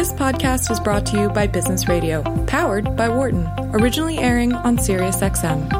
[0.00, 4.78] This podcast is brought to you by Business Radio, powered by Wharton, originally airing on
[4.78, 5.70] SiriusXM.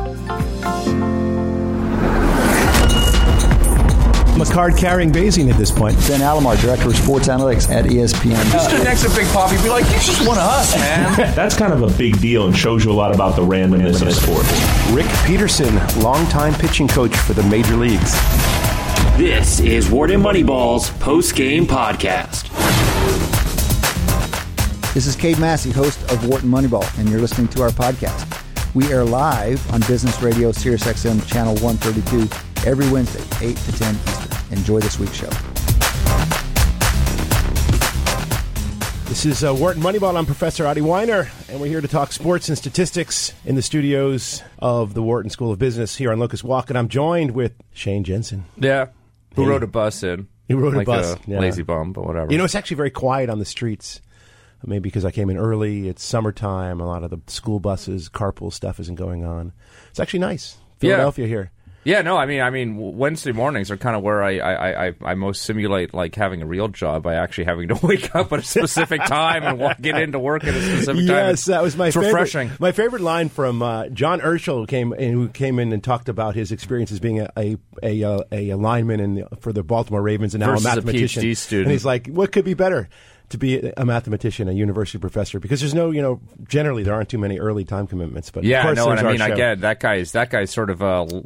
[4.28, 5.96] I'm a card carrying Bayesian at this point.
[6.06, 8.68] Ben Alamar, Director of Sports Analytics at ESPN.
[8.68, 11.16] Sit next to Big Papi, be like, he's just one of us, man.
[11.34, 14.12] That's kind of a big deal and shows you a lot about the randomness of
[14.12, 14.92] sports.
[14.92, 18.12] Rick Peterson, longtime pitching coach for the major leagues.
[19.16, 22.50] This is Wharton Moneyball's post game podcast.
[24.94, 28.26] This is Cade Massey, host of Wharton Moneyball, and you're listening to our podcast.
[28.74, 34.58] We air live on Business Radio SiriusXM Channel 132 every Wednesday, 8 to 10 Eastern.
[34.58, 35.28] Enjoy this week's show.
[39.08, 40.16] This is uh, Wharton Moneyball.
[40.16, 44.42] I'm Professor Adi Wyner, and we're here to talk sports and statistics in the studios
[44.58, 46.68] of the Wharton School of Business here on Locust Walk.
[46.68, 48.44] And I'm joined with Shane Jensen.
[48.56, 48.86] Yeah.
[49.36, 49.48] Who Hey.
[49.50, 50.26] rode a bus in?
[50.48, 51.38] He rode a bus, A yeah.
[51.38, 52.32] Lazy bum, but whatever.
[52.32, 54.00] You know, it's actually very quiet on the streets.
[54.64, 55.88] Maybe because I came in early.
[55.88, 56.80] It's summertime.
[56.80, 59.52] A lot of the school buses, carpool stuff isn't going on.
[59.90, 60.56] It's actually nice.
[60.80, 60.90] Yeah.
[60.90, 61.50] Philadelphia here.
[61.84, 64.92] yeah, no, I mean, I mean, Wednesday mornings are kind of where I, I, I,
[65.02, 68.38] I most simulate like having a real job by actually having to wake up at
[68.40, 71.06] a specific time and walk, get into work at a specific time.
[71.06, 72.08] Yes, that was my it's favorite.
[72.12, 72.50] refreshing.
[72.58, 76.10] My favorite line from uh, John Urschel, who came in, who came in and talked
[76.10, 79.62] about his experience as being a a a, uh, a lineman in the, for the
[79.62, 81.22] Baltimore Ravens and now Versus a a mathematician.
[81.22, 81.66] PhD student.
[81.66, 82.88] And he's like, "What could be better?"
[83.30, 87.08] To be a mathematician, a university professor, because there's no, you know, generally there aren't
[87.08, 88.30] too many early time commitments.
[88.30, 89.36] But of Yeah, course no, I mean, I show.
[89.36, 91.22] get that guy's that guy's sort of uh, s-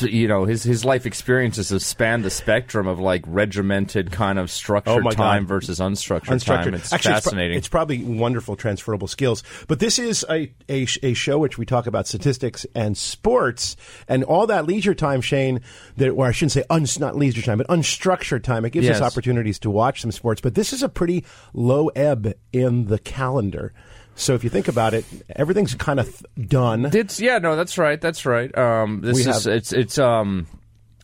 [0.00, 4.50] you know, his his life experiences have spanned the spectrum of like regimented kind of
[4.50, 5.16] structured Oh, my God.
[5.16, 6.64] time versus unstructured, unstructured.
[6.64, 6.74] time.
[6.74, 7.58] It's Actually, it's pro- fascinating.
[7.58, 9.42] It's, probably wonderful transferable skills.
[9.68, 13.76] But this is a, a, sh- a show which we talk about statistics and sports
[14.08, 15.60] and all that leisure time, Shane.
[15.96, 18.64] That, or I shouldn't say uns, not leisure time, but unstructured time.
[18.64, 20.40] It gives us opportunities to watch some sports.
[20.40, 23.72] But this is a pretty low ebb in the calendar.
[24.16, 26.86] So if you think about it, everything's kind of th- done.
[26.94, 28.56] It's yeah, no, that's right, that's right.
[28.56, 30.46] Um, this We is have- it's it's um.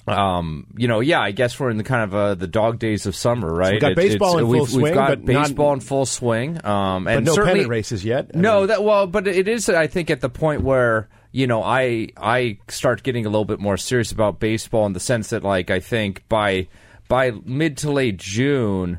[0.09, 3.07] Um, you know, yeah, I guess we're in the kind of uh, the dog days
[3.07, 3.73] of summer, right?
[3.73, 6.07] we've got It's- baseball in full we've, swing, We've got but not- baseball in full
[6.07, 8.31] swing, um, but and no certainly, pennant races yet.
[8.35, 9.69] I No, mean- that well, but it is.
[9.69, 13.61] I think at the point where you know I I start getting a little bit
[13.61, 16.67] more serious about baseball in the sense that like I think by
[17.09, 18.99] by mid to late June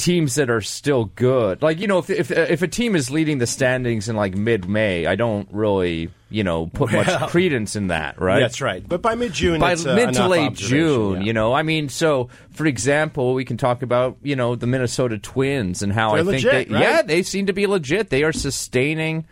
[0.00, 1.62] teams that are still good.
[1.62, 4.68] Like you know, if if if a team is leading the standings in like mid
[4.68, 8.40] May, I don't really you know put much credence in that, right?
[8.40, 8.86] That's right.
[8.86, 11.26] But by mid June, By uh, mid to late June, yeah.
[11.26, 15.18] you know, I mean, so for example, we can talk about you know the Minnesota
[15.18, 16.82] Twins and how They're I think legit, they, right?
[16.82, 18.10] yeah, they seem to be legit.
[18.10, 19.26] They are sustaining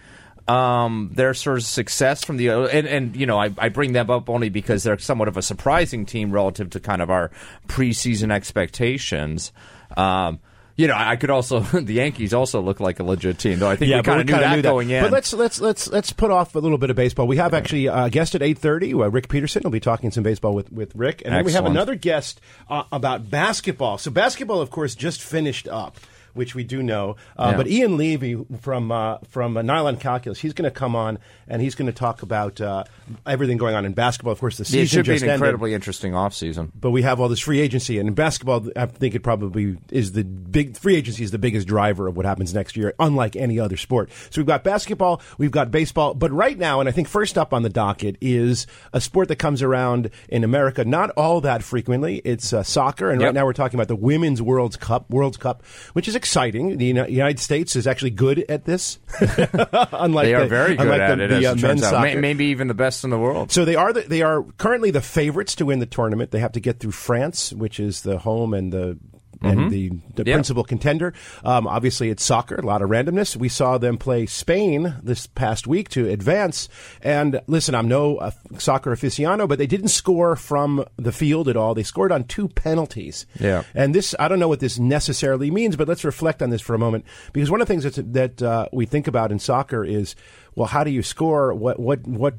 [0.48, 4.10] um, their sort of success from the and and you know I, I bring them
[4.10, 7.30] up only because they're somewhat of a surprising team relative to kind of our
[7.68, 9.52] preseason expectations.
[9.96, 10.40] Um,
[10.78, 13.68] you know, I could also the Yankees also look like a legit team, though.
[13.68, 15.02] I think yeah, we kind of knew that knew going in.
[15.02, 17.26] But let's let's let's let's put off a little bit of baseball.
[17.26, 18.94] We have actually uh, a guest at eight thirty.
[18.94, 21.66] Uh, Rick Peterson will be talking some baseball with with Rick, and then we have
[21.66, 22.40] another guest
[22.70, 23.98] uh, about basketball.
[23.98, 25.98] So basketball, of course, just finished up.
[26.38, 27.56] Which we do know, uh, Yeah.
[27.56, 31.18] but Ian Levy from uh, from Nylon Calculus, he's going to come on
[31.48, 32.84] and he's going to talk about uh,
[33.26, 34.32] everything going on in basketball.
[34.32, 36.70] Of course, the season it should be an ended incredibly interesting offseason.
[36.78, 40.12] but we have all this free agency, and in basketball, I think it probably is
[40.12, 43.58] the big free agency is the biggest driver of what happens next year, unlike any
[43.58, 44.10] other sport.
[44.30, 47.52] So we've got basketball, we've got baseball, but right now, and I think first up
[47.52, 52.22] on the docket is a sport that comes around in America not all that frequently.
[52.24, 55.64] It's uh, soccer, and right now we're talking about the Women's World Cup, World Cup,
[55.94, 56.27] which is exciting.
[56.76, 58.98] The United States is actually good at this,
[59.92, 62.00] unlike They are the- very good at the, it, the, as uh, men's soccer.
[62.00, 63.50] May- maybe even the best in the world.
[63.52, 66.30] So they are the, they are currently the favorites to win the tournament.
[66.30, 68.98] They have to get through France, which is the home and the
[69.40, 70.22] and the, the Mm-hmm.
[70.28, 70.34] Yeah.
[70.34, 71.14] principal contender.
[71.44, 73.36] Um, obviously, it's soccer, a lot of randomness.
[73.36, 76.68] We saw them play Spain this past week to advance.
[77.02, 81.56] And listen, I'm no uh, soccer aficionado, but they didn't score from the field at
[81.56, 81.74] all.
[81.74, 83.26] They scored on two penalties.
[83.38, 83.62] Yeah.
[83.74, 86.74] And this, I don't know what this necessarily means, but let's reflect on this for
[86.74, 89.84] a moment because one of the things that's, that uh, we think about in soccer
[89.84, 90.16] is,
[90.58, 91.54] well, how do you score?
[91.54, 92.34] What what what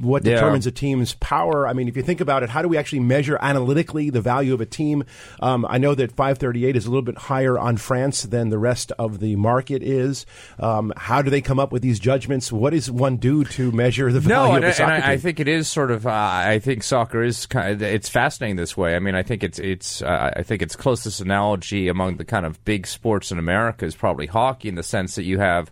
[0.00, 0.34] what Yeah.
[0.36, 1.68] determines a team's power?
[1.68, 4.54] I mean, if you think about it, how do we actually measure analytically the value
[4.54, 5.04] of a team?
[5.40, 8.90] Um, I know that 538 is a little bit higher on France than the rest
[8.98, 10.24] of the market is.
[10.58, 12.50] Um, how do they come up with these judgments?
[12.50, 15.04] What does one do to measure the value No, of and, a I- soccer and
[15.04, 16.06] I, I think it is sort of.
[16.06, 17.82] Uh, I think soccer is kind of.
[17.82, 18.96] It's fascinating this way.
[18.96, 20.00] I mean, I think it's it's.
[20.02, 23.94] Uh, I think its closest analogy among the kind of big sports in America is
[23.94, 25.70] probably hockey in the sense that you have.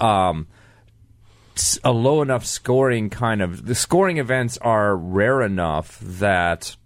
[0.00, 0.46] Um,
[1.84, 6.76] a low enough scoring kind of the scoring events are rare enough that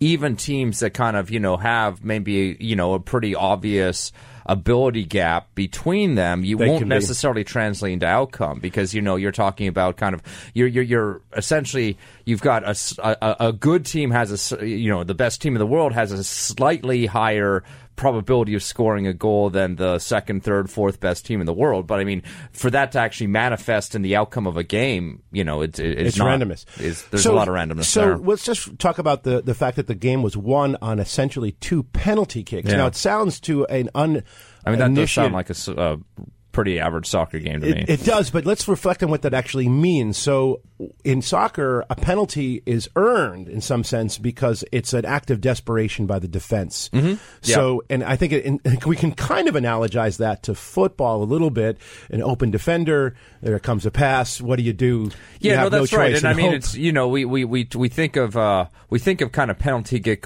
[0.00, 4.12] even teams that kind of you know have maybe you know a pretty obvious
[4.44, 6.94] ability gap between them, you They won't can be.
[6.96, 10.22] necessarily translate into outcome because you know you're talking about kind of
[10.52, 15.14] you're you're, you're essentially you've got a a good team has a you know the
[15.14, 17.62] best team in the world has a slightly higher
[17.96, 21.86] probability of scoring a goal than the second, third, fourth best team in the world.
[21.86, 22.22] But I mean,
[22.52, 26.00] for that to actually manifest in the outcome of a game, you know, it's it's,
[26.00, 26.64] It's not, randomness.
[27.10, 28.18] There's So- a lot of randomness So there.
[28.18, 31.82] let's just talk about the, the fact that the game was won on essentially two
[31.82, 32.70] penalty kicks.
[32.70, 32.76] Yeah.
[32.78, 34.22] Now it sounds to an un.
[34.64, 35.98] I mean, that does sound like a a
[36.52, 37.80] pretty average soccer game to me.
[37.82, 40.16] It, it does, but let's reflect on what that actually means.
[40.16, 40.60] So,
[41.04, 46.06] in soccer, a penalty is earned in some sense because it's an act of desperation
[46.06, 46.90] by the defense.
[46.90, 47.14] Mm-hmm.
[47.40, 51.24] So, and I think it, and we can kind of analogize that to football a
[51.24, 51.78] little bit.
[52.10, 54.40] An open defender, there comes a pass.
[54.40, 55.10] What do you do?
[55.40, 56.12] Yeah, you no, have that's no right.
[56.12, 56.56] choice And I mean, hope.
[56.56, 59.58] it's you know, we we we we think of uh, we think of kind of
[59.58, 60.24] penalty kick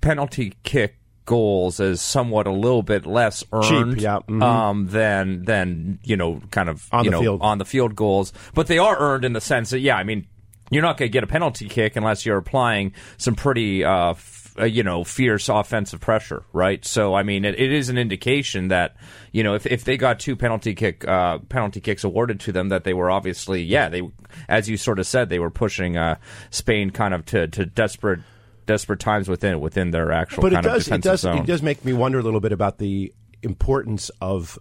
[0.00, 4.42] penalty kick goals as somewhat a little bit less earned yeah, mhm.
[4.42, 7.40] um, than than you know kind of On you the know field.
[7.42, 10.26] on the field goals, but they are earned in the sense that yeah, I mean.
[10.70, 14.54] You're not going to get a penalty kick unless you're applying some pretty, uh, f-
[14.58, 16.82] uh, you know, fierce offensive pressure, right?
[16.86, 18.96] So, I mean, it, it is an indication that,
[19.30, 22.70] you know, if, if they got two penalty kick uh, penalty kicks awarded to them,
[22.70, 24.10] that they were obviously, yeah, they,
[24.48, 26.16] as you sort of said, they were pushing uh,
[26.48, 28.20] Spain kind of to, to desperate
[28.66, 31.38] desperate times within within their actual but it does it does zone.
[31.38, 33.12] it does make me wonder a little bit about the
[33.42, 34.58] importance of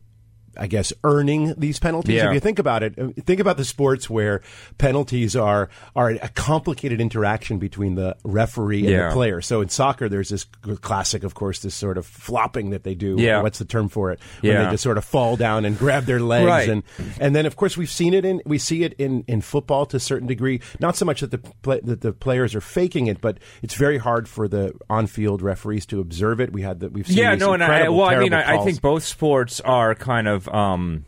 [0.58, 2.16] I guess earning these penalties.
[2.16, 2.28] Yeah.
[2.30, 4.42] If you think about it, uh, think about the sports where
[4.78, 9.08] penalties are are a complicated interaction between the referee and Yeah.
[9.10, 9.42] the player.
[9.42, 10.46] So in soccer, there's this
[10.82, 13.16] classic, of course, this sort of flopping that they do.
[13.18, 13.42] Yeah.
[13.42, 14.20] What's the term for it?
[14.42, 14.66] When Yeah.
[14.66, 16.70] they just sort of fall down and grab their legs, Right.
[16.70, 16.84] and
[17.20, 19.98] and then of course we've seen it in we see it in in football to
[19.98, 20.60] a certain degree.
[20.80, 23.98] Not so much that the play, that the players are faking it, but it's very
[23.98, 26.52] hard for the on field referees to observe it.
[26.54, 28.82] We had that we've seen yeah, no, and I, well, I mean, I, I think
[28.82, 31.06] both sports are kind of, um,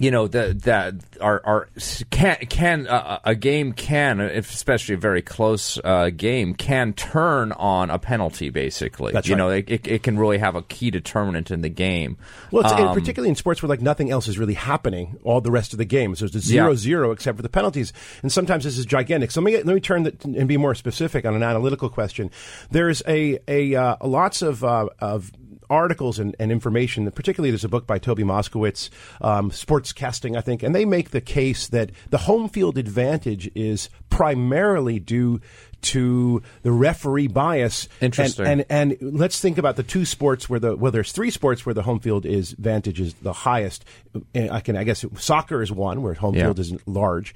[0.00, 1.68] you know, that that are are
[2.10, 7.50] can can uh, a game can, if especially a very close uh, game, can turn
[7.52, 8.48] on a penalty.
[8.50, 9.38] Basically, That's you right.
[9.38, 12.16] know, it, it, can really have a key determinant in the game.
[12.52, 15.50] Well, it's, Um, particularly in sports where like nothing else is really happening all the
[15.50, 16.14] rest of the game.
[16.14, 16.76] So it's a zero Yeah.
[16.76, 17.92] zero except for the penalties,
[18.22, 19.32] and sometimes this is gigantic.
[19.32, 22.30] So let me let me turn that and be more specific on an analytical question.
[22.70, 25.32] There's a a uh, lots of uh, of
[25.70, 27.10] articles and, and information.
[27.10, 31.20] Particularly, there's a book by Toby Moskowitz, um, Scorecasting, I think, and they make the
[31.20, 35.40] case that the home field advantage is primarily due
[35.80, 37.88] to the referee bias.
[38.00, 38.46] Interesting.
[38.46, 41.74] and and let's think about the two sports where the well, there's three sports where
[41.74, 43.84] the home field is advantage is the highest.
[44.34, 46.44] I can I guess soccer is one where home Yeah.
[46.44, 47.34] field is large.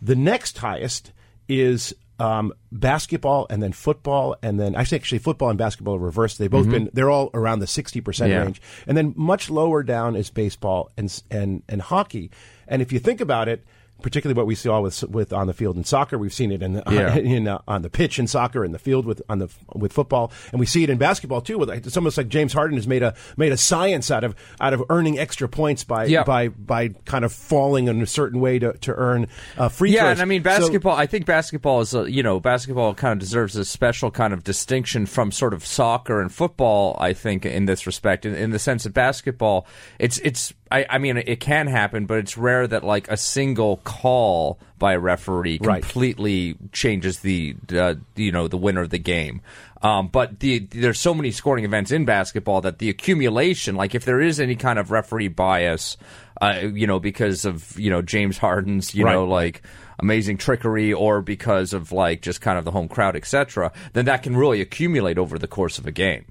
[0.00, 1.12] The next highest
[1.48, 6.38] is um, basketball and then football and then actually actually football and basketball are reversed.
[6.38, 10.14] They've both been they're all around the sixty percent range, and then much lower down
[10.16, 12.30] is baseball and and and hockey.
[12.68, 13.64] And if you think about it.
[14.00, 16.74] Particularly what we saw with with on the field in soccer, we've seen it in
[16.74, 17.14] the, Yeah.
[17.16, 20.32] in uh, on the pitch in soccer, in the field with on the with football,
[20.52, 21.58] and we see it in basketball too.
[21.58, 24.72] With it's almost like James Harden has made a made a science out of out
[24.72, 26.24] of earning extra points by Yeah.
[26.24, 29.26] by by kind of falling in a certain way to to earn
[29.58, 30.12] uh, free yeah, throws.
[30.12, 30.96] and I mean So- basketball.
[30.96, 34.44] I think basketball is, a, you know, basketball kind of deserves a special kind of
[34.44, 36.96] distinction from sort of soccer and football.
[37.00, 39.66] I think in this respect, in, in the sense that basketball,
[39.98, 40.54] it's it's.
[40.72, 44.92] I, I mean, it can happen, but it's rare that like a single call by
[44.94, 45.82] a referee Right.
[45.82, 49.40] completely changes the uh, you know the winner of the game.
[49.82, 54.04] Um, but the, there's so many scoring events in basketball that the accumulation, like if
[54.04, 55.96] there is any kind of referee bias,
[56.42, 59.14] uh, you know, because of you know James Harden's you Right.
[59.14, 59.62] know like
[59.98, 64.22] amazing trickery or because of like just kind of the home crowd, etc., then that
[64.22, 66.26] can really accumulate over the course of a game.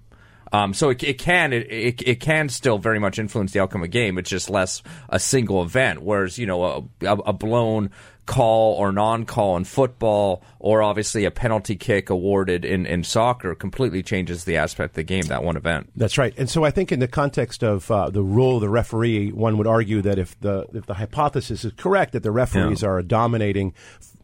[0.51, 3.81] Um, so it, it can it, it it can still very much influence the outcome
[3.81, 4.17] of a game.
[4.17, 6.01] It's just less a single event.
[6.01, 7.91] Whereas you know a, a, blown
[8.25, 14.03] call or non-call in football, or obviously a penalty kick awarded in, in soccer, completely
[14.03, 15.23] changes the aspect of the game.
[15.23, 15.89] That one event.
[15.95, 16.33] That's right.
[16.37, 19.57] And so I think in the context of uh, the role of the referee, one
[19.57, 22.89] would argue that if the if the hypothesis is correct that the referees Yeah.
[22.89, 23.73] are a dominating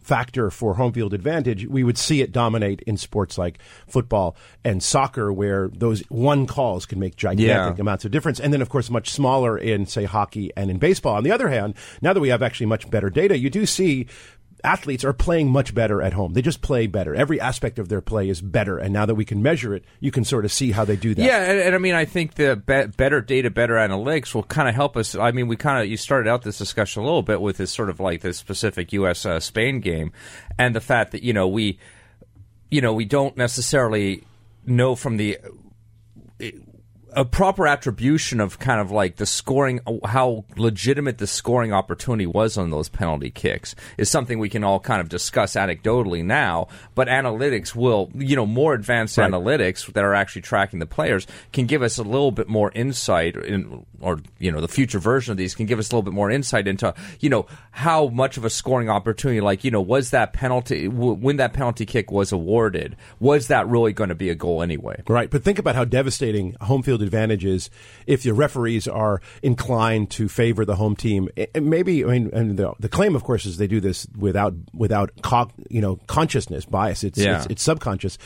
[0.06, 3.58] factor for home field advantage, we would see it dominate in sports like
[3.88, 7.82] football and soccer, where those one calls can make gigantic Yeah.
[7.82, 8.40] amounts of difference.
[8.40, 11.16] And then, of course, much smaller in say hockey and in baseball.
[11.16, 14.06] On the other hand, now that we have actually much better data, you do see
[14.64, 16.34] athletes are playing much better at home.
[16.34, 17.14] They just play better.
[17.14, 18.78] Every aspect of their play is better.
[18.78, 21.14] And now that we can measure it, you can sort of see how they do
[21.14, 21.24] that.
[21.24, 24.68] Yeah, and, and I mean, I think the be- better data, better analytics will kind
[24.68, 25.16] of help us.
[25.16, 27.72] I mean, we kind of you started out this discussion a little bit with this
[27.72, 29.26] sort of like this specific U.S.
[29.26, 30.12] Uh, Spain game,
[30.58, 31.80] and the fact that you know we,
[32.72, 34.24] you know, we don't necessarily
[34.66, 35.38] know from the
[37.16, 42.58] a proper attribution of kind of like the scoring, how legitimate the scoring opportunity was
[42.58, 46.68] on those penalty kicks is something we can all kind of discuss anecdotally now.
[46.94, 49.32] But analytics will, you know, more advanced Right.
[49.32, 53.36] analytics that are actually tracking the players can give us a little bit more insight,
[53.36, 56.14] in, or you know, the future version of these can give us a little bit
[56.14, 60.10] more insight into, you know, how much of a scoring opportunity, like you know, was
[60.12, 64.30] that penalty w- when that penalty kick was awarded, was that really going to be
[64.30, 65.02] a goal anyway?
[65.08, 67.70] Right, but think about how devastating home field advantage is
[68.08, 71.30] if the referees are inclined to favor the home team.
[71.54, 74.54] And maybe, I mean, and the, the claim, of course, is they do this without
[74.74, 77.04] without co- you know consciousness bias.
[77.04, 77.38] It's, Yeah.
[77.38, 78.18] it's it's subconscious.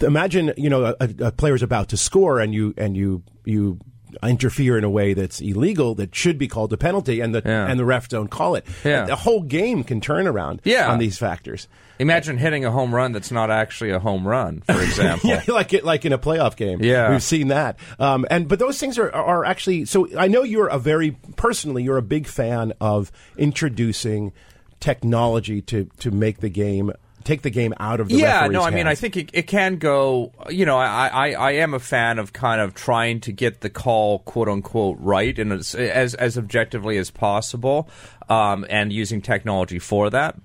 [0.00, 3.78] Imagine you know a, a player's about to score and you and you you
[4.22, 7.66] interfere in a way that's illegal that should be called a penalty and the Yeah.
[7.66, 8.64] and the refs don't call it.
[8.84, 9.04] Yeah.
[9.04, 10.90] The whole game can turn around Yeah.
[10.90, 11.68] on these factors.
[11.98, 15.30] Imagine hitting a home run that's not actually a home run, for example.
[15.30, 16.82] Yeah, like it, like in a playoff game.
[16.82, 17.10] Yeah.
[17.10, 17.78] we've seen that.
[17.98, 19.84] Um, and but those things are are actually.
[19.84, 24.32] So I know you're a very personally you're a big fan of introducing
[24.80, 26.92] technology to to make the game
[27.26, 29.76] take the game out of the yeah, no, I mean, I think it, it can
[29.76, 30.32] go.
[30.48, 33.68] You know, I, I I am a fan of kind of trying to get the
[33.68, 37.90] call quote unquote right and as as, as objectively as possible,
[38.28, 40.36] um, and using technology for that.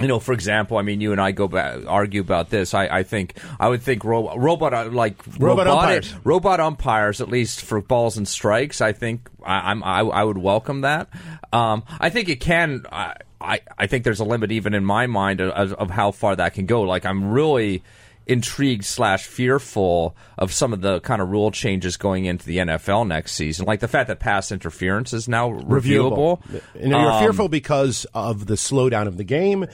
[0.00, 2.72] You know, for example, I mean, you and I go back, argue about this.
[2.74, 5.72] I, I think I would think ro- robot uh, like Robot robotic-
[6.06, 6.14] umpires.
[6.24, 8.80] robot umpires, at least for balls and strikes.
[8.80, 11.08] I think I, I'm I, I would welcome that.
[11.52, 12.84] Um, I think it can.
[12.90, 16.36] I, I I think there's a limit even in my mind of, of how far
[16.36, 16.82] that can go.
[16.82, 17.82] Like I'm really
[18.26, 23.06] intrigued slash fearful of some of the kind of rule changes going into the NFL
[23.06, 26.40] next season, like the fact that pass interference is now reviewable.
[26.74, 29.66] And you're Um, fearful because of the slowdown of the game,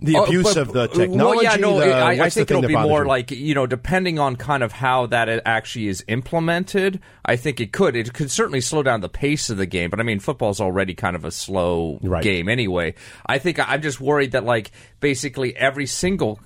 [0.00, 1.18] the Oh, abuse but- of the technology.
[1.18, 3.08] Well, yeah, no, the- I, I think it'll be more you?
[3.08, 7.00] like you know, depending on kind of how that it actually is implemented.
[7.24, 7.94] I think it could.
[7.94, 9.90] It could certainly slow down the pace of the game.
[9.90, 12.22] But I mean, football's already kind of a slow Right.
[12.22, 12.94] game anyway.
[13.26, 16.40] I think I'm just worried that like basically every single,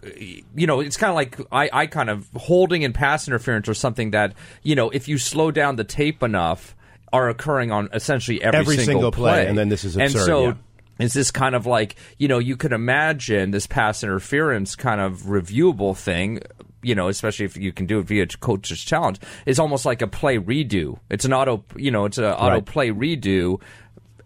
[0.55, 3.75] you know, it's kind of like I, I kind of holding and pass interference or
[3.75, 6.75] something that you know, if you slow down the tape enough,
[7.12, 10.43] are occurring on essentially every, Every single play, and then this is And absurd, so
[10.49, 10.55] yeah.
[10.99, 15.23] Is this kind of like you know you could imagine this pass interference kind of
[15.23, 16.41] reviewable thing
[16.83, 20.07] you know especially if you can do it via coach's challenge is almost like a
[20.07, 22.65] play redo it's an auto you know it's an auto Right.
[22.67, 23.61] play redo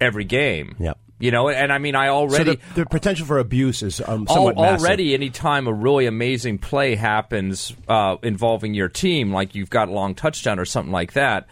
[0.01, 0.99] every game Yep.
[1.19, 4.27] you know and i mean i so already the, the potential for abuse is um,
[4.27, 4.85] somewhat massive.
[4.87, 9.93] already anytime a really amazing play happens uh, involving your team like you've got a
[9.93, 11.47] long touchdown or something like that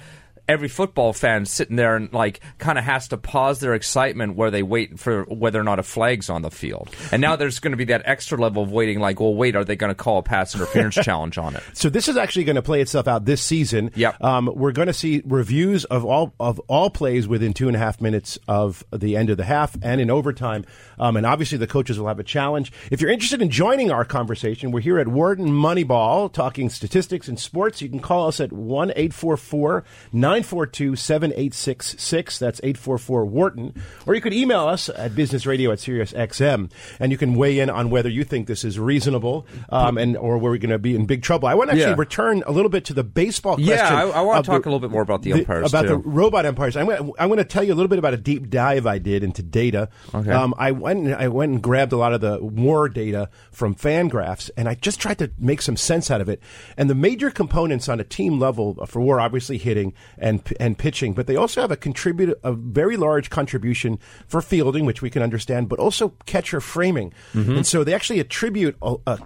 [0.48, 4.50] every football fan sitting there and like kind of has to pause their excitement where
[4.50, 7.72] they wait for whether or not a flag's on the field and now there's going
[7.72, 10.18] to be that extra level of waiting like well wait are they going to call
[10.18, 13.24] a pass interference challenge on it So this is actually going to play itself out
[13.24, 13.90] this season.
[13.94, 14.22] Yep.
[14.22, 17.78] Um, we're going to see reviews of all of all plays within two and a
[17.78, 20.64] half minutes of the end of the half and in overtime.
[20.98, 22.72] Um, and obviously the coaches will have a challenge.
[22.90, 27.38] If you're interested in joining our conversation, we're here at Wharton Moneyball talking statistics and
[27.38, 27.80] sports.
[27.82, 31.94] You can call us at one eight four four nine four two seven eight six
[31.98, 32.38] six.
[32.38, 33.74] That's eight four four Wharton.
[34.06, 37.90] Or you could email us at businessradio at SiriusXM, and you can weigh in on
[37.90, 41.22] whether you think this is reasonable um, and or we're going to be in big
[41.22, 41.48] trouble.
[41.48, 41.96] I want to actually Yeah.
[41.98, 43.74] return a little bit to the baseball question.
[43.74, 45.96] Yeah, I- I wanna of talk a little bit more about the umpires, about the
[45.96, 46.76] robot umpires.
[46.76, 48.98] I'm going, to, I'm to tell you a little bit about a deep dive I
[48.98, 49.88] did into data.
[50.14, 50.30] Okay.
[50.30, 53.74] Um, I went and, I went and grabbed a lot of the war data from
[53.74, 56.42] Fangraphs, and I just tried to make some sense out of it.
[56.76, 59.94] And the major components on a team level for war, obviously hitting
[60.28, 64.84] and and pitching, but they also have a contribute a very large contribution for fielding,
[64.86, 67.12] which we can understand, but also catcher framing.
[67.32, 67.56] Mm-hmm.
[67.56, 69.18] And so they actually attribute a, a,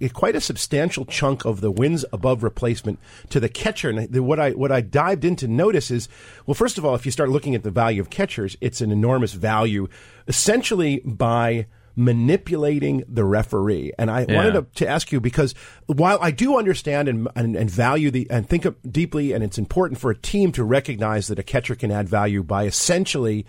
[0.00, 2.98] a- quite a substantial chunk of the wins above replacement
[3.30, 3.90] to the catcher.
[3.90, 6.08] And the, what I what I dived into notice is,
[6.46, 8.90] well, first of all, if you start looking at the value of catchers, it's an
[8.90, 9.88] enormous value,
[10.26, 11.66] essentially by
[11.96, 13.92] manipulating the referee.
[13.98, 15.54] And I wanted to, to ask you because
[15.86, 19.98] while I do understand and, and, and value the and think deeply, and it's important
[19.98, 23.46] for a team to recognize that a catcher can add value by essentially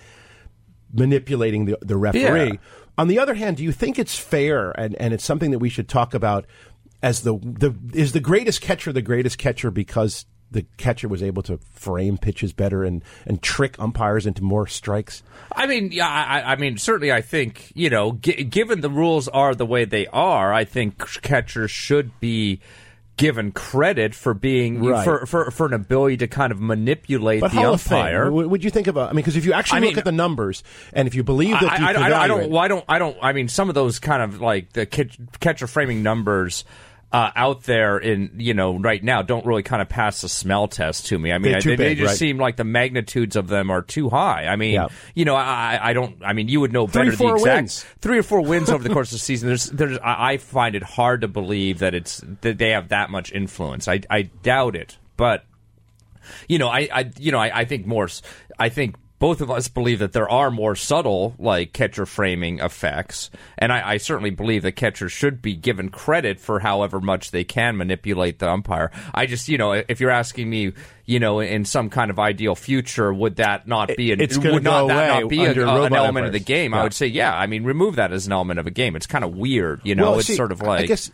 [0.94, 2.52] manipulating the, the referee.
[2.52, 2.58] Yeah.
[2.98, 5.70] On the other hand, do you think it's fair and, and it's something that we
[5.70, 6.46] should talk about
[7.04, 11.44] as the, the is the greatest catcher the greatest catcher because the catcher was able
[11.44, 15.24] to frame pitches better and, and trick umpires into more strikes?
[15.56, 19.28] I mean, yeah, I, I mean, certainly, I think you know, gi- given the rules
[19.28, 22.60] are the way they are, I think catchers should be
[23.18, 25.04] given credit for being Right.
[25.04, 28.30] for, for for an ability to kind of manipulate But the Hall umpire.
[28.32, 29.10] what would you think about?
[29.10, 30.64] I mean, because if you actually I look mean- at the numbers
[30.94, 31.94] and if you believe that I, I, I,
[32.28, 32.86] don't- I don't.
[32.88, 33.18] I don't.
[33.22, 36.64] I mean, some of those kind of like the catch- catcher framing numbers.
[37.12, 40.68] Uh, out there in you know right now don't really kind of pass the smell
[40.68, 41.32] test to me.
[41.32, 42.18] I mean, I, they, they just right.
[42.18, 44.46] seem like the magnitudes of them are too high.
[44.46, 44.88] I mean, Yeah.
[45.16, 46.18] you know, I, I don't.
[46.24, 47.86] I mean, you would know Three, better four the exact wins.
[48.02, 49.48] three or four wins over the course of the season.
[49.48, 49.98] There's, there's.
[50.04, 53.88] I find it hard to believe that it's that they have that much influence.
[53.88, 55.46] I, I doubt it, but
[56.50, 58.10] you know, I, I you know, I, I think more.
[58.60, 63.32] I think both of us believe that there are more subtle, like catcher framing effects,
[63.58, 67.44] and I, I certainly believe that catchers should be given credit for however much they
[67.44, 68.92] can manipulate the umpire.
[69.14, 70.74] I just, you know, if you're asking me,
[71.06, 74.64] you know, in some kind of ideal future, would that not be an, It's would
[74.64, 76.44] not that not be a, an element of the umpires.
[76.44, 76.74] game?
[76.74, 77.36] I would say, yeah.
[77.36, 78.96] I mean, remove that as an element of a game.
[78.96, 80.12] It's kind of weird, you know.
[80.12, 81.12] Well, it's see, sort of like I guess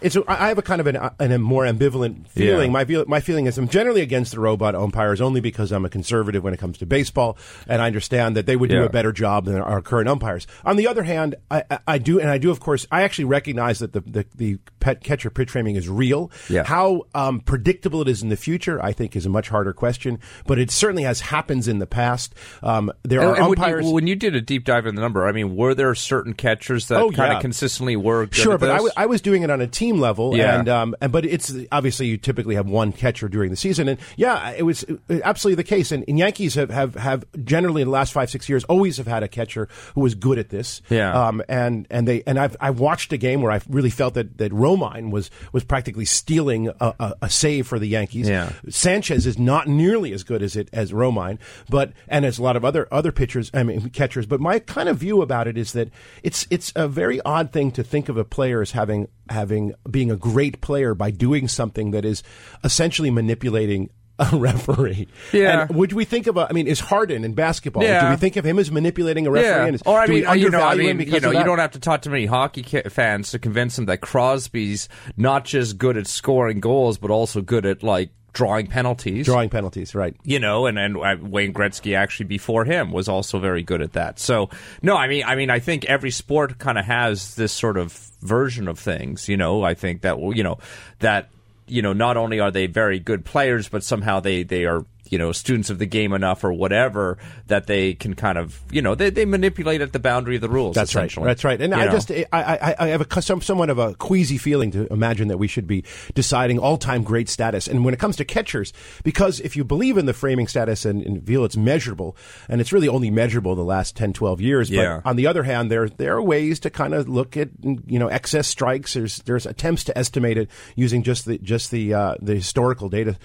[0.00, 0.16] it's.
[0.16, 2.66] I I have a kind of an, an, a more ambivalent feeling.
[2.66, 2.72] Yeah.
[2.72, 5.90] My feel, my feeling is I'm generally against the robot umpires only because I'm a
[5.90, 7.36] conservative when it comes to baseball,
[7.68, 10.46] and I understand that they would do a better job than our current umpires.
[10.64, 13.26] On the other hand, I, I, I do, and I do, of course, I actually
[13.26, 16.30] recognize that the the, the pet catcher pitch framing is real.
[16.48, 16.64] Yeah.
[16.64, 20.18] How um, predictable it is in the future, I think, is a much harder question.
[20.46, 22.34] But it certainly has happens in the past.
[22.62, 23.86] Um, there And- are and when, umpires.
[23.86, 26.32] you, when you did a deep dive in the number, I mean, were there certain
[26.34, 27.36] catchers that Oh, kind yeah.
[27.36, 29.66] of consistently were good Sure, at but I wa- I was doing it on a
[29.66, 30.58] team level, Yeah.
[30.60, 33.98] and um, and but it's obviously you typically have one catcher during the season, and
[34.16, 35.90] yeah, it was absolutely the case.
[35.90, 39.06] And, and Yankees have, have have generally in the last five six years always have
[39.06, 40.82] had a catcher who was good at this.
[40.90, 41.28] Yeah.
[41.28, 44.38] Um, and and they and I've I watched a game where I really felt that
[44.38, 48.28] that Romine was was practically stealing a, a, a save for the Yankees.
[48.28, 48.52] Yeah.
[48.68, 52.56] Sanchez is not nearly as good as it as Romine, but and as a lot
[52.56, 54.26] of other other pitchers, I mean catchers.
[54.26, 55.88] But my kind of view about it is that
[56.22, 60.10] it's it's a very odd thing to think of a player as having having being
[60.10, 62.22] a great player by doing something that is
[62.64, 63.90] essentially manipulating.
[64.22, 65.08] A referee.
[65.32, 65.62] Yeah.
[65.62, 66.36] And would we think of?
[66.36, 67.82] I mean, is Harden in basketball?
[67.84, 68.04] Yeah.
[68.04, 69.48] Do we think of him as manipulating a referee?
[69.48, 71.42] Yeah, And is- or I mean, uh, you know, I mean, because you know, you
[71.42, 75.78] don't have to talk to many hockey fans to convince them that Crosby's not just
[75.78, 79.26] good at scoring goals, but also good at like drawing penalties.
[79.26, 80.16] drawing penalties, right?
[80.24, 83.92] you know, and and uh, Wayne Gretzky actually before him was also very good at
[83.94, 84.18] that.
[84.18, 84.50] So
[84.82, 87.92] no, I mean, I mean, I think every sport kind of has this sort of
[88.22, 89.28] version of things.
[89.28, 90.58] You know, I think that you know
[91.00, 91.28] that
[91.66, 95.18] you know not only are they very good players, but somehow they they are you
[95.18, 97.18] know students of the game enough or whatever
[97.48, 100.48] that they can kind of you know they, they manipulate at the boundary of the
[100.48, 100.74] rules.
[100.74, 101.12] That's right.
[101.14, 101.60] That's right.
[101.60, 101.92] And You I know?
[101.92, 105.38] just I, I, I have a some, somewhat of a queasy feeling to imagine that
[105.38, 107.68] we should be deciding all time great status.
[107.68, 108.72] And when it comes to catchers,
[109.04, 112.16] because if you believe in the framing status and, and feel it's measurable,
[112.48, 114.70] and it's really only measurable the last 10, 12 years.
[114.70, 115.00] Yeah.
[115.02, 117.98] But on the other hand, there there are ways to kind of look at you
[117.98, 118.94] know excess strikes.
[118.94, 123.16] There's there's attempts to estimate it using just the just the uh, the historical data.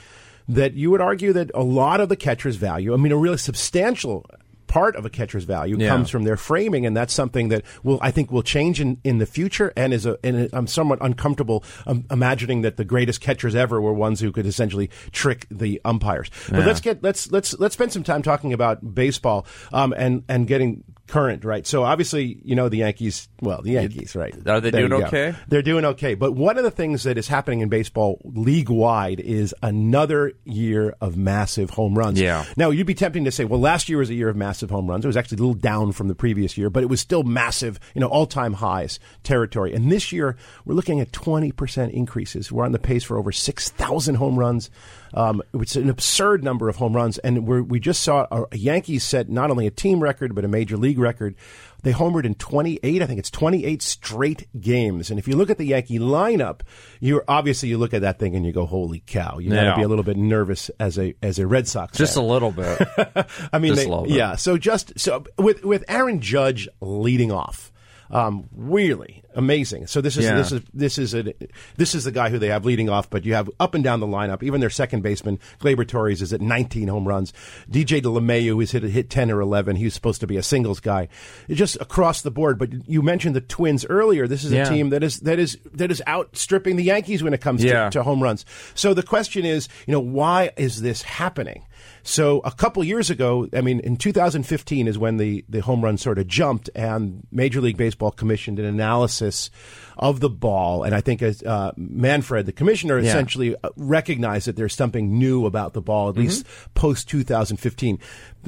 [0.47, 3.38] That you would argue that a lot of the catcher's value, I mean, a really
[3.38, 4.25] substantial
[4.67, 5.89] part of a catcher's value Yeah.
[5.89, 9.19] comes from their framing, and that's something that will I think will change in, in
[9.19, 9.71] the future.
[9.75, 13.93] And is a and I'm somewhat uncomfortable um, imagining that the greatest catchers ever were
[13.93, 16.29] ones who could essentially trick the umpires.
[16.49, 20.47] But let's get let's let's let's spend some time talking about baseball um, and and
[20.47, 21.65] getting current right.
[21.68, 23.30] So obviously you know the Yankees.
[23.41, 24.36] Well, the Yankees, right?
[24.48, 25.36] Are they There doing okay?
[25.48, 26.15] They're doing okay.
[26.15, 30.96] But one of the things that is happening in baseball league wide is another year
[31.02, 32.20] of massive home runs.
[32.20, 32.46] Yeah.
[32.58, 34.88] Now, you'd be tempting to say, well, last year was a year of massive home
[34.88, 35.06] runs.
[35.06, 37.80] It was actually a little down from the previous year, but it was still massive,
[37.94, 39.74] you know, all time highs territory.
[39.74, 42.52] And this year, we're looking at 20% increases.
[42.52, 44.70] We're on the pace for over 6,000 home runs.
[45.15, 47.17] Um, it's an absurd number of home runs.
[47.19, 50.43] And we're, we just saw a, a Yankees set not only a team record, but
[50.45, 51.36] a major league record.
[51.84, 55.10] They homered in 28, I think it's 28 straight games.
[55.12, 56.62] And if you look at the Yankee lineup,
[56.99, 59.38] you're obviously you look at that thing and you go, holy cow.
[59.38, 62.17] You got to be a little bit nervous as a, as a Red Sox just
[62.17, 62.82] a little bit.
[63.54, 64.13] I mean, Just they- a little bit.
[64.13, 64.36] yeah.
[64.36, 67.71] So just so with with Aaron Judge leading off,
[68.12, 69.88] um, really amazing.
[69.88, 70.36] So this is Yeah.
[70.36, 71.34] this is this is a
[71.78, 74.00] this is the guy who they have leading off, but you have up and down
[74.00, 74.44] the lineup.
[74.44, 77.34] Even their second baseman, Gleyber Torres, is at 19 home runs.
[77.70, 79.76] DJ DeLeMayu is hit hit 10 or 11.
[79.76, 81.08] He's supposed to be a singles guy.
[81.48, 82.58] It's just across the board.
[82.60, 84.28] But you mentioned the Twins earlier.
[84.28, 84.68] This is Yeah.
[84.68, 87.86] a team that is that is that is outstripping the Yankees when it comes Yeah.
[87.86, 88.46] to, to home runs.
[88.76, 91.63] So the question is, you know, why is this happening?
[92.08, 95.98] So a couple years ago, I mean, in 2015 is when the, the home run
[95.98, 99.50] sort of jumped, and Major League Baseball commissioned an analysis
[99.98, 103.10] of the ball, and I think as uh, Manfred, the commissioner, Yeah.
[103.10, 107.98] essentially uh, recognized that there's something new about the ball, at least post 2015.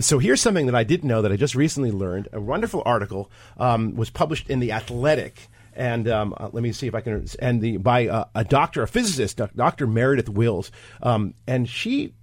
[0.01, 2.27] So here's something that I didn't know that I just recently learned.
[2.33, 6.87] A wonderful article um, was published in the Athletic and um, uh, let me see
[6.87, 7.25] if I can.
[7.39, 9.85] And the by uh, a doctor, a physicist, Dr.
[9.85, 10.71] Meredith Wills,
[11.03, 12.13] um, and she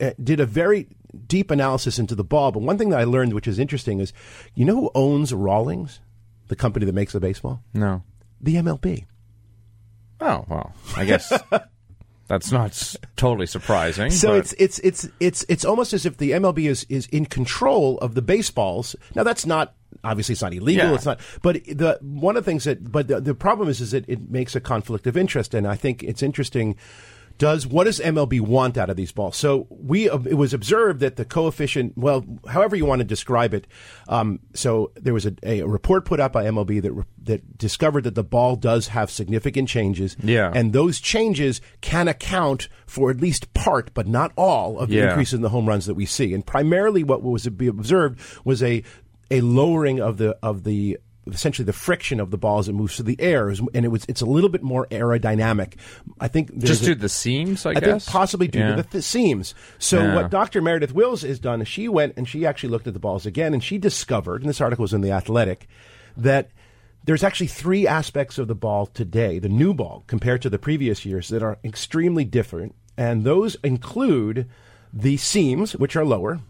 [0.00, 0.88] Uh, did a very
[1.26, 2.52] deep analysis into the ball.
[2.52, 4.12] But one thing that I learned, which is interesting, is
[4.54, 6.00] you know who owns Rawlings,
[6.48, 8.02] the company that makes the baseball, no.
[8.40, 9.04] the MLB.
[10.20, 11.32] Oh well, I guess
[12.28, 14.10] that's not s- totally surprising.
[14.10, 17.26] So but- it's it's it's it's it's almost as if the MLB is is in
[17.26, 18.94] control of the baseballs.
[19.14, 20.88] Now that's not obviously it's not illegal.
[20.88, 20.94] Yeah.
[20.94, 21.20] It's not.
[21.42, 24.30] But the one of the things that but the, the problem is is that it
[24.30, 26.76] makes a conflict of interest, and I think it's interesting.
[27.40, 29.34] Does what does MLB want out of these balls?
[29.34, 33.66] So we it was observed that the coefficient, well, however you want to describe it.
[34.08, 38.14] Um, so there was a, a report put out by MLB that that discovered that
[38.14, 40.18] the ball does have significant changes.
[40.22, 40.52] Yeah.
[40.54, 45.08] and those changes can account for at least part, but not all, of the Yeah.
[45.08, 46.34] increase in the home runs that we see.
[46.34, 48.82] And primarily, what was to be observed was a
[49.30, 52.96] a lowering of the of the essentially the friction of the ball as it moves
[52.96, 55.74] through the air, and it was it's a little bit more aerodynamic.
[56.20, 58.04] I think just a- to the seams, I, I guess.
[58.04, 58.76] think possibly due Yeah.
[58.76, 59.54] to the th- seams.
[59.78, 60.14] So Yeah.
[60.14, 60.60] what Dr.
[60.62, 63.52] Meredith Wills has done is she went and she actually looked at the balls again,
[63.54, 65.68] and she discovered, and this article was in the Athletic,
[66.16, 66.50] that
[67.04, 71.04] there's actually three aspects of the ball today, the new ball compared to the previous
[71.06, 74.46] years, that are extremely different, and those include
[74.92, 76.40] the seams, which are lower,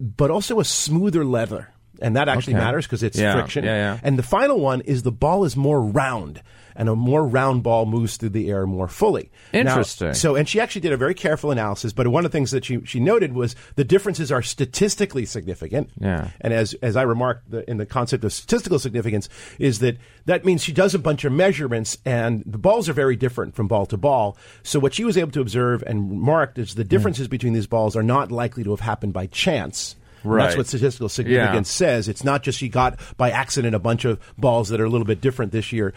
[0.00, 1.68] but also a smoother leather.
[2.02, 2.64] And that actually Okay.
[2.64, 3.64] matters because it's Yeah, friction.
[3.64, 4.00] yeah, yeah.
[4.02, 6.42] And the final one is the ball is more round,
[6.78, 9.30] and a more round ball moves through the air more fully.
[9.54, 10.12] Now, Interesting.
[10.12, 11.94] so, and she actually did a very careful analysis.
[11.94, 15.88] But one of the things that she she noted was the differences are statistically significant.
[15.98, 16.28] Yeah.
[16.42, 19.28] And as as I remarked the, in the concept of statistical significance
[19.58, 23.16] is that that means she does a bunch of measurements, and the balls are very
[23.16, 24.36] different from ball to ball.
[24.62, 27.96] So what she was able to observe and marked is the differences between these balls
[27.96, 29.96] are not likely to have happened by chance.
[30.32, 32.08] And That's what statistical significance says.
[32.08, 35.06] It's not just she got by accident a bunch of balls that are a little
[35.06, 35.94] bit different this year.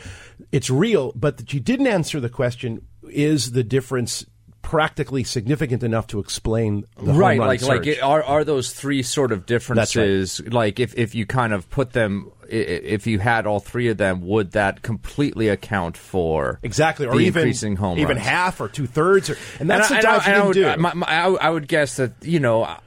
[0.51, 4.25] It's real, but that she didn't answer the question: Is the difference
[4.61, 9.01] practically significant enough to explain the home right like like it, are are those three
[9.01, 13.61] sort of differences like if if you kind of put them if you had all
[13.61, 18.27] three of them would that completely account for Exactly, or even increasing home even runs?
[18.27, 20.75] half or two thirds, and that's And the I- dive I- you I would, do.
[20.77, 22.77] my- my- I, would- I would guess that you know, uh,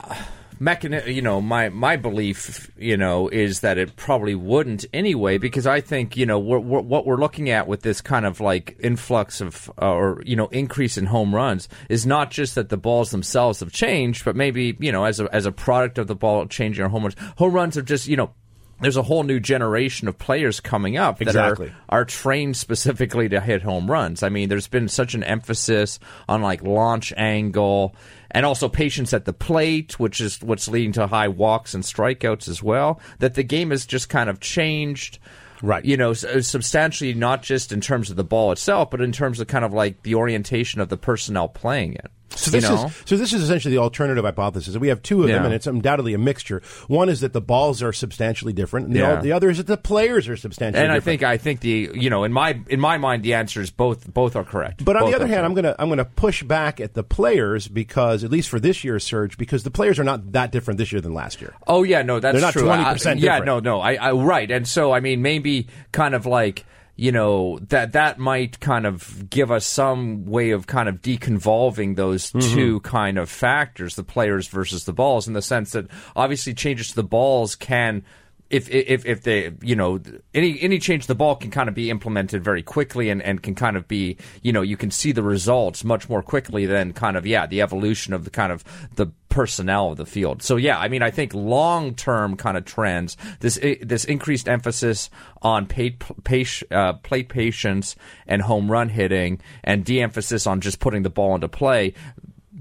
[0.63, 5.67] mechani- You know, my my belief, you know, is that it probably wouldn't anyway, because
[5.67, 8.77] I think you know we're, we're, what we're looking at with this kind of like
[8.81, 12.77] influx of uh, or you know increase in home runs is not just that the
[12.77, 16.15] balls themselves have changed, but maybe you know as a as a product of the
[16.15, 18.33] ball changing our home runs, home runs have just you know.
[18.81, 21.69] There's a whole new generation of players coming up that Exactly.
[21.89, 24.25] are are trained specifically to hit home runs.
[24.25, 27.95] I mean, there's been such an emphasis on like launch angle
[28.33, 32.49] and also patience at the plate, which is what's leading to high walks and strikeouts
[32.49, 33.01] as well.
[33.21, 35.19] That the game has just kind of changed.
[35.63, 35.85] Right.
[35.85, 39.39] You know, uh, substantially, not just in terms of the ball itself, but in terms
[39.39, 42.11] of kind of like the orientation of the personnel playing it.
[42.37, 42.87] So this you know?
[42.87, 44.77] is so this is essentially the alternative hypothesis.
[44.77, 46.63] We have two of them, and it's undoubtedly a mixture.
[46.89, 49.21] One is that the balls are substantially different, and the, Yeah.
[49.21, 51.21] the other is that the players are substantially and I different.
[51.21, 54.13] think I think the you know in my in my mind the answer is both
[54.13, 54.85] both are correct.
[54.85, 55.45] But on Both the other hand, correct.
[55.47, 59.05] I'm gonna I'm gonna push back at the players because at least for this year's
[59.05, 61.55] surge, because the players are not that different this year than last year.
[61.67, 62.63] Oh yeah, no, that's They're not true.
[62.63, 66.65] 20% Yeah, no, no, I, I right, and so I mean, maybe kind of like
[66.97, 71.97] you know that that might kind of give us some way of kind of deconvolving
[71.97, 72.55] those Mm-hmm.
[72.55, 76.89] two kind of factors, the players versus the balls, in the sense that obviously changes
[76.89, 78.05] to the balls can.
[78.53, 80.01] If, if if they you know
[80.35, 83.55] any any change the ball can kind of be implemented very quickly and, and can
[83.55, 87.17] kind of be you know you can see the results much more quickly than kind
[87.17, 88.63] of yeah the evolution of the kind of
[88.97, 90.43] the personnel of the field.
[90.43, 95.11] So yeah, I mean, I think long term kind of trends, this this increased emphasis
[95.41, 101.03] on paid, pace, uh, plate patience and home run hitting, and de-emphasis on just putting
[101.03, 101.95] the ball into play.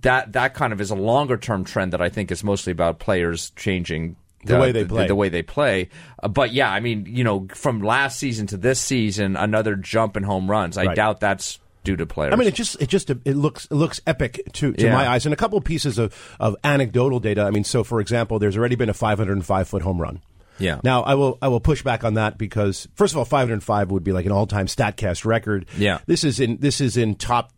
[0.02, 3.00] That that kind of is a longer term trend that I think is mostly about
[3.00, 4.16] players changing.
[4.44, 5.08] The way they play.
[5.08, 5.90] the, way they play,
[6.22, 10.18] Uh, but yeah, I mean, you know, from last season to this season, another jump
[10.18, 10.78] in home runs.
[10.78, 10.96] I Right.
[10.96, 12.34] doubt that's due to players.
[12.34, 14.94] I mean, it just it just it looks it looks epic to, to Yeah.
[14.94, 15.26] my eyes.
[15.26, 17.42] And a couple of pieces of, of anecdotal data.
[17.44, 20.22] I mean, so for example, there's already been a 505 foot home run.
[20.60, 20.80] Yeah.
[20.84, 24.04] Now I will I will push back on that because first of all, 505 would
[24.04, 25.66] be like an all time Statcast record.
[25.78, 26.00] Yeah.
[26.06, 27.52] This is in this is in top.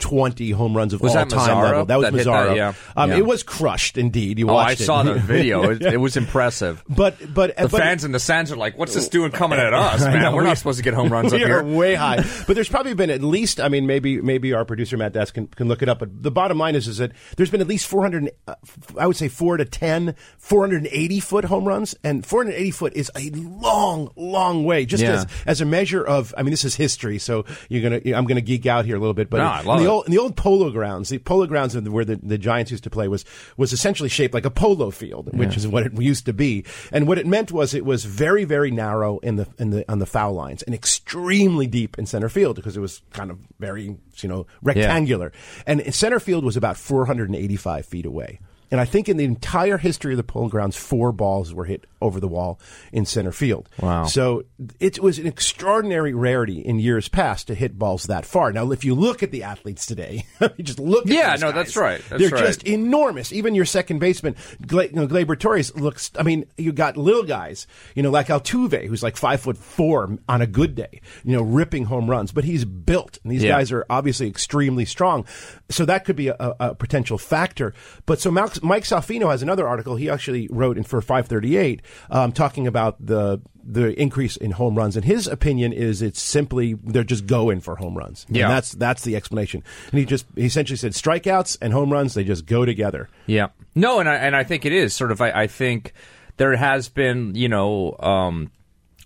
[0.00, 1.84] 20 home runs of Was all time Mazara level.
[1.86, 2.56] That was that that?
[2.56, 2.72] Yeah.
[2.96, 3.18] Um, Yeah.
[3.18, 4.38] It was crushed, indeed.
[4.38, 4.84] You oh, I watched it.
[4.84, 5.70] saw the video.
[5.70, 6.82] It, it was impressive.
[6.88, 9.72] But but The but, fans in the stands are like, "What's this doing coming at
[9.74, 10.22] us, man?
[10.22, 12.16] know, We're we- not supposed to get home runs up we are way high.
[12.46, 15.46] But there's probably been at least, I mean, maybe maybe our producer Matt Desk can,
[15.46, 15.98] can look it up.
[16.00, 18.54] But the bottom line is is that there's been at least 400, uh,
[18.98, 23.30] I would say four to 10, 480 foot home runs, and 480 foot is a
[23.30, 24.84] long, long way.
[24.86, 25.12] Just Yeah.
[25.12, 28.40] as as a measure of, I mean, this is history, so you're gonna, I'm gonna
[28.40, 29.30] geek out here a little bit.
[29.30, 31.86] But No, I in the old in the old polo grounds, the polo grounds of
[31.88, 33.24] where the, the Giants used to play was
[33.56, 36.64] was essentially shaped like a polo field, which is what it used to be.
[36.92, 39.98] And what it meant was it was very very narrow in the in the on
[39.98, 43.96] the foul lines and extremely deep in center field because it was kind of very
[44.16, 45.32] you know rectangular.
[45.66, 48.40] And center field was about 485 feet away.
[48.70, 51.86] And I think in the entire history of the polo grounds, four balls were hit
[52.00, 52.58] over the wall
[52.92, 53.68] in center field.
[53.80, 54.04] Wow.
[54.04, 54.44] So
[54.78, 58.52] it was an extraordinary rarity in years past to hit balls that far.
[58.52, 60.24] Now, if you look at the athletes today,
[60.56, 62.00] you just look at Yeah, no, guys, that's right.
[62.08, 62.46] That's They're right.
[62.46, 63.32] just enormous.
[63.32, 67.24] Even your second baseman, Gla- you know, Gleyber Torres, looks, I mean, you got little
[67.24, 71.36] guys, you know, like Altuve, who's like five foot four on a good day, you
[71.36, 73.18] know, ripping home runs, but he's built.
[73.24, 73.50] And these Yeah.
[73.50, 75.26] guys are obviously extremely strong.
[75.70, 77.74] So that could be a, a, potential factor.
[78.06, 82.32] But so Mal- Mike Salfino has another article he actually wrote in for 538 um,
[82.32, 84.96] talking about the the increase in home runs.
[84.96, 88.26] And his opinion is it's simply they're just going for home runs.
[88.28, 88.44] Yeah.
[88.44, 89.62] And that's that's the explanation.
[89.90, 93.08] And he just he essentially said strikeouts and home runs they just go together.
[93.26, 93.48] Yeah.
[93.74, 95.20] No, and I and I think it is sort of.
[95.20, 95.92] I, I think
[96.36, 97.96] there has been, you know.
[97.98, 98.50] Um,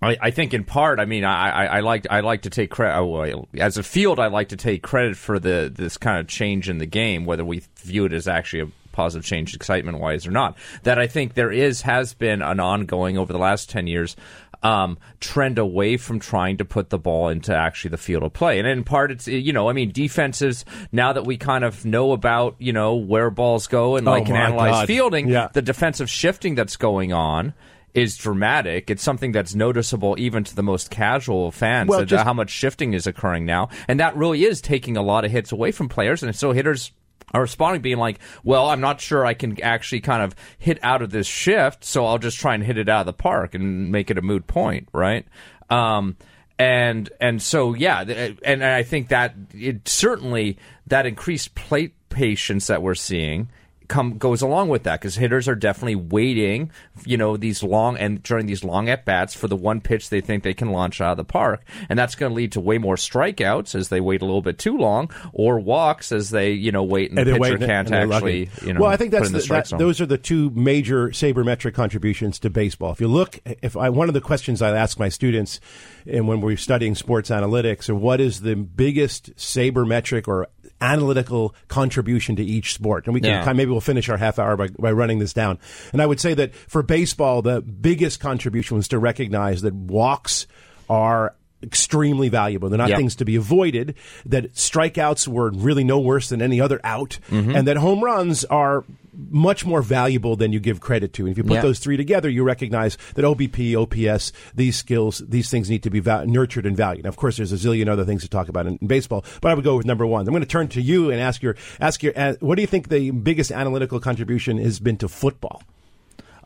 [0.02, 2.70] I, I think in part, I mean, I, I, I like I like to take
[2.70, 4.18] credit as a field.
[4.18, 7.44] I like to take credit for the this kind of change in the game, whether
[7.44, 10.56] we view it as actually a positive change, excitement wise or not.
[10.84, 14.16] That I think there is has been an ongoing over the last ten years
[14.62, 18.58] um, trend away from trying to put the ball into actually the field of play.
[18.58, 22.12] And in part, it's you know, I mean, defenses now that we kind of know
[22.12, 24.86] about you know where balls go and Oh, like can analyze God.
[24.86, 25.48] fielding, Yeah.
[25.52, 27.52] the defensive shifting that's going on.
[27.92, 28.90] Is dramatic.
[28.90, 31.88] It's something that's noticeable even to the most casual fans.
[31.88, 35.24] Well, just- how much shifting is occurring now, and that really is taking a lot
[35.24, 36.90] of hits away from players, and so hitters
[37.32, 41.02] are responding, being like, "Well, I'm not sure I can actually kind of hit out
[41.02, 43.90] of this shift, so I'll just try and hit it out of the park and
[43.90, 45.26] make it a moot point, right?"
[45.70, 46.16] Um,
[46.58, 48.02] and and so yeah,
[48.44, 53.48] and I think that it certainly that increased plate patience that we're seeing
[53.88, 56.70] come goes along with that because hitters are definitely waiting,
[57.04, 60.20] you know, these long and during these long at bats for the one pitch they
[60.20, 62.78] think they can launch out of the park, and that's going to lead to way
[62.78, 66.72] more strikeouts as they wait a little bit too long, or walks as they you
[66.72, 69.30] know wait and the And they're pitcher can't actually you know well, I think that's
[69.30, 72.92] the, the, that, those are the two major sabermetric contributions to baseball.
[72.92, 75.60] If you look, if I one of the questions I ask my students,
[76.06, 80.48] and when we're studying sports analytics, or what is the biggest sabermetric or
[80.80, 83.44] analytical contribution to each sport, and we can Yeah.
[83.44, 85.58] kind maybe we'll finish our half hour by, by running this down.
[85.92, 90.46] And I would say that for baseball, the biggest contribution was to recognize that walks
[90.90, 92.68] are extremely valuable.
[92.68, 92.96] They're not Yeah.
[92.98, 93.94] things to be avoided.
[94.26, 97.56] That strikeouts were really no worse than any other out, Mm-hmm.
[97.56, 98.84] and that home runs are
[99.30, 101.22] much more valuable than you give credit to.
[101.22, 101.60] And if you put Yeah.
[101.62, 106.00] those three together, you recognize that OBP, OPS, these skills, these things need to be
[106.00, 107.04] va- nurtured and valued.
[107.04, 109.50] Now, of course, there's a zillion other things to talk about in, in baseball, but
[109.50, 110.26] I would go with number one.
[110.26, 112.66] I'm going to turn to you and ask your ask your uh, what do you
[112.68, 115.62] think the biggest analytical contribution has been to football?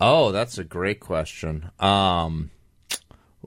[0.00, 1.70] oh, that's a great question.
[1.80, 2.50] Um,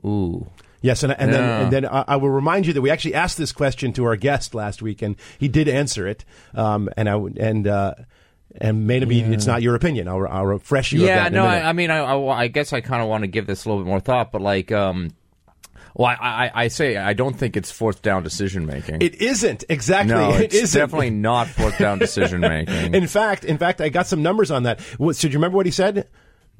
[0.04, 0.46] ooh.
[0.82, 3.38] Yes, and, and then and then I, I will remind you that we actually asked
[3.38, 6.24] this question to our guest last week, and he did answer it.
[6.54, 7.94] Um, and I would- and uh,
[8.60, 10.08] and maybe it's not your opinion.
[10.08, 11.00] I'll, I'll refresh you.
[11.00, 11.44] of Yeah, no.
[11.44, 13.68] I, I mean, I, I, I guess I kind of want to give this a
[13.68, 15.10] little bit more thought, but like, um,
[15.94, 19.02] well, I, I, I say I don't think it's fourth down decision making.
[19.02, 20.14] it isn't exactly.
[20.14, 20.80] no, it it's isn't.
[20.80, 22.94] definitely not fourth down decision making.
[22.94, 24.80] In fact, in fact, I got some numbers on that.
[24.98, 26.08] What, so do you remember what he said?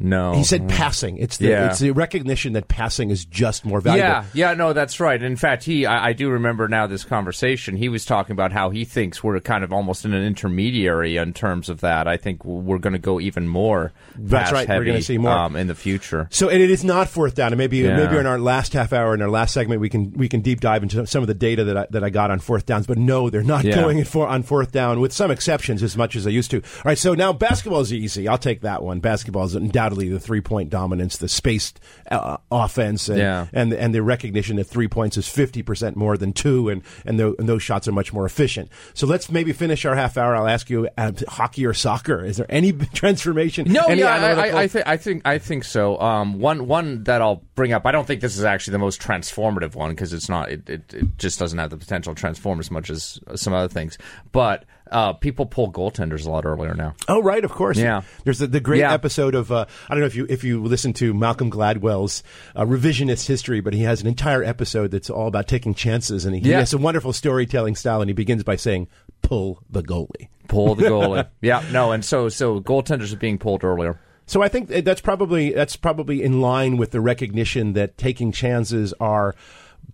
[0.02, 1.16] No, He said passing.
[1.18, 1.70] It's the Yeah.
[1.70, 4.08] it's the recognition that passing is just more valuable.
[4.08, 5.22] Yeah, yeah, no, that's right.
[5.22, 7.76] In fact, he, I, I do remember now this conversation.
[7.76, 11.32] He was talking about how he thinks we're kind of almost in an intermediary in
[11.32, 12.06] terms of that.
[12.08, 13.92] I think we're going to go even more.
[14.16, 15.32] That's right, we're gonna see more.
[15.32, 16.28] um, in the future.
[16.30, 17.52] So and it is not fourth down.
[17.52, 17.96] And maybe Yeah.
[17.96, 20.60] maybe in our last half hour, in our last segment, we can we can deep
[20.60, 22.86] dive into some of the data that I, that I got on fourth downs.
[22.86, 23.76] But no, they're not Yeah.
[23.76, 26.58] going in for, on fourth down, with some exceptions, as much as they used to.
[26.58, 28.28] All right, so now basketball is easy.
[28.28, 29.00] I'll take that one.
[29.00, 33.46] Basketball is undoubtedly the three point dominance, the spaced uh, offense, and, Yeah.
[33.52, 37.18] and and the recognition that three points is fifty percent more than two, and and,
[37.18, 38.68] tho- and those shots are much more efficient.
[38.94, 40.34] So let's maybe finish our half hour.
[40.36, 42.24] I'll ask you, uh, hockey or soccer?
[42.24, 43.70] Is there any transformation?
[43.72, 45.98] No, any yeah, I, analytical- I, I, think, I think, I think so.
[46.00, 47.86] Um, one, one that I'll bring up.
[47.86, 50.50] I don't think this is actually the most transformative one because it's not.
[50.50, 53.68] It, it, it just doesn't have the potential to transform as much as some other
[53.68, 53.98] things.
[54.32, 56.94] But uh, people pull goaltenders a lot earlier now.
[57.08, 57.78] Oh, right, of course.
[57.78, 58.02] Yeah.
[58.24, 58.92] There's the, the great Yeah.
[58.92, 62.22] episode of uh, I don't know if you if you listen to Malcolm Gladwell's
[62.54, 66.34] uh, revisionist history, but he has an entire episode that's all about taking chances, and
[66.34, 68.86] he, he has a wonderful storytelling style, and he begins by saying,
[69.22, 71.26] "Pull the goalie." Pull the goalie.
[71.40, 73.98] yeah, no, and so so goaltenders are being pulled earlier.
[74.26, 78.94] So I think that's probably that's probably in line with the recognition that taking chances
[79.00, 79.34] are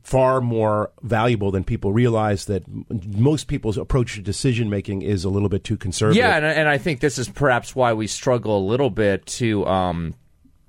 [0.03, 2.47] far more valuable than people realize.
[2.47, 6.23] That most people's approach to decision making is a little bit too conservative.
[6.23, 9.67] Yeah, and, and I think this is perhaps why we struggle a little bit to.
[9.67, 10.15] Um,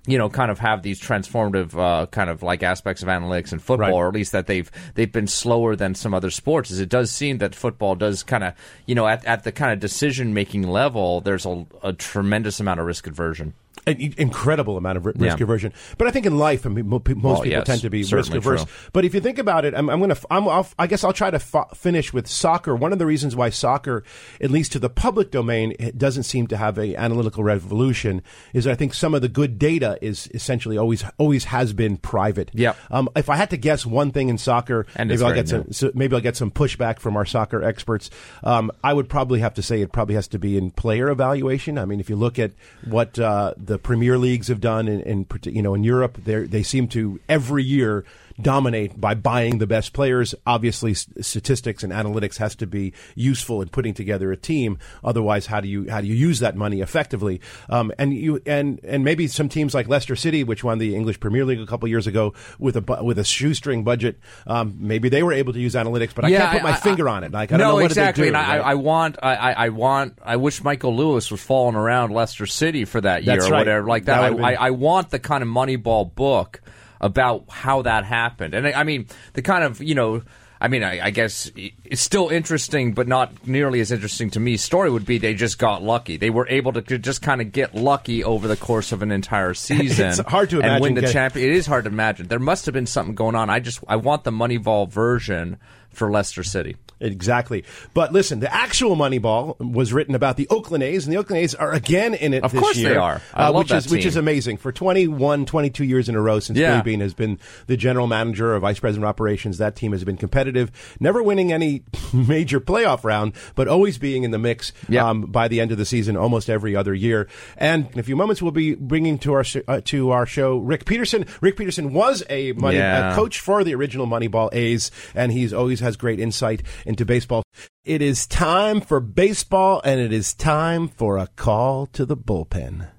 [0.08, 3.60] you know, kind of have these transformative uh, kind of like aspects of analytics in
[3.60, 3.94] football, Right.
[3.94, 6.72] or at least that they've they've been slower than some other sports.
[6.72, 8.54] Is it does seem that football does kind of
[8.88, 12.80] you know at, at the kind of decision making level, there's a, a tremendous amount
[12.80, 13.54] of risk aversion.
[13.88, 15.36] An incredible amount of risk Yeah.
[15.40, 15.74] aversion.
[15.98, 18.34] But I think in life, I mean, most Well, people yes, tend to be risk
[18.34, 18.64] averse.
[18.64, 18.72] true.
[18.94, 21.30] But if you think about it, I'm, I'm going to, I'm, I'll, guess I'll try
[21.32, 22.76] to f- finish with soccer.
[22.76, 24.04] One of the reasons why soccer,
[24.42, 28.22] at least to the public domain, it doesn't seem to have a analytical revolution
[28.54, 32.52] is I think some of the good data is essentially always, always has been private.
[32.54, 32.74] Yeah.
[32.92, 35.72] Um, if I had to guess one thing in soccer, And maybe I'll get some,
[35.72, 38.10] so maybe I'll get some pushback from our soccer experts.
[38.44, 41.78] Um, I would probably have to say it probably has to be in player evaluation.
[41.78, 42.52] I mean, if you look at
[42.86, 47.20] what uh, the Premier Leagues have done in, you know in Europe, they seem to
[47.30, 48.04] every year
[48.42, 50.36] dominate by buying the best players.
[50.46, 54.78] Obviously, statistics and analytics has to be useful in putting together a team.
[55.04, 57.42] Otherwise, how do you how do you use that money effectively?
[57.70, 61.20] Um, and you and and maybe some teams like Leicester City, which won the English
[61.20, 65.24] Premier League a couple years ago with a with a shoestring budget, um, maybe they
[65.24, 66.14] were able to use analytics.
[66.14, 67.32] But I can't put my finger on it.
[67.32, 68.26] Like I don't no, know what exactly.
[68.26, 68.68] Did they do, and I, right?
[68.68, 72.86] I want, I, I I want, I wish Michael Lewis was falling around Leicester City
[72.86, 73.60] for that year That's or right.
[73.60, 74.24] whatever like That that.
[74.24, 76.62] I, been- I, I want the kind of Moneyball book
[77.02, 80.22] about how that happened, and I, I mean the kind of you know.
[80.62, 84.58] I mean, I, I guess it's still interesting, but not nearly as interesting to me.
[84.58, 86.18] Story would be they just got lucky.
[86.18, 89.54] They were able to just kind of get lucky over the course of an entire
[89.54, 90.08] season.
[90.08, 91.50] It's hard to and imagine win the champion.
[91.50, 92.28] It is hard to imagine.
[92.28, 93.50] There must have been something going on.
[93.50, 95.60] I just I want the Moneyball version
[95.92, 96.76] for Leicester City.
[97.02, 97.64] Exactly.
[97.94, 101.56] But listen, the actual Moneyball was written about the Oakland A's, and the Oakland A's
[101.56, 102.90] are again in it Of this course year.
[102.90, 103.22] they are.
[103.34, 104.58] Uh, which is which is amazing.
[104.58, 106.72] For 21, 22 years in a row since Yeah.
[106.72, 110.04] Billy Beane has been the general manager or vice president of operations, that team has
[110.04, 111.84] been competitive, never winning any
[112.14, 115.08] major playoff round, but always being in the mix Yeah.
[115.10, 117.28] um, by the end of the season almost every other year.
[117.58, 120.86] And in a few moments, we'll be bringing to our uh, to our show Rick
[120.86, 121.26] Peterson.
[121.42, 123.14] Rick Peterson was a money Yeah.
[123.14, 127.44] a coach for the original Moneyball A's, and he's always has great insight into baseball.
[127.86, 132.90] It is time for baseball, and it is time for a call to the bullpen.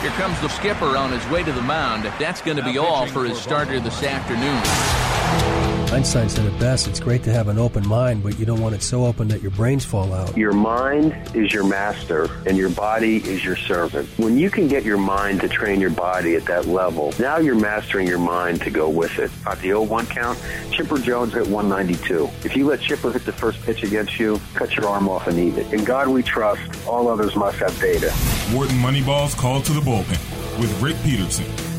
[0.00, 2.04] Here comes the skipper on his way to the mound.
[2.18, 5.69] That's going to be all for his starter this afternoon.
[5.92, 8.76] Einstein said it best it's great to have an open mind, but you don't want
[8.76, 10.36] it so open that your brains fall out.
[10.36, 14.08] Your mind is your master and your body is your servant.
[14.16, 17.58] When you can get your mind to train your body at that level, now you're
[17.58, 19.32] mastering your mind to go with it.
[19.44, 20.38] At the 0-1 count,
[20.70, 22.30] Chipper Jones hit 192.
[22.44, 25.36] If you let Chipper hit the first pitch against you, cut your arm off and
[25.40, 25.72] eat it.
[25.72, 28.12] In God we trust, all others must have data.
[28.52, 31.69] Wharton Moneyball's call to the bullpen with Rick Peterson.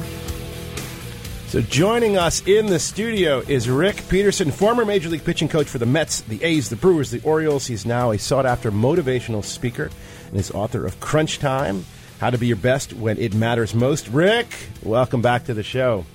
[1.52, 5.80] So joining us in the studio is Rick Peterson, former Major League pitching coach for
[5.80, 7.68] the Mets, the A's, the Brewers, the Orioles.
[7.68, 9.90] He's now a sought-after motivational speaker
[10.30, 11.86] and is author of Crunch Time,
[12.22, 14.08] How to Be Your Best When It Matters Most.
[14.08, 14.48] Rick,
[14.82, 16.06] welcome back to the show.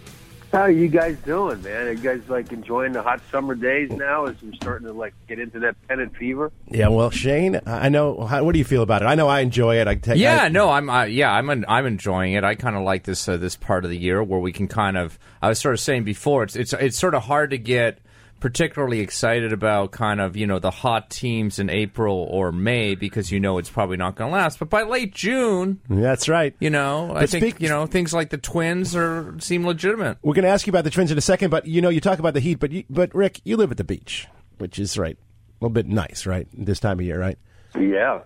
[0.57, 1.87] How are you guys doing, man?
[1.87, 5.13] Are you guys like enjoying the hot summer days now as we're starting to like
[5.29, 6.51] get into that pennant fever?
[6.71, 8.25] Yeah, well, Shane, I know.
[8.25, 9.05] How, what do you feel about it?
[9.05, 9.87] I know I enjoy it.
[9.87, 10.17] I take.
[10.17, 10.89] Yeah, I, no, I'm.
[10.89, 11.51] Uh, yeah, I'm.
[11.51, 12.43] en- I'm enjoying it.
[12.43, 13.29] I kind of like this.
[13.29, 15.19] Uh, this part of the year where we can kind of.
[15.43, 16.45] I was sort of saying before.
[16.45, 16.57] It's.
[16.57, 16.73] It's.
[16.73, 17.99] It's sort of hard to get
[18.41, 23.33] particularly excited about kind of you know the hot teams in April or May because
[23.33, 24.59] you know it's probably not going to last.
[24.59, 26.55] But by late June, That's right.
[26.61, 30.19] you know, I But think speak- you know things like the Twins are seem legitimate.
[30.23, 32.01] We're going to ask you about the Twins in a second, but you know, you
[32.01, 34.27] talk about the heat, but you, but Rick, you live at the beach,
[34.59, 36.47] which is right, a little bit nice, right?
[36.53, 37.39] This time of year, right?
[37.79, 38.21] Yeah.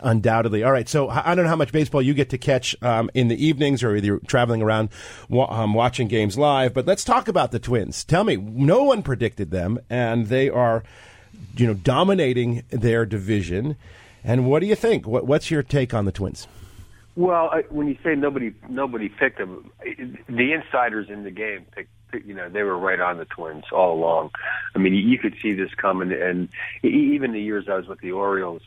[0.00, 0.62] Undoubtedly.
[0.62, 0.88] All right.
[0.88, 3.82] So I don't know how much baseball you get to catch um, in the evenings
[3.82, 4.90] or either traveling around
[5.30, 8.04] um, watching games live, but let's talk about the Twins.
[8.04, 10.84] Tell me, no one predicted them, and they are,
[11.56, 13.76] you know, dominating their division.
[14.24, 15.06] And what do you think?
[15.06, 16.46] What, what's your take on the Twins?
[17.16, 19.72] Well, I, when you say nobody nobody picked them,
[20.28, 21.90] the insiders in the game picked.
[22.24, 24.30] You know, they were right on the Twins all along.
[24.74, 26.48] I mean, you could see this coming, and
[26.82, 28.62] even the years I was with the Orioles,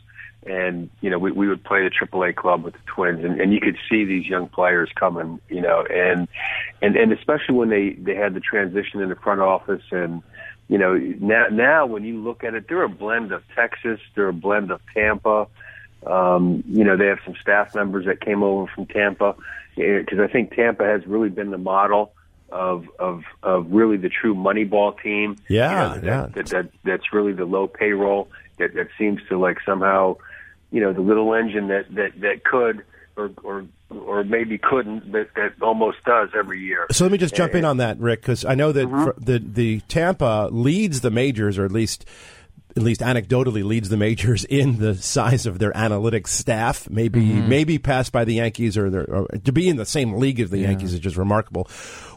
[0.46, 3.52] and you know, we we would play the AAA club with the Twins, and, and
[3.52, 5.40] you could see these young players coming.
[5.48, 6.28] You know, and
[6.80, 10.22] and and especially when they they had the transition in the front office and.
[10.68, 14.28] You know, now now when you look at it, they're a blend of Texas, they're
[14.28, 15.46] a blend of Tampa,
[16.06, 19.36] um, you know, they have some staff members that came over from Tampa
[19.76, 22.12] because I think Tampa has really been the model
[22.50, 25.36] of of of really the true Moneyball team.
[25.48, 26.26] Yeah, You know, that, yeah.
[26.34, 28.28] That, that that's really the low payroll
[28.58, 30.16] that that seems to like somehow,
[30.72, 32.82] you know, the little engine that that that could
[33.16, 36.86] or or or maybe couldn't, but that almost does every year.
[36.90, 39.04] So let me just jump in on that, Rick, because I know that Mm-hmm.
[39.04, 42.04] fr- the the Tampa leads the majors, or at least
[42.74, 46.88] at least anecdotally leads the majors in the size of their analytics staff.
[46.88, 47.48] Maybe Mm-hmm.
[47.50, 50.48] maybe passed by the Yankees, or, their- or to be in the same league as
[50.48, 51.68] the Yankees is just remarkable.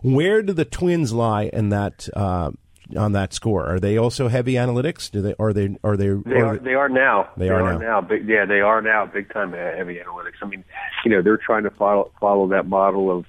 [0.01, 2.07] Where do the Twins lie in that?
[2.15, 2.51] Uh,
[2.95, 5.09] on that score, are they also heavy analytics?
[5.09, 5.35] Do they?
[5.39, 5.77] Are they?
[5.83, 6.09] Are they?
[6.09, 6.57] They or are.
[6.57, 7.29] They are now.
[7.37, 8.01] They are now.
[8.01, 10.35] Big, yeah, they are now big time heavy analytics.
[10.41, 10.63] I mean,
[11.03, 13.25] you know, they're trying to follow follow that model of,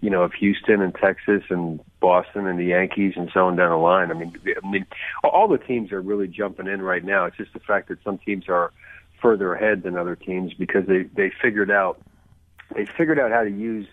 [0.00, 3.70] you know, of Houston and Texas and Boston and the Yankees and so on down
[3.70, 4.10] the line.
[4.10, 4.86] I mean, I mean,
[5.22, 7.26] all the teams are really jumping in right now.
[7.26, 8.72] It's just the fact that some teams are
[9.20, 12.00] further ahead than other teams because they they figured out
[12.74, 13.86] they figured out how to use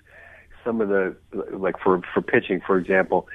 [0.64, 1.16] some of the
[1.52, 3.28] like for for pitching, for example.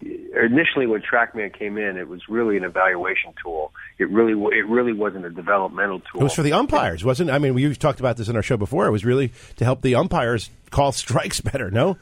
[0.00, 3.72] Initially, when TrackMan came in, it was really an evaluation tool.
[3.98, 6.20] It really it really wasn't a developmental tool.
[6.20, 7.30] It was for the umpires, wasn't?
[7.30, 7.32] it?
[7.32, 8.86] I mean, we talked about this in our show before.
[8.86, 11.70] It was really to help the umpires call strikes better.
[11.70, 11.96] No.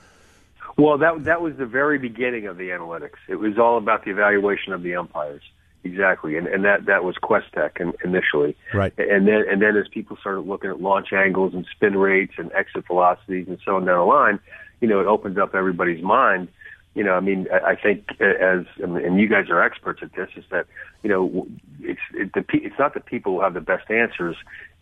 [0.79, 3.19] Well, that that was the very beginning of the analytics.
[3.29, 5.43] It was all about the evaluation of the umpires.
[5.85, 8.93] Exactly, and and that that was Questec in, initially, Right.
[8.99, 12.53] And then and then as people started looking at launch angles and spin rates and
[12.53, 14.39] exit velocities and so on down the line,
[14.81, 16.49] you know, it opened up everybody's mind.
[16.95, 20.29] You know, I mean, I think uh, as and you guys are experts at this,
[20.37, 20.67] is that
[21.03, 21.47] you know,
[21.81, 24.37] it's it, the it's not the people who have the best answers,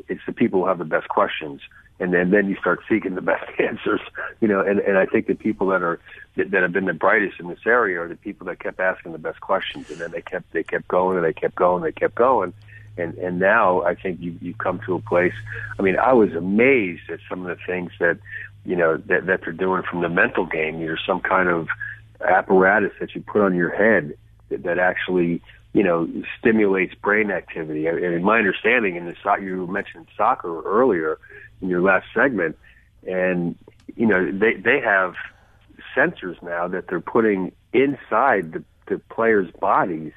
[0.08, 1.61] it's the people who have the best questions,
[2.00, 4.00] and then then you start seeking the best answers.
[4.40, 6.00] You know, and and I think the people that are
[6.34, 9.12] that, that have been the brightest in this area are the people that kept asking
[9.12, 11.94] the best questions, and then they kept they kept going and they kept going, and
[11.94, 12.52] they kept going.
[12.98, 15.34] And and now I think you you've come to a place.
[15.78, 18.18] I mean, I was amazed at some of the things that
[18.64, 20.80] you know that that they're doing from the mental game.
[20.80, 21.68] There's some kind of
[22.22, 24.16] apparatus that you put on your head
[24.48, 25.42] that, that actually
[25.72, 26.08] you know
[26.38, 27.86] stimulates brain activity.
[27.86, 31.18] And in my understanding, in the so- you mentioned soccer earlier
[31.60, 32.58] in your last segment,
[33.06, 33.56] and
[33.96, 35.14] you know they they have
[35.96, 40.12] sensors now that they're putting inside the, the players' bodies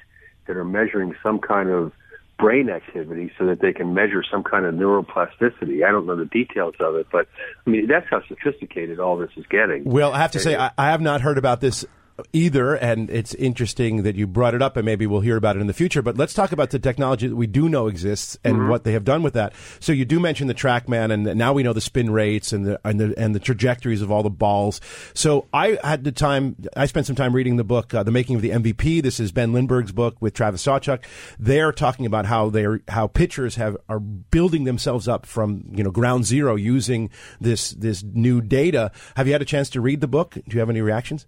[0.46, 1.92] that are measuring some kind of
[2.38, 5.84] brain activity so that they can measure some kind of neuroplasticity.
[5.86, 7.28] I don't know the details of it, but
[7.66, 9.84] I mean that's how sophisticated all this is getting.
[9.84, 11.84] Well, I have to say, I, I have not heard about this
[12.32, 15.60] either, and it's interesting that you brought it up, and maybe we'll hear about it
[15.60, 16.00] in the future.
[16.02, 18.68] But let's talk about the technology that we do know exists and Mm-hmm.
[18.68, 19.52] what they have done with that.
[19.80, 22.80] So you do mention the TrackMan, and now we know the spin rates and the
[22.84, 24.80] and the and the trajectories of all the balls.
[25.12, 26.54] So I had the time.
[26.76, 29.32] I spent some time reading the book, uh, "The Making of the MVP." This is
[29.32, 31.04] Ben Lindbergh's book with Travis Sawchik.
[31.38, 35.90] They're talking about how they're how pitchers have are building themselves up from you know
[35.90, 37.10] ground zero using
[37.40, 38.92] this this new data.
[39.16, 40.34] Have you had a chance to read the book?
[40.34, 41.26] Do you have any reactions?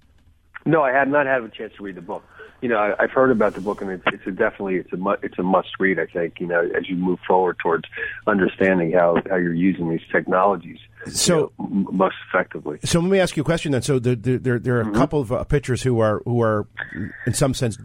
[0.67, 2.25] No, I have not had a chance to read the book.
[2.63, 4.97] You know, I, I've heard about the book, and it's, it's a definitely it's a
[4.97, 5.99] mu- it's a must read.
[6.01, 7.85] I think you know as you move forward towards
[8.27, 12.79] understanding how how you're using these technologies So- you know, m- most effectively.
[12.85, 13.83] So let me ask you a question then.
[13.83, 16.67] So there, there, there, are a couple of uh, pitchers who are who are,
[17.27, 17.77] in some sense,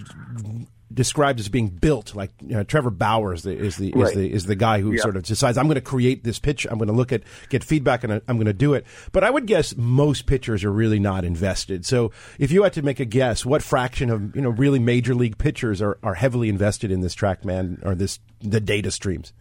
[0.93, 2.15] described as being built.
[2.15, 4.93] Like you know, Trevor Bauer is the is the is the is the guy who
[4.93, 5.01] Yeah.
[5.01, 6.65] sort of decides I'm going to create this pitch.
[6.69, 8.85] I'm going to look at get feedback and I'm going to do it.
[9.11, 11.85] But I would guess most pitchers are really not invested.
[11.85, 15.15] So if you had to make a guess, what fraction of you know really major
[15.15, 19.33] league pitchers are, are heavily invested in this TrackMan or this the data streams?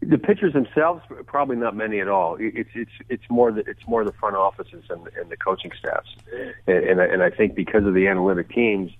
[0.00, 2.36] The pitchers themselves, probably not many at all.
[2.38, 6.14] It's it's it's more the it's more the front offices and, and the coaching staffs,
[6.68, 8.92] and and I, and I think because of the analytic teams,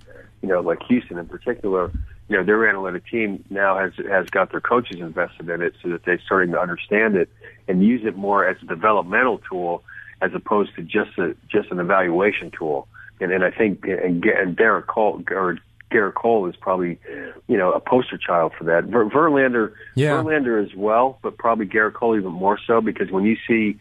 [0.43, 1.91] you know, like Houston in particular,
[2.29, 5.91] you know, their analytic team now has has got their coaches invested in it, so
[5.91, 7.29] that they're starting to understand it
[7.67, 9.83] and use it more as a developmental tool
[10.21, 12.89] as opposed to just a just an evaluation tool.
[13.21, 15.59] And and I think and, and Derek Cole or
[15.91, 16.99] Gerrit Cole is probably,
[17.47, 18.85] you know, a poster child for that.
[18.85, 20.23] Ver, Verlander, Yeah.
[20.23, 23.79] Verlander as well, but probably Gerrit Cole even more so because when you see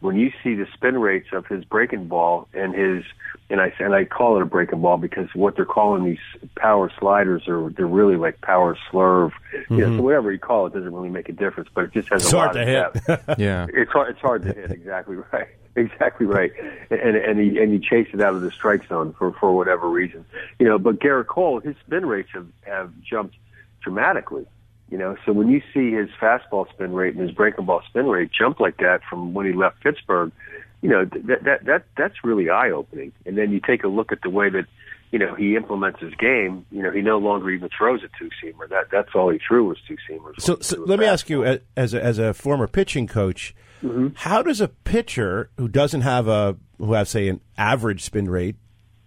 [0.00, 3.04] when you see the spin rates of his breaking ball and his
[3.50, 6.18] and I and I call it a breaking ball because what they're calling these
[6.56, 9.32] power sliders are they're really like power slurve.
[9.52, 10.02] You know, so mm-hmm.
[10.02, 12.36] whatever you call it doesn't really make a difference, but it just has It's a
[12.36, 13.38] hard lot to of hit.
[13.38, 13.66] Yeah.
[13.72, 14.10] It's hard.
[14.10, 14.70] It's hard to hit.
[14.70, 15.48] Exactly right.
[15.76, 16.50] Exactly right.
[16.90, 19.88] And and he and you chase it out of the strike zone for for whatever
[19.88, 20.24] reason,
[20.58, 20.76] you know.
[20.76, 23.36] But Gerrit Cole, his spin rates have have jumped
[23.80, 24.44] dramatically.
[24.90, 28.06] You know, so when you see his fastball spin rate and his breaking ball spin
[28.06, 30.32] rate jump like that from when he left Pittsburgh,
[30.80, 33.12] you know that that that that's really eye opening.
[33.26, 34.64] And then you take a look at the way that
[35.10, 36.64] you know he implements his game.
[36.70, 38.68] You know, he no longer even throws a two seamer.
[38.70, 40.40] That that's all he threw was two seamers.
[40.40, 44.08] So, so let me ask you, as a, as a former pitching coach, mm-hmm.
[44.14, 48.56] how does a pitcher who doesn't have a who has say an average spin rate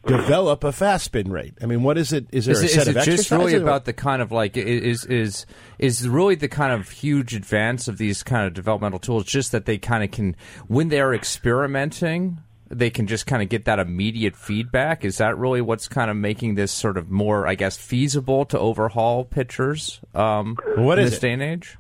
[0.06, 1.54] develop a fast spin rate?
[1.62, 2.28] I mean, what is it?
[2.32, 4.32] Is there is a it, set is of it just really about the kind of
[4.32, 5.46] like is is
[5.80, 9.66] is really the kind of huge advance of these kind of developmental tools just that
[9.66, 10.36] they kind of can
[10.68, 12.40] when they're experimenting
[12.74, 16.16] they can just kind of get that immediate feedback is that really what's kind of
[16.16, 21.12] making this sort of more i guess feasible to overhaul pitchers um What in is
[21.12, 21.22] this it?
[21.22, 21.78] day and age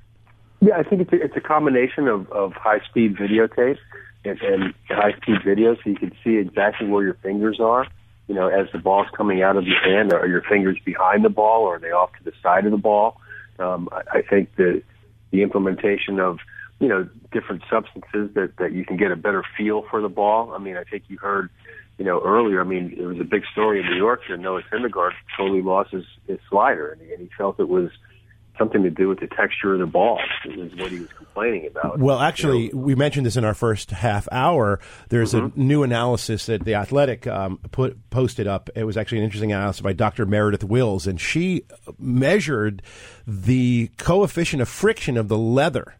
[0.59, 3.78] Yeah, I think it's a, it's a combination of, of high speed videotape
[4.26, 7.88] and, and high speed video, so you can see exactly where your fingers are.
[8.28, 11.30] You know, as the ball's coming out of your hand, are your fingers behind the
[11.30, 13.19] ball, or are they off to the side of the ball?
[13.59, 14.82] Um, I, I think the
[15.32, 16.39] the implementation of
[16.80, 20.53] you know different substances that that you can get a better feel for the ball.
[20.53, 21.49] I mean, I think you heard
[21.97, 22.61] you know earlier.
[22.61, 25.91] I mean, it was a big story in New York that Noah Syndergaard totally lost
[25.91, 27.89] his, his slider, and he, and he felt it was
[28.58, 30.20] something to do with the texture of the ball.
[30.45, 31.99] Is what he was complaining about.
[31.99, 34.80] Well, actually, we mentioned this in our first half hour.
[35.10, 35.60] There's Mm-hmm.
[35.60, 38.70] a new analysis that the Athletic um, put posted up.
[38.76, 40.26] It was actually an interesting analysis by Dr.
[40.26, 41.64] Meredith Wills, and she
[41.97, 42.82] measured
[43.26, 45.95] the coefficient of friction of the leather.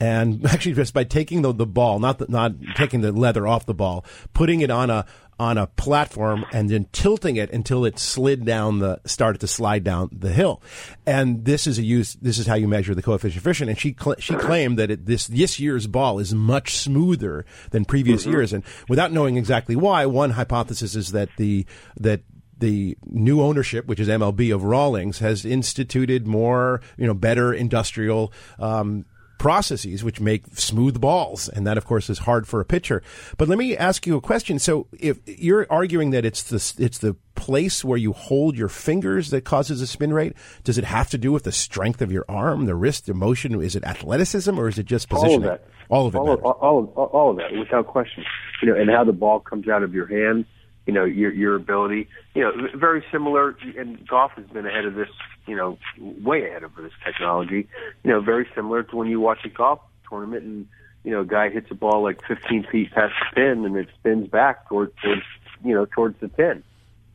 [0.00, 3.66] And actually, just by taking the, the ball, not the, not taking the leather off
[3.66, 5.04] the ball, putting it on a
[5.40, 9.82] on a platform and then tilting it until it slid down the started to slide
[9.82, 10.60] down the hill.
[11.06, 12.12] And this is a use.
[12.20, 13.70] This is how you measure the coefficient of friction.
[13.70, 17.86] And she cl- she claimed that it, this this year's ball is much smoother than
[17.86, 18.52] previous years.
[18.52, 21.64] And without knowing exactly why, one hypothesis is that the
[21.96, 22.20] that
[22.58, 28.30] the new ownership, which is MLB of Rawlings, has instituted more, you know, better industrial
[28.58, 29.06] um,
[29.40, 33.02] processes which make smooth balls, and that, of course, is hard for a pitcher.
[33.38, 34.58] But let me ask you a question.
[34.58, 39.30] So, if you're arguing that it's the it's the place where you hold your fingers
[39.30, 42.26] that causes a spin rate, does it have to do with the strength of your
[42.28, 43.58] arm, the wrist, the motion?
[43.62, 45.66] Is it athleticism, or is it just position all of that.
[45.88, 46.18] All of it.
[46.18, 48.24] All of, all, of, all of that, without question.
[48.62, 50.44] You know, and how the ball comes out of your hand.
[50.86, 52.08] You know, your your ability.
[52.34, 53.56] You know, very similar.
[53.78, 55.08] And golf has been ahead of this.
[55.46, 57.68] You know, way ahead of this technology.
[58.04, 60.66] You know, very similar to when you watch a golf tournament and
[61.04, 63.88] you know, a guy hits a ball like 15 feet past the pin and it
[63.98, 65.22] spins back towards towards
[65.64, 66.62] you know towards the pin.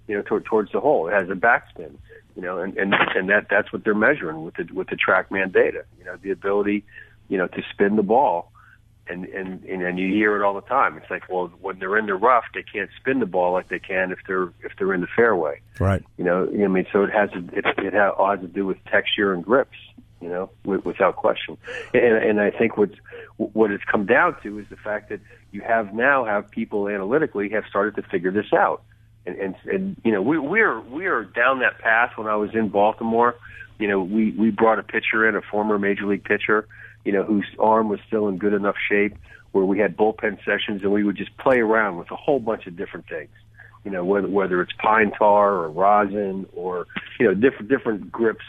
[0.08, 1.08] You know, toward, towards the hole.
[1.08, 1.96] It has a backspin.
[2.36, 5.52] You know, and and and that that's what they're measuring with the with the TrackMan
[5.52, 5.86] data.
[5.98, 6.84] You know, the ability,
[7.28, 8.52] you know, to spin the ball
[9.08, 10.98] and and and, and you hear it all the time.
[10.98, 13.80] It's like, well, when they're in the rough, they can't spin the ball like they
[13.80, 15.62] can if they're if they're in the fairway.
[15.80, 16.04] Right.
[16.18, 19.44] You know, I mean, so it has it it has, to do with texture and
[19.44, 19.78] grips.
[20.22, 21.58] You know, with, without question.
[21.94, 22.96] And and I think what's
[23.38, 25.20] what it's come down to is the fact that
[25.52, 28.82] you have now have people analytically have started to figure this out.
[29.28, 32.14] And and, and you know, we we're we are down that path.
[32.16, 33.36] When I was in Baltimore,
[33.78, 36.68] you know, we we brought a pitcher in, a former major league pitcher
[37.06, 39.16] you know, whose arm was still in good enough shape
[39.52, 42.68] where we had bullpen sessions and we would just play around with a whole bunch
[42.68, 43.30] of different things.
[43.86, 46.88] You know, whether whether it's pine tar or rosin or
[47.20, 48.44] you know different different grips,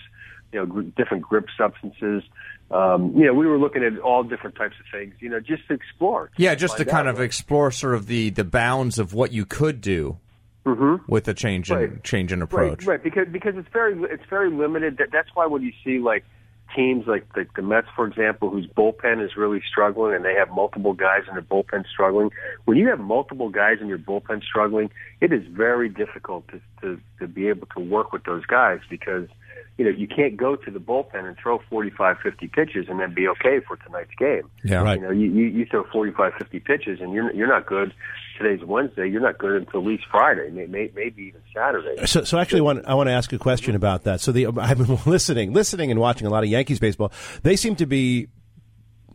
[0.52, 2.22] you know, gr- different grip substances.
[2.70, 5.14] Um, you know, we were looking at all different types of things.
[5.20, 6.30] You know, just to explore.
[6.38, 9.80] yeah just to kind of explore sort of the the bounds of what you could
[9.80, 10.16] do
[11.06, 12.02] with a change in Right.
[12.02, 13.02] change in approach Right, right.
[13.04, 14.96] Because because it's very it's very limited.
[14.98, 16.24] That, that's why when you see like
[16.76, 20.50] teams like the, the Mets, for example, whose bullpen is really struggling, and they have
[20.50, 22.30] multiple guys in their bullpen struggling.
[22.66, 27.00] When you have multiple guys in your bullpen struggling, it is very difficult to to,
[27.18, 29.28] to be able to work with those guys because
[29.78, 33.14] you know you can't go to the bullpen and throw 45, 50 pitches and then
[33.14, 34.48] be okay for tonight's game.
[34.64, 34.82] Yeah.
[34.82, 34.98] Right.
[34.98, 37.92] You know, you, you, you throw 45, 50 pitches and you're you're not good.
[38.38, 39.08] Today's Wednesday.
[39.08, 42.04] You're not good until at least Friday, may, may, maybe even Saturday.
[42.06, 44.20] So, so actually, one, I want to ask a question about that.
[44.20, 47.12] So, the I've been listening, listening, and watching a lot of Yankees baseball.
[47.42, 48.28] They seem to be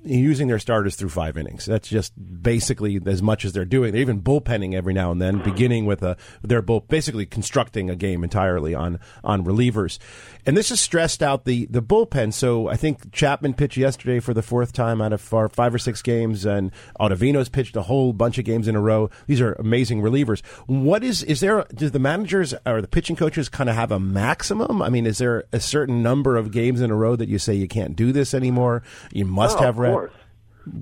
[0.04, 1.66] using their starters through five innings.
[1.66, 3.92] That's just basically as much as they're doing.
[3.92, 7.96] They're even bullpenning every now and then, beginning with a they're bull, basically constructing a
[7.96, 10.00] game entirely on on relievers.
[10.46, 12.34] And this has stressed out the the bullpen.
[12.34, 16.02] So I think Chapman pitched yesterday for the fourth time out of five or six
[16.02, 19.10] games, and Ottavino's pitched a whole bunch of games in a row.
[19.28, 20.44] These are amazing relievers.
[20.66, 21.66] What is is there?
[21.76, 24.82] Do the managers or the pitching coaches kind of have a maximum?
[24.82, 27.54] I mean, is there a certain number of games in a row that you say
[27.54, 28.82] you can't do this anymore?
[29.12, 29.91] You must Oh, have rest.
[29.94, 30.14] Course.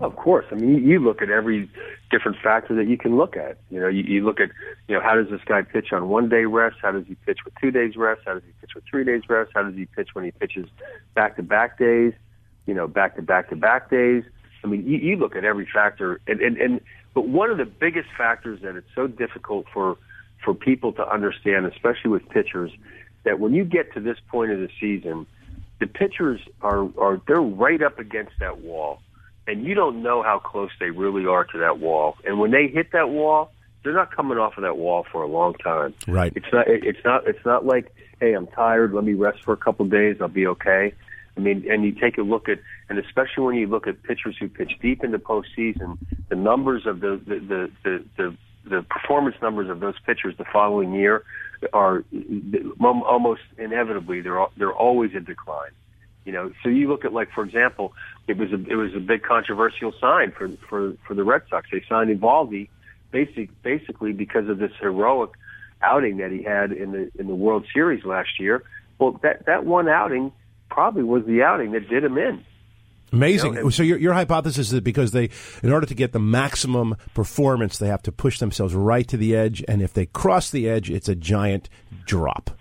[0.01, 0.45] Of course.
[0.51, 1.70] I mean, you, look at every
[2.12, 3.57] different factor that you can look at.
[3.70, 4.49] You know, you, you look at,
[4.88, 6.78] you know, how does this guy pitch on one day rest?
[6.82, 8.22] How does he pitch with two days rest?
[8.26, 9.51] How does he pitch with three days rest?
[9.55, 10.68] How does he pitch when he pitches
[11.16, 12.14] back to back days?
[12.66, 14.24] You know, back to back to back days.
[14.64, 16.82] I mean, you, you look at every factor, and, and and
[17.14, 19.97] but one of the biggest factors that it's so difficult for
[20.43, 22.72] for people to understand, especially with pitchers,
[23.24, 25.26] that when you get to this point of the season,
[25.80, 29.02] the pitchers are are they're right up against that wall,
[29.48, 32.18] and you don't know how close they really are to that wall.
[32.26, 33.52] And when they hit that wall,
[33.84, 35.94] they're not coming off of that wall for a long time.
[36.08, 36.34] Right.
[36.36, 36.68] It's not.
[36.68, 37.28] it- It's not.
[37.28, 38.94] It's not like, hey, I'm tired.
[38.94, 40.18] Let me rest for a couple of days.
[40.22, 40.94] I'll be okay.
[41.38, 42.60] I mean, and you take a look at,
[42.90, 47.00] and especially when you look at pitchers who pitch deep into postseason, the numbers of
[47.00, 51.24] the the the the, the, the performance numbers of those pitchers the following year
[51.74, 52.03] are
[52.80, 55.72] almost inevitably they're they're always in decline.
[56.26, 57.93] You know, so you look at like for example,
[58.28, 61.68] it was a it was a big controversial sign for for for the Red Sox.
[61.72, 62.70] They signed Eovaldi
[63.12, 65.32] basic basically because of this heroic
[65.82, 68.64] outing that he had in the in the World Series last year.
[68.99, 70.32] Well, that that one outing
[70.70, 72.43] probably was the outing that did him in.
[73.12, 73.55] Amazing.
[73.55, 75.30] You know, so your your hypothesis is that because they,
[75.64, 79.36] in order to get the maximum performance, they have to push themselves right to the
[79.36, 81.70] edge, and if they cross the edge, it's a giant
[82.05, 82.51] drop.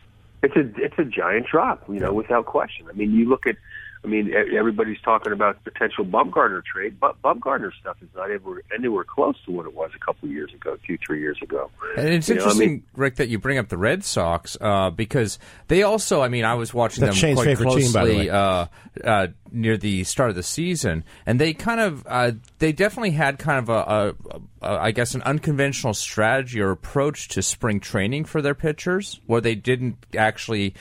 [0.42, 2.86] It's a it's a giant drop, you know, without question.
[2.88, 3.57] I mean, you look at,
[4.05, 8.62] I mean, e- everybody's talking about potential Bumgarner trade, but Bumgarner stuff is not ever
[8.76, 11.70] anywhere close to what it was a couple of years ago, two three years ago.
[11.96, 14.57] And it's You know, I interesting, mean- Rick, that you bring up the Red Sox
[14.61, 15.38] uh, because
[15.68, 16.20] they also.
[16.22, 18.30] I mean, I was watching That's them Shane's quite closely team, by the.
[18.30, 18.66] Uh,
[19.05, 23.38] uh, near the start of the season, and they kind of, uh, they definitely had
[23.38, 28.24] kind of a, a, a, I guess, an unconventional strategy or approach to spring training
[28.24, 30.74] for their pitchers, where they didn't actually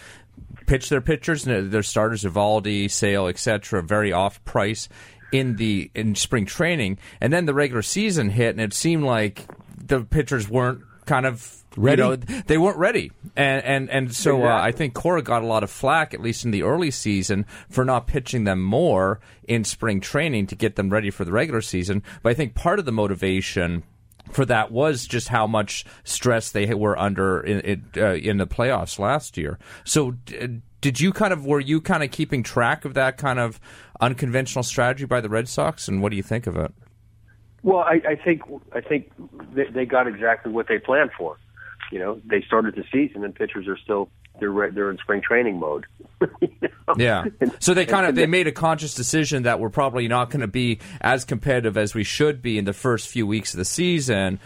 [0.67, 4.87] pitch their pitchers, and their starters, Eovaldi, Sale, etc., very off price
[5.31, 9.45] in the in spring training, and then the regular season hit, and it seemed like
[9.75, 12.01] the pitchers weren't kind of Ready?
[12.01, 12.15] You know,
[12.47, 15.69] they weren't ready, and and and so uh, I think Cora got a lot of
[15.69, 20.47] flack, at least in the early season, for not pitching them more in spring training
[20.47, 22.01] to get them ready for the regular season.
[22.23, 23.83] But I think part of the motivation
[24.31, 28.47] for that was just how much stress they were under in in, uh, in the
[28.47, 29.59] playoffs last year.
[29.83, 30.11] So.
[30.11, 33.59] D- did you kind of were you kind of keeping track of that kind of
[33.99, 36.71] unconventional strategy by the Red Sox, and what do you think of it?
[37.63, 39.11] Well, I, I think I think
[39.53, 41.37] they, they got exactly what they planned for.
[41.91, 44.09] You know, they started the season and pitchers are still
[44.39, 45.85] they're they're in spring training mode.
[46.97, 47.25] Yeah.
[47.59, 50.39] So they kind of they they- made a conscious decision that we're probably not going
[50.39, 53.65] to be as competitive as we should be in the first few weeks of the
[53.65, 54.39] season,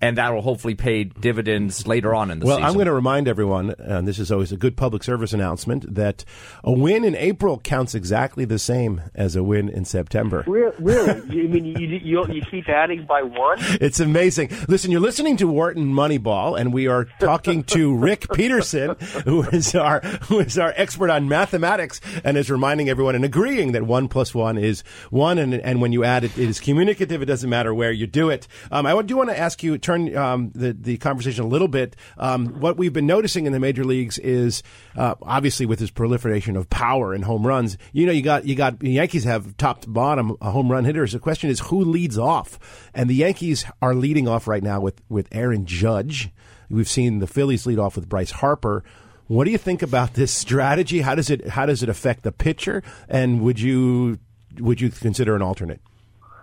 [0.00, 2.62] and that will hopefully pay dividends later on in the well, season.
[2.62, 5.94] Well, I'm going to remind everyone, and this is always a good public service announcement,
[5.94, 6.24] that
[6.64, 10.42] a win in April counts exactly the same as a win in September.
[10.46, 11.20] Re- really?
[11.34, 13.58] You mean you, you you keep adding by one?
[13.80, 14.50] It's amazing.
[14.68, 18.96] Listen, you're listening to Wharton Moneyball, and we are talking to Rick Peterson,
[19.34, 23.72] who is our who is our expert on mathematics, and is reminding everyone and agreeing
[23.72, 27.22] that one plus one is one, and and when you add it, it is communicative.
[27.22, 28.46] It doesn't matter where you do it.
[28.70, 31.96] Um, I do want to ask you turn um, the the conversation a little bit.
[32.16, 34.62] Um, what we've been noticing in the major leagues is
[34.96, 37.76] uh, obviously with this proliferation of power and home runs.
[37.92, 41.12] You know, you got you got the Yankees have top to bottom home run hitters.
[41.12, 45.00] The question is who leads off, and the Yankees are leading off right now with
[45.08, 46.30] with Aaron Judge.
[46.70, 48.84] We've seen the Phillies lead off with Bryce Harper.
[49.26, 51.00] What do you think about this strategy?
[51.00, 52.82] How does it how does it affect the pitcher?
[53.08, 54.18] And would you
[54.58, 55.80] would you consider an alternate?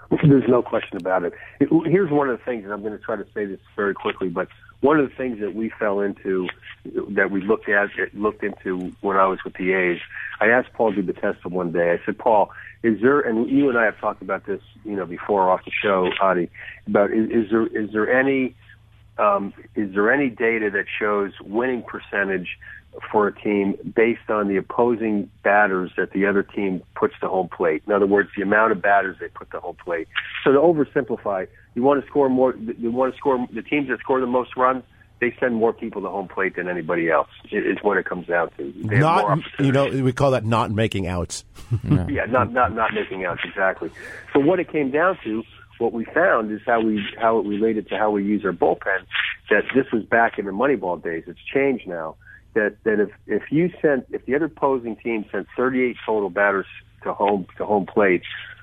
[0.09, 1.33] There's no question about it.
[1.59, 4.27] Here's one of the things, and I'm going to try to say this very quickly,
[4.27, 4.49] but
[4.81, 6.49] one of the things that we fell into,
[7.11, 9.99] that we looked at, looked into when I was with the A's,
[10.41, 11.91] I asked Paul DePodesta one day.
[11.91, 12.51] I said, Paul,
[12.83, 15.71] is there, and you and I have talked about this, you know, before off the
[15.71, 16.49] show, Adi,
[16.87, 18.55] about is, is there is there any
[19.17, 22.57] um, is there any data that shows winning percentage
[23.11, 27.47] for a team based on the opposing batters that the other team puts to home
[27.49, 27.83] plate?
[27.87, 30.07] In other words, the amount of batters they put to home plate.
[30.43, 32.55] So to oversimplify, you want to score more.
[32.55, 34.83] You want to score the teams that score the most runs.
[35.21, 37.27] They send more people to home plate than anybody else.
[37.51, 38.73] It- It's what it comes down to.
[38.85, 41.45] They Not you know we call that not making outs.
[41.83, 43.91] yeah, not not not making outs exactly.
[44.33, 45.43] So what it came down to,
[45.81, 48.99] what we found is how we how it related to how we use our bullpen.
[49.49, 51.23] That this was back in the Moneyball days.
[51.27, 52.15] It's changed now.
[52.53, 56.67] That that if if you sent if the other opposing team sent 38 total batters
[57.03, 58.21] to home to home plate,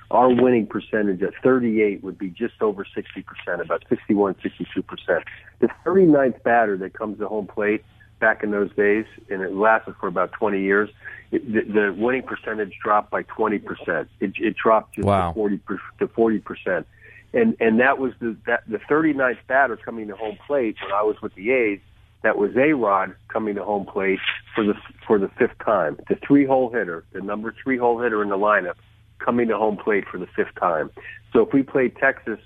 [0.09, 5.25] our winning percentage at 38 would be just over 60 percent, about 61, 62 percent.
[5.59, 7.83] The 39th batter that comes to home plate
[8.19, 10.89] back in those days, and it lasted for about 20 years,
[11.31, 14.09] it, the, the winning percentage dropped by 20 percent.
[14.19, 15.31] It, it dropped just Wow.
[15.31, 15.59] to 40
[15.99, 16.87] to 40 percent,
[17.33, 21.03] and and that was the that the 39th batter coming to home plate when I
[21.03, 21.79] was with the A's.
[22.21, 24.19] That was A Rod coming to home plate
[24.53, 24.73] for the
[25.07, 25.97] for the fifth time.
[26.09, 28.75] The three hole hitter, the number three hole hitter in the lineup,
[29.19, 30.91] coming to home plate for the fifth time.
[31.31, 32.39] So if we played Texas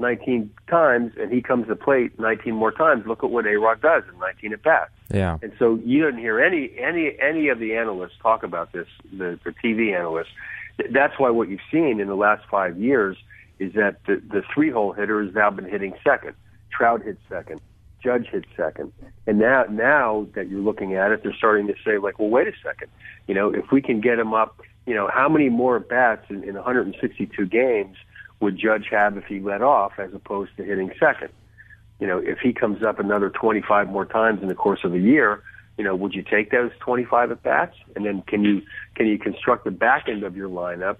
[0.00, 3.80] 19 times and he comes to plate 19 more times, look at what A Rod
[3.80, 4.90] does in 19 at bats.
[5.12, 5.38] yeah.
[5.42, 9.38] And so you didn't hear any any any of the analysts talk about this, the,
[9.44, 10.32] the TV analysts.
[10.90, 13.16] That's why what you've seen in the last five years
[13.60, 16.34] is that the, the three hole hitter has now been hitting second.
[16.72, 17.60] Trout hit second,
[18.02, 18.92] Judge hit second,
[19.26, 22.48] and now now that you're looking at it, they're starting to say like, well, wait
[22.48, 22.88] a second,
[23.28, 26.42] you know, if we can get him up, you know, how many more bats in,
[26.42, 27.96] in 162 games
[28.40, 31.28] would Judge have if he let off as opposed to hitting second?
[31.98, 34.98] You know, if he comes up another 25 more times in the course of a
[34.98, 35.42] year,
[35.76, 37.76] you know, would you take those 25 at bats?
[37.94, 38.62] And then can you
[38.94, 40.96] can you construct the back end of your lineup?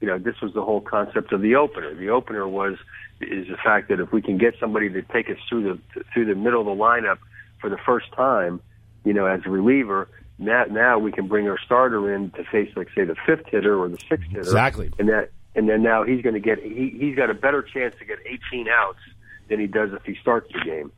[0.00, 1.94] You know, this was the whole concept of the opener.
[1.94, 2.76] The opener was
[3.20, 6.26] is the fact that if we can get somebody to take us through the through
[6.26, 7.18] the middle of the lineup
[7.60, 8.60] for the first time,
[9.04, 12.70] you know, as a reliever, now now we can bring our starter in to face
[12.76, 14.40] like say the fifth hitter or the sixth hitter.
[14.40, 14.90] Exactly.
[14.98, 17.94] And that and then now he's going to get he he's got a better chance
[17.98, 19.00] to get 18 outs
[19.48, 20.92] than he does if he starts the game.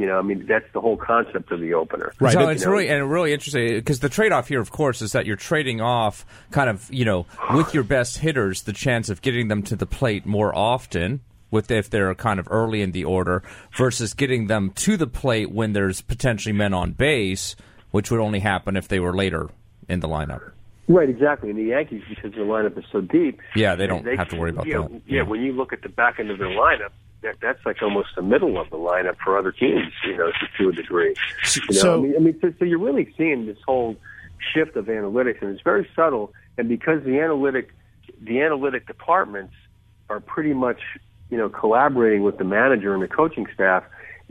[0.00, 2.12] You know, I mean, that's the whole concept of the opener.
[2.18, 2.32] Right.
[2.32, 5.12] So You it's know, really and really interesting because the trade-off here, of course, is
[5.12, 9.20] that you're trading off kind of you know with your best hitters the chance of
[9.20, 11.20] getting them to the plate more often.
[11.50, 13.42] With if they're kind of early in the order
[13.76, 17.56] versus getting them to the plate when there's potentially men on base,
[17.90, 19.50] which would only happen if they were later
[19.88, 20.52] in the lineup.
[20.86, 21.50] Right, exactly.
[21.50, 24.50] And the Yankees, because their lineup is so deep, Yeah, they don't have to worry
[24.50, 25.02] about yeah, that.
[25.06, 26.90] Yeah, when you look at the back end of their lineup,
[27.22, 30.48] that that's like almost the middle of the lineup for other teams, you know, to,
[30.58, 31.14] to a degree.
[31.54, 33.96] You know, so- I mean, I mean, so, so you're really seeing this whole
[34.54, 36.32] shift of analytics, and it's very subtle.
[36.56, 37.70] And because the analytic,
[38.20, 39.54] the analytic departments
[40.08, 40.80] are pretty much,
[41.30, 43.84] you know, collaborating with the manager and the coaching staff,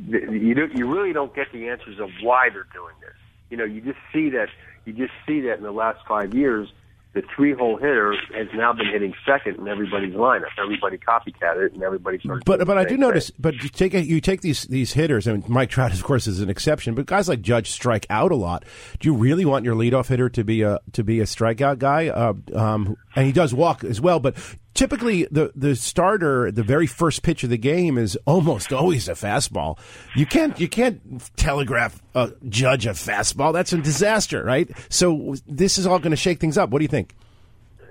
[0.08, 3.14] you don't, you really don't get the answers of why they're doing this.
[3.50, 4.50] You know, you just see that
[4.86, 6.70] you just see that in the last five years,
[7.14, 10.50] the three-hole hitter has now been hitting second in everybody's lineup.
[10.62, 12.46] Everybody copycat it, and everybody started.
[12.46, 13.00] But but I do thing.
[13.00, 13.32] notice.
[13.32, 16.50] But you take you take these these hitters, and Mike Trout, of course, is an
[16.50, 16.94] exception.
[16.94, 18.64] But guys like Judge strike out a lot.
[19.00, 22.10] Do you really want your leadoff hitter to be a to be a strikeout guy?
[22.10, 24.22] Uh, um, and he does walk as well.
[24.22, 24.36] But
[24.74, 29.14] typically, the the starter, the very first pitch of the game is almost always a
[29.14, 29.78] fastball.
[30.16, 31.02] You can't you can't
[31.36, 33.52] telegraph a Judge a fastball.
[33.52, 34.70] That's a disaster, right?
[34.88, 36.70] So this is all going to shake things up.
[36.70, 37.14] What do you think?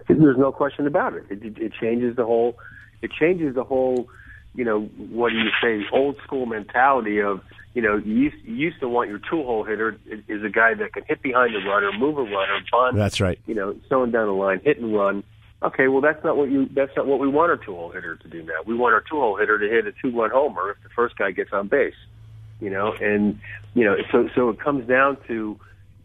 [0.09, 1.26] There's no question about it.
[1.29, 1.72] It, it.
[1.79, 2.57] changes the whole.
[3.03, 4.09] It changes the whole.
[4.55, 5.87] You know, what do you say?
[5.93, 7.43] Old school mentality of
[7.75, 10.49] you know you used, you used to want your two hole hitter is, is a
[10.49, 12.97] guy that can hit behind the runner, move a runner, bunt.
[12.97, 13.39] That's right.
[13.47, 15.25] You know, slowing down the line, hit and run.
[15.62, 16.69] Okay, well that's not what you.
[16.73, 18.61] That's not what we want our two hole hitter to do now.
[18.64, 21.16] We want our two hole hitter to hit a two run homer if the first
[21.16, 21.95] guy gets on base.
[22.61, 23.41] You know, and
[23.75, 25.59] you know, so so it comes down to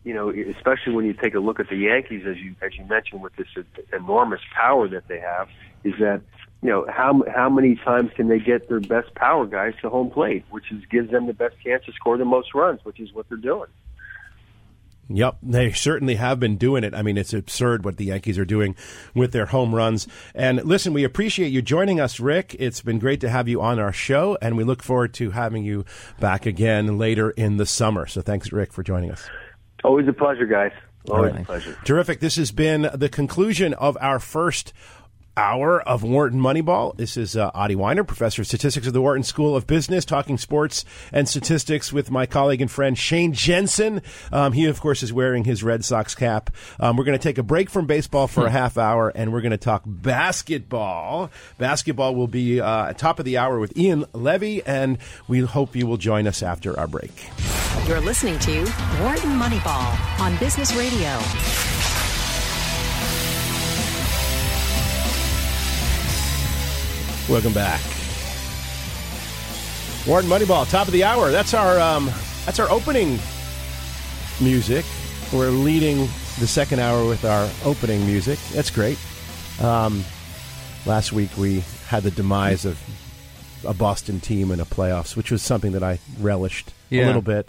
[0.04, 2.86] you know, especially when you take a look at the Yankees, as you as you
[2.86, 3.48] mentioned, with this
[3.94, 5.48] enormous power that they have,
[5.84, 6.22] is that
[6.64, 10.10] you know how how many times can they get their best power guys to home
[10.10, 13.14] plate, which is gives them the best chance to score the most runs, which is
[13.14, 13.70] what they're doing.
[15.10, 16.96] Yep, they certainly have been doing it.
[16.96, 18.78] I mean, it's absurd what the Yankees are doing
[19.14, 20.08] with their home runs.
[20.34, 22.56] And listen, we appreciate you joining us, Rick.
[22.58, 25.66] It's been great to have you on our show, and we look forward to having
[25.66, 25.84] you
[26.22, 28.08] back again later in the summer.
[28.08, 29.28] So thanks, Rick, for joining us.
[29.84, 30.72] Always a pleasure, guys.
[31.12, 31.42] Always right.
[31.42, 31.78] a pleasure.
[31.84, 32.22] Terrific.
[32.22, 34.72] This has been the conclusion of our first
[35.36, 36.96] hour of Wharton Moneyball.
[36.96, 40.38] This is uh, Adi Wyner, professor of statistics at the Wharton School of Business, talking
[40.38, 44.02] sports and statistics with my colleague and friend Shane Jensen.
[44.32, 46.50] Um, he, of course, is wearing his Red Sox cap.
[46.80, 49.42] Um, we're going to take a break from baseball for a half hour, and we're
[49.42, 51.32] going to talk basketball.
[51.58, 55.76] Basketball will be uh, at top of the hour with Ian Levy, and we hope
[55.76, 57.12] you will join us after our break.
[57.88, 58.60] You're listening to
[59.02, 61.73] Wharton Moneyball on Business Radio.
[67.30, 67.80] Welcome back.
[70.06, 71.32] Wharton Moneyball, top of the hour.
[71.32, 72.12] That's our um,
[72.46, 73.18] that's our opening
[74.42, 74.86] music.
[75.32, 76.00] We're leading
[76.40, 78.38] the second hour with our opening music.
[78.52, 78.98] That's great.
[79.62, 80.04] Um,
[80.86, 82.78] last week we had the demise of
[83.66, 86.72] a Boston team in a playoffs, which was something that I relished
[87.04, 87.48] a little bit.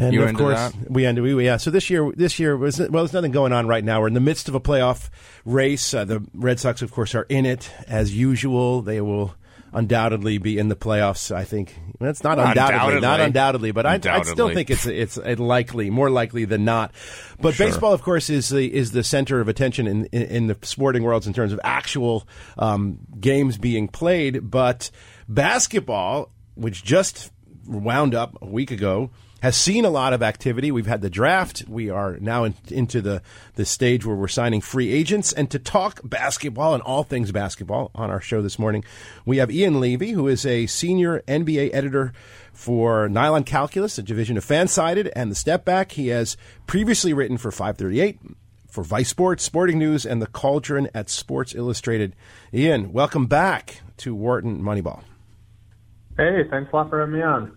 [0.00, 0.90] And You of course, that?
[0.90, 1.24] we ended.
[1.24, 1.56] We, yeah.
[1.56, 2.88] So this year, this year was well.
[3.04, 4.00] There's nothing going on right now.
[4.00, 5.10] We're in the midst of a playoff
[5.44, 5.92] race.
[5.92, 8.80] Uh, the Red Sox, of course, are in it as usual.
[8.80, 9.34] They will
[9.72, 11.30] undoubtedly be in the playoffs.
[11.34, 12.64] I think that's not undoubtedly,
[12.96, 13.00] Undoubtedly.
[13.02, 16.92] not undoubtedly, but I, I still think it's it's likely, more likely than not.
[17.40, 17.66] But Sure.
[17.66, 21.02] baseball, of course, is the is the center of attention in in, in the sporting
[21.02, 22.26] worlds in terms of actual
[22.56, 24.48] um, games being played.
[24.50, 24.90] But
[25.28, 27.32] basketball, which just
[27.66, 29.10] wound up a week ago,
[29.40, 30.70] has seen a lot of activity.
[30.70, 31.64] We've had the draft.
[31.68, 33.22] We are now in, into the,
[33.54, 35.32] the stage where we're signing free agents.
[35.32, 38.84] And to talk basketball and all things basketball on our show this morning,
[39.24, 42.12] we have Ian Levy, who is a senior NBA editor
[42.52, 45.92] for Nylon Calculus, a division of FanSided, and the Step Back.
[45.92, 46.36] He has
[46.66, 48.18] previously written for 538.
[48.68, 52.14] For Vice Sports, Sporting News, and the Cauldron at Sports Illustrated.
[52.52, 55.02] Ian, welcome back to Wharton Moneyball.
[56.18, 57.56] Hey, thanks a lot for having me on.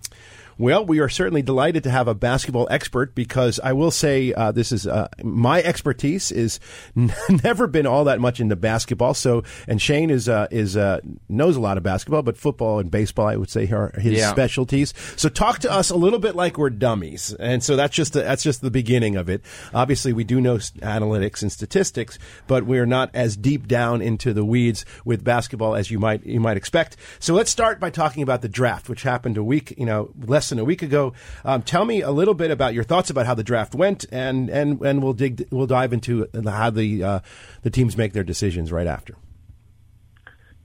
[0.61, 4.51] Well, we are certainly delighted to have a basketball expert because I will say uh,
[4.51, 6.59] this is uh, my expertise is
[6.95, 7.11] n-
[7.43, 9.15] never been all that much into basketball.
[9.15, 12.91] So, and Shane is uh, is uh, knows a lot of basketball, but football and
[12.91, 14.29] baseball, I would say, are his Yeah.
[14.29, 14.93] specialties.
[15.15, 18.21] So, talk to us a little bit like we're dummies, and so that's just the,
[18.21, 19.41] that's just the beginning of it.
[19.73, 24.45] Obviously, we do know analytics and statistics, but we're not as deep down into the
[24.45, 26.97] weeds with basketball as you might you might expect.
[27.17, 30.50] So, let's start by talking about the draft, which happened a week, you know, less
[30.59, 31.13] a week ago.
[31.43, 34.49] Um, tell me a little bit about your thoughts about how the draft went, and
[34.49, 37.19] and and we'll dig we'll dive into how the uh,
[37.63, 39.15] the teams make their decisions right after.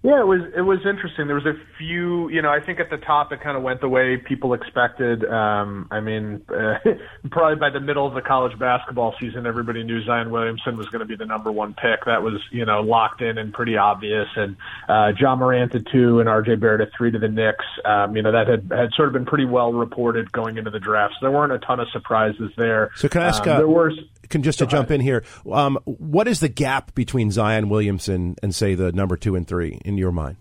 [0.03, 1.27] Yeah, it was it was interesting.
[1.27, 3.81] There was a few, you know, I think at the top it kind of went
[3.81, 5.25] the way people expected.
[5.25, 6.79] Um, I mean, uh,
[7.31, 11.01] probably by the middle of the college basketball season, everybody knew Zion Williamson was going
[11.01, 12.05] to be the number one pick.
[12.07, 14.29] That was, you know, locked in and pretty obvious.
[14.37, 14.57] And
[14.89, 16.55] uh, Ja Morant at two and R.J.
[16.57, 17.65] Barrett at three to the Knicks.
[17.85, 20.79] Um, you know, that had had sort of been pretty well reported going into the
[20.79, 21.15] draft.
[21.15, 22.91] So there weren't a ton of surprises there.
[22.95, 23.43] So can I ask?
[23.45, 23.93] Um, uh, there were
[24.29, 25.25] can just to jump in here.
[25.51, 29.81] Um, what is the gap between Zion Williamson and say the number two and three
[29.85, 30.37] in your mind?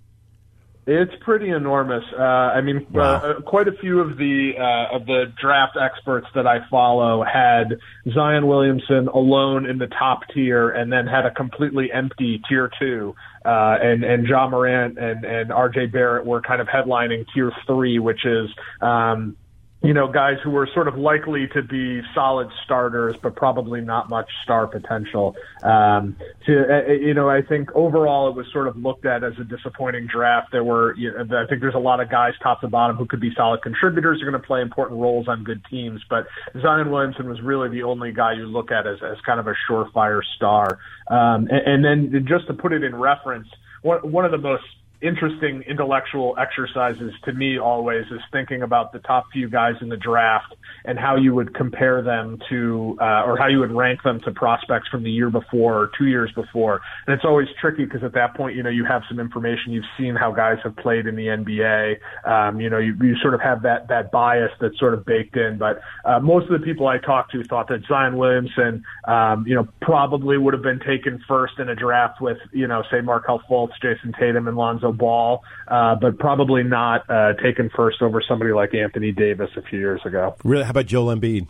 [0.88, 2.03] It's pretty enormous.
[2.15, 6.27] Uh, I mean, uh, uh, quite a few of the uh, of the draft experts
[6.36, 7.79] that I follow had
[8.13, 13.15] Zion Williamson alone in the top tier, and then had a completely empty tier two.
[13.43, 15.88] Uh, and and Ja Morant and and R.J.
[15.88, 18.49] Barrett were kind of headlining tier three, which is.
[18.79, 19.38] Um,
[19.86, 24.09] you know, guys who were sort of likely to be solid starters, but probably not
[24.09, 25.36] much star potential.
[25.63, 26.15] Um,
[26.47, 29.43] to, uh, you know, I think overall it was sort of looked at as a
[29.43, 30.51] disappointing draft.
[30.51, 33.05] There were, you know, I think there's a lot of guys top to bottom who
[33.05, 36.25] could be solid contributors, are going to play important roles on good teams, but
[36.61, 39.53] Zion Williamson was really the only guy you look at as, as kind of a
[39.69, 40.79] surefire star.
[41.07, 43.47] Um, and, and then just to put it in reference,
[43.83, 44.63] one, one of the most
[45.01, 49.97] interesting intellectual exercises to me always is thinking about the top few guys in the
[49.97, 54.19] draft and how you would compare them to uh, or how you would rank them
[54.21, 56.81] to prospects from the year before or two years before.
[57.07, 59.71] And it's always tricky because at that point you know you have some information.
[59.71, 63.33] You've seen how guys have played in the NBA um, you know you, you sort
[63.33, 65.57] of have that that bias that's sort of baked in.
[65.57, 69.55] But uh, most of the people I talked to thought that Zion Williamson um, you
[69.55, 73.41] know probably would have been taken first in a draft with you know say Markelle
[73.49, 78.51] Fultz Jayson Tatum and Lonzo Ball, uh, but probably not uh, taken first over somebody
[78.51, 80.36] like Anthony Davis a few years ago.
[80.43, 80.63] Really?
[80.63, 81.47] How about Joel Embiid?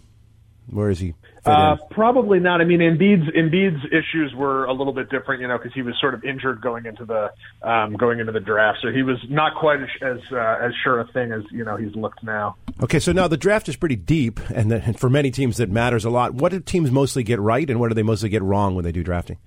[0.70, 1.14] Where is he?
[1.46, 2.60] Uh, probably not.
[2.60, 5.94] I mean, Embiid's Embiid's issues were a little bit different, you know, because he was
[6.02, 7.30] sort of injured going into the
[7.62, 11.00] um, going into the draft, so he was not quite as as, uh, as sure
[11.00, 12.56] a thing as you know he's looked now.
[12.82, 15.70] Okay, so now the draft is pretty deep, and, the, and for many teams that
[15.70, 16.34] matters a lot.
[16.34, 18.92] What do teams mostly get right, and what do they mostly get wrong when they
[18.92, 19.38] do drafting?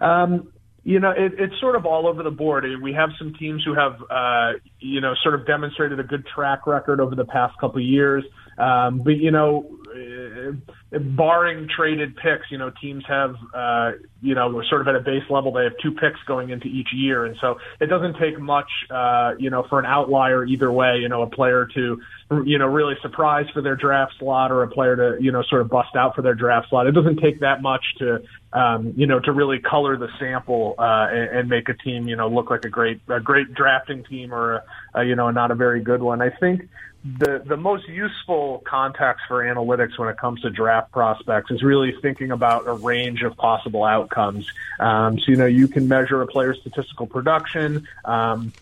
[0.00, 0.52] Um,
[0.86, 2.64] you know, it, it's sort of all over the board.
[2.80, 6.64] We have some teams who have, uh, you know, sort of demonstrated a good track
[6.64, 8.22] record over the past couple of years.
[8.56, 13.92] Um, but you know, uh, barring traded picks, you know, teams have, uh,
[14.22, 15.52] you know, sort of at a base level.
[15.52, 19.34] They have two picks going into each year, and so it doesn't take much, uh,
[19.38, 20.98] you know, for an outlier either way.
[20.98, 22.00] You know, a player to,
[22.44, 25.62] you know, really surprise for their draft slot, or a player to, you know, sort
[25.62, 26.86] of bust out for their draft slot.
[26.86, 28.22] It doesn't take that much to,
[28.52, 32.16] um, you know, to really color the sample uh, and, and make a team, you
[32.16, 35.50] know, look like a great, a great drafting team or, a, a, you know, not
[35.50, 36.22] a very good one.
[36.22, 36.68] I think
[37.18, 41.94] the the most useful context for analytics when it comes to draft prospects is really
[42.02, 44.50] thinking about a range of possible outcomes.
[44.80, 47.86] Um, so you know you can measure a player's statistical production.
[48.04, 48.52] Um,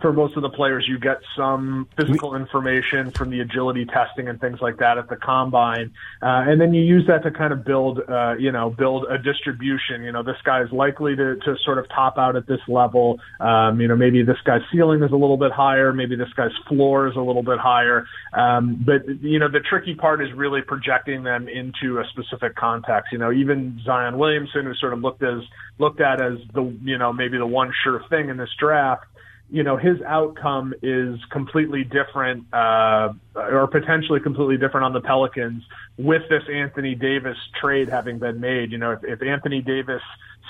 [0.00, 4.40] for most of the players, you get some physical information from the agility testing and
[4.40, 5.92] things like that at the combine,
[6.22, 9.18] uh, and then you use that to kind of build, uh, you know, build a
[9.18, 10.02] distribution.
[10.02, 13.20] You know, this guy is likely to, to sort of top out at this level.
[13.40, 16.56] Um, you know, maybe this guy's ceiling is a little bit higher, maybe this guy's
[16.68, 18.06] floor is a little bit higher.
[18.32, 23.12] Um, but you know, the tricky part is really projecting them into a specific context.
[23.12, 25.42] You know, even Zion Williamson, who sort of looked as
[25.78, 29.04] looked at as the you know maybe the one sure thing in this draft
[29.50, 35.62] you know his outcome is completely different uh, or potentially completely different on the Pelicans
[35.96, 38.72] with this Anthony Davis trade having been made.
[38.72, 40.02] You know, if, if Anthony Davis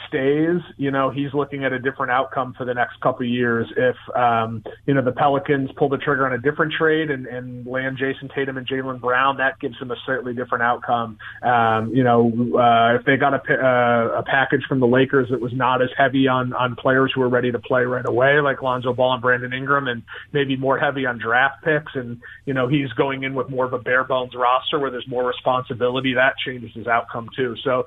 [0.06, 3.66] stays, you know, he's looking at a different outcome for the next couple of years.
[3.76, 7.66] If um, you know the Pelicans pull the trigger on a different trade and, and
[7.66, 11.18] land Jayson Tatum and Jaylen Brown, that gives him a slightly different outcome.
[11.42, 12.28] Um, you know,
[12.58, 15.88] uh, if they got a, uh, a package from the Lakers that was not as
[15.96, 19.22] heavy on on players who are ready to play right away, like Lonzo Ball and
[19.22, 23.34] Brandon Ingram, and maybe more heavy on draft picks, and you know he's going in
[23.34, 27.28] with more of a bare bones roster where there's more responsibility, that changes his outcome
[27.36, 27.54] too.
[27.64, 27.84] So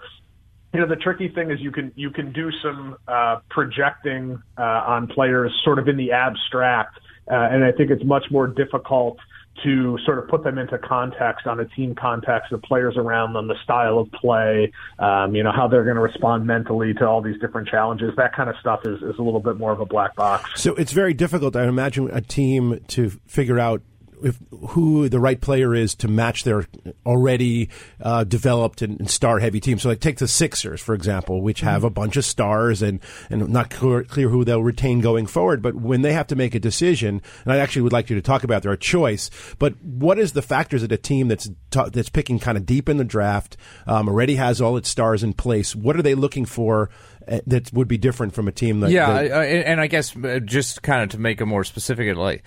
[0.74, 4.62] you know the tricky thing is you can you can do some uh, projecting uh,
[4.62, 7.00] on players sort of in the abstract
[7.30, 9.18] uh, and I think it's much more difficult
[9.64, 13.48] to sort of put them into context on a team context, the players around them,
[13.48, 17.22] the style of play, um, you know, how they're going to respond mentally to all
[17.22, 18.12] these different challenges.
[18.18, 20.62] That kind of stuff is, is a little bit more of a black box.
[20.62, 23.82] So it's very difficult, I imagine, a team to figure out
[24.24, 26.68] if who the right player is to match their
[27.06, 27.70] already
[28.02, 29.80] uh, developed and, and star heavy team.
[29.80, 33.00] So, like take the Sixers for example, which have a bunch of stars and
[33.30, 35.62] and not clear, clear who they'll retain going forward.
[35.62, 38.22] But when they have to make a decision, and I actually would like you to
[38.22, 42.40] talk about their choice, but what is the factors that a team that's that's picking
[42.40, 43.58] kind of deep in the draft
[43.88, 45.76] um, already has all its stars in place?
[45.76, 46.90] What are they looking for?
[47.28, 49.88] Uh, That would be different from a team that yeah, that- I- I- and I
[49.88, 52.44] guess uh, just kind of to make it more specific, like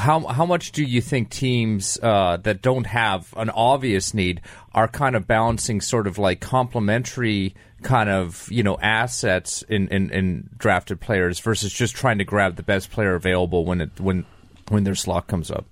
[0.00, 4.40] how how much do you think teams uh, that don't have an obvious need
[4.74, 10.08] are kind of balancing sort of like complementary kind of you know assets in, in,
[10.10, 14.24] in drafted players versus just trying to grab the best player available when it when
[14.68, 15.66] when their slot comes up.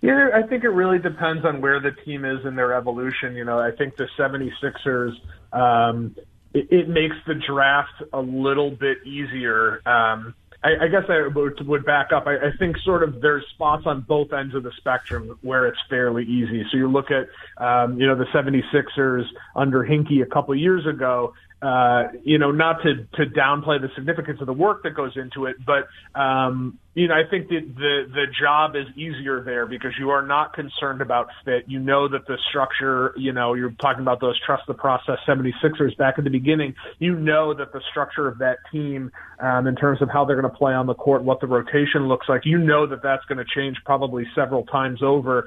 [0.00, 3.36] Yeah, I think it really depends on where the team is in their evolution.
[3.36, 5.12] You know, I think the 76ers,
[5.52, 6.16] um,
[6.54, 9.80] it, it makes the draft a little bit easier.
[9.86, 10.34] Um,
[10.64, 12.26] I, I guess I would, would back up.
[12.26, 15.78] I, I think sort of there's spots on both ends of the spectrum where it's
[15.90, 16.64] fairly easy.
[16.70, 17.28] So you look at,
[17.62, 19.24] um, you know, the 76ers
[19.56, 24.40] under Hinkie a couple years ago, uh, you know, not to, to downplay the significance
[24.40, 25.86] of the work that goes into it, but,
[26.18, 30.26] um, you know, I think that the, the job is easier there because you are
[30.26, 31.64] not concerned about fit.
[31.68, 35.96] You know that the structure, you know, you're talking about those trust the process 76ers
[35.96, 36.74] back at the beginning.
[36.98, 40.52] You know that the structure of that team, um, in terms of how they're going
[40.52, 43.38] to play on the court, what the rotation looks like, you know that that's going
[43.38, 45.46] to change probably several times over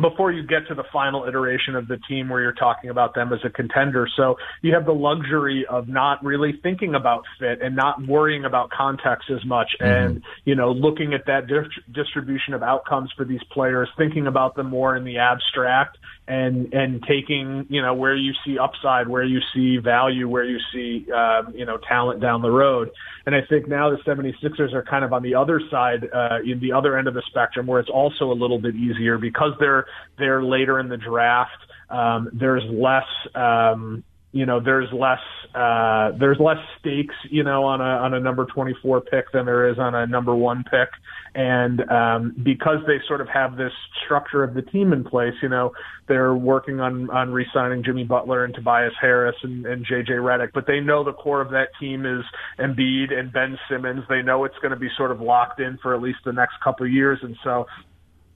[0.00, 3.32] before you get to the final iteration of the team where you're talking about them
[3.32, 4.08] as a contender.
[4.16, 8.70] So you have the luxury of not really thinking about fit and not worrying about
[8.70, 9.86] context as much mm-hmm.
[9.86, 14.54] and, you know, looking at that dif- distribution of outcomes for these players, thinking about
[14.54, 15.98] them more in the abstract
[16.28, 20.58] and, and taking, you know, where you see upside, where you see value, where you
[20.72, 22.90] see, um, you know, talent down the road.
[23.26, 26.58] And I think now the 76ers are kind of on the other side, uh, in
[26.60, 29.86] the other end of the spectrum where it's also a little bit easier because they're,
[30.18, 31.52] they're later in the draft.
[31.90, 33.04] Um, there's less,
[33.34, 34.02] um,
[34.36, 35.18] you know, there's less,
[35.54, 39.70] uh, there's less stakes, you know, on a, on a number 24 pick than there
[39.70, 40.90] is on a number one pick.
[41.34, 43.72] And, um, because they sort of have this
[44.04, 45.72] structure of the team in place, you know,
[46.06, 50.66] they're working on, on re-signing Jimmy Butler and Tobias Harris and, and JJ Redick, but
[50.66, 52.22] they know the core of that team is
[52.58, 54.04] Embiid and Ben Simmons.
[54.08, 56.54] They know it's going to be sort of locked in for at least the next
[56.62, 57.18] couple of years.
[57.22, 57.66] And so,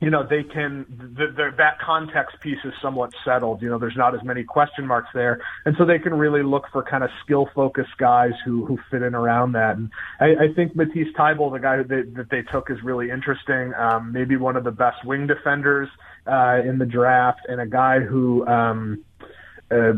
[0.01, 3.61] you know, they can, the, the, that context piece is somewhat settled.
[3.61, 5.43] You know, there's not as many question marks there.
[5.67, 9.03] And so they can really look for kind of skill focused guys who, who fit
[9.03, 9.77] in around that.
[9.77, 13.11] And I, I think Matisse Thybulle, the guy who they, that they took is really
[13.11, 13.75] interesting.
[13.75, 15.89] Um, maybe one of the best wing defenders,
[16.27, 19.05] uh, in the draft and a guy who, um,
[19.71, 19.93] uh,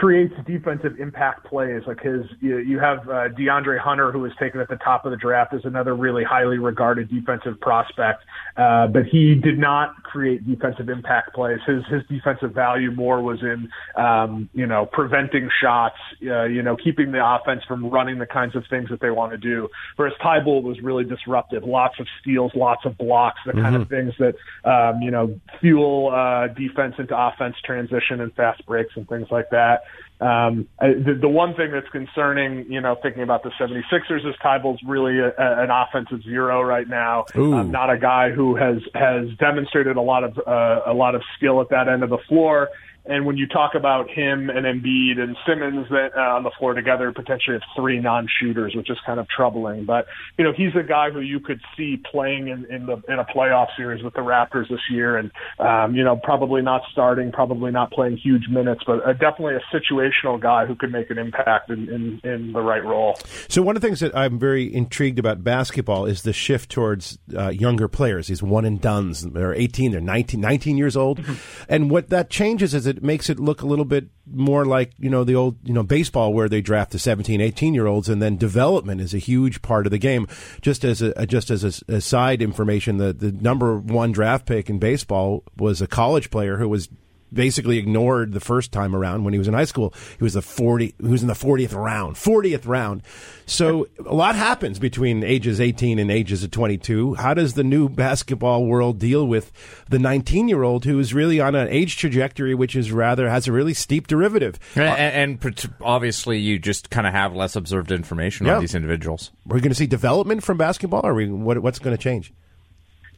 [0.00, 1.82] creates defensive impact plays.
[1.86, 5.10] Like his, you, you have uh, DeAndre Hunter, who was taken at the top of
[5.10, 8.24] the draft, is another really highly regarded defensive prospect.
[8.58, 11.60] Uh, but he did not create defensive impact plays.
[11.64, 15.94] His his defensive value more was in, um, you know, preventing shots,
[16.26, 19.30] uh, you know, keeping the offense from running the kinds of things that they want
[19.30, 19.68] to do.
[19.94, 21.62] Whereas Thybulle was really disruptive.
[21.62, 24.34] Lots of steals, lots of blocks, the kind of things that,
[24.64, 29.50] um, you know, fuel uh, defense into offense transition and fast breaks and things like
[29.50, 29.82] that.
[30.20, 34.34] Um, I, the, the one thing that's concerning, you know, thinking about the 76ers is
[34.44, 37.26] Thybulle's really a, a, an offensive zero right now.
[37.54, 41.22] Um, not a guy who has has demonstrated a lot of uh, a lot of
[41.36, 42.68] skill at that end of the floor.
[43.06, 46.74] And when you talk about him and Embiid and Simmons that uh, on the floor
[46.74, 49.86] together, potentially have three non-shooters, which is kind of troubling.
[49.86, 53.18] But you know, he's a guy who you could see playing in, in the in
[53.18, 57.32] a playoff series with the Raptors this year, and um, you know, probably not starting,
[57.32, 61.18] probably not playing huge minutes, but uh, definitely a situational guy who could make an
[61.18, 63.18] impact in, in in the right role.
[63.48, 67.18] So one of the things that I'm very intrigued about basketball is the shift towards
[67.34, 68.26] uh, younger players.
[68.26, 69.22] These one and dones.
[69.22, 71.24] They're 18, they're 19, 19 years old,
[71.68, 75.10] and what that changes is it makes it look a little bit more like you
[75.10, 78.20] know the old you know baseball where they draft the 17, 18 year olds, and
[78.20, 80.26] then development is a huge part of the game.
[80.60, 84.68] Just as a just as a, a side information, the the number one draft pick
[84.68, 86.88] in baseball was a college player who was
[87.32, 89.92] basically ignored the first time around when he was in high school.
[90.18, 93.02] He was the 40, he was in the 40th round, 40th round.
[93.46, 97.14] So a lot happens between ages 18 and ages of 22.
[97.14, 99.52] How does the new basketball world deal with
[99.88, 103.48] the 19 year old who is really on an age trajectory which is rather has
[103.48, 104.58] a really steep derivative?
[104.74, 108.56] And, and obviously, you just kind of have less observed information Yeah.
[108.56, 109.30] on these individuals.
[109.46, 112.32] We're going to see development from basketball, or we, what, what's going to change?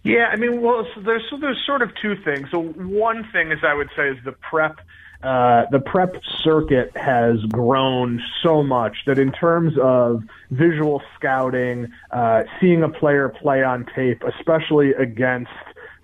[0.03, 2.49] Yeah, I mean, well, so there's so there's sort of two things.
[2.51, 4.81] So one thing is I would say is the prep.
[5.23, 12.45] Uh, the prep circuit has grown so much that in terms of visual scouting, uh,
[12.59, 15.51] seeing a player play on tape, especially against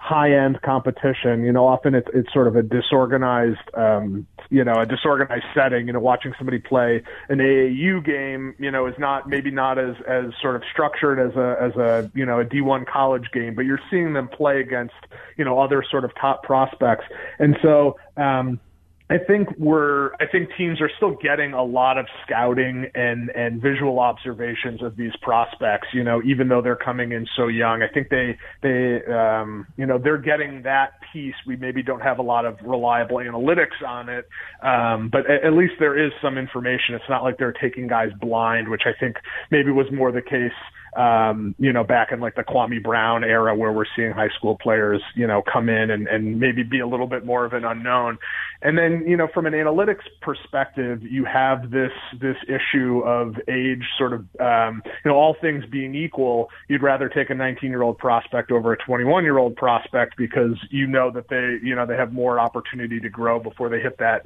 [0.06, 4.86] high-end competition, you know, often it's, it's sort of a disorganized, um, you know, a
[4.86, 5.88] disorganized setting.
[5.88, 9.96] You know, watching somebody play an AAU game, you know, is not maybe not as
[10.06, 13.62] as sort of structured as a as a you know a D1 college game, but
[13.62, 14.94] you're seeing them play against
[15.36, 17.04] you know other sort of top prospects,
[17.40, 17.96] and so.
[18.16, 18.60] Um,
[19.08, 23.62] I think we're I think teams are still getting a lot of scouting and and
[23.62, 27.82] visual observations of these prospects, you know, even though they're coming in so young.
[27.82, 31.36] I think they they um you know, they're getting that piece.
[31.46, 34.28] We maybe don't have a lot of reliable analytics on it.
[34.60, 36.96] Um but at, at least there is some information.
[36.96, 39.16] It's not like they're taking guys blind, which I think
[39.52, 40.50] maybe was more the case
[40.96, 44.56] um, you know, back in like the Kwame Brown era where we're seeing high school
[44.56, 47.64] players, you know, come in and, and maybe be a little bit more of an
[47.64, 48.18] unknown.
[48.62, 53.84] And then, you know, from an analytics perspective, you have this, this issue of age
[53.98, 57.82] sort of, um, you know, all things being equal, you'd rather take a 19 year
[57.82, 61.84] old prospect over a 21 year old prospect because you know that they, you know,
[61.84, 64.24] they have more opportunity to grow before they hit that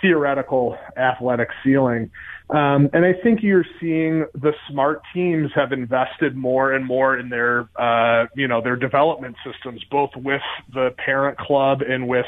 [0.00, 2.10] theoretical athletic ceiling.
[2.48, 7.28] Um, and I think you're seeing the smart teams have invested more and more in
[7.28, 10.42] their, uh, you know, their development systems, both with
[10.72, 12.26] the parent club and with,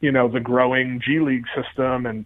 [0.00, 2.24] you know, the growing G League system and,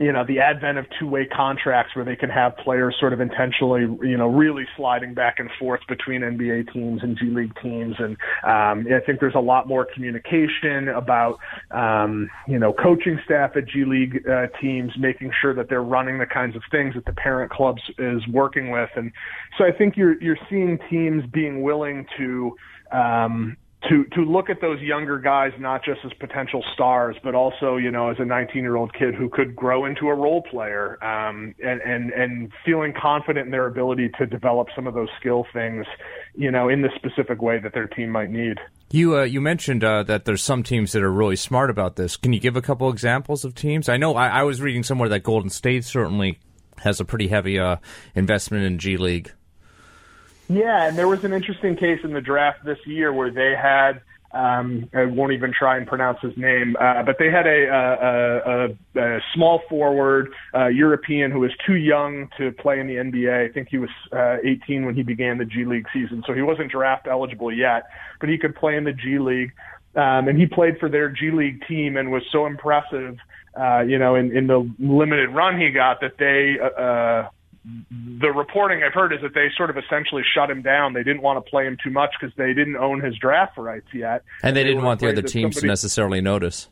[0.00, 3.82] you know, the advent of two-way contracts where they can have players sort of intentionally,
[4.02, 7.94] you know, really sliding back and forth between NBA teams and G League teams.
[7.98, 11.38] And um, I think there's a lot more communication about,
[11.70, 16.18] um, you know, coaching staff at G League uh, teams, making sure that they're running
[16.18, 18.90] the kinds of things that the parent clubs is working with.
[18.94, 19.10] And
[19.56, 22.56] so I think you're you're seeing teams being willing to.
[22.92, 23.56] Um,
[23.88, 27.90] to to look at those younger guys not just as potential stars, but also you
[27.90, 31.54] know as a 19 year old kid who could grow into a role player, um,
[31.62, 35.86] and and and feeling confident in their ability to develop some of those skill things,
[36.34, 38.58] you know, in the specific way that their team might need.
[38.90, 42.16] You uh, you mentioned uh, that there's some teams that are really smart about this.
[42.16, 43.88] Can you give a couple examples of teams?
[43.88, 46.40] I know I, I was reading somewhere that Golden State certainly
[46.78, 47.76] has a pretty heavy uh,
[48.14, 49.32] investment in G League.
[50.48, 54.00] Yeah, and there was an interesting case in the draft this year where they had.
[54.30, 59.00] Um, I won't even try and pronounce his name, uh, but they had a, a,
[59.00, 63.48] a, a small forward uh, European who was too young to play in the NBA.
[63.48, 66.42] I think he was uh, 18 when he began the G League season, so he
[66.42, 67.84] wasn't draft eligible yet,
[68.20, 69.52] but he could play in the G League.
[69.96, 73.16] Um, and he played for their G League team and was so impressive,
[73.58, 77.30] uh, you know, in, in the limited run he got that they uh,
[78.20, 80.92] the reporting I've heard is that they sort of essentially shut him down.
[80.92, 83.88] They didn't want to play him too much because they didn't own his draft rights
[83.92, 86.68] yet, and they didn't want the other teams to necessarily notice.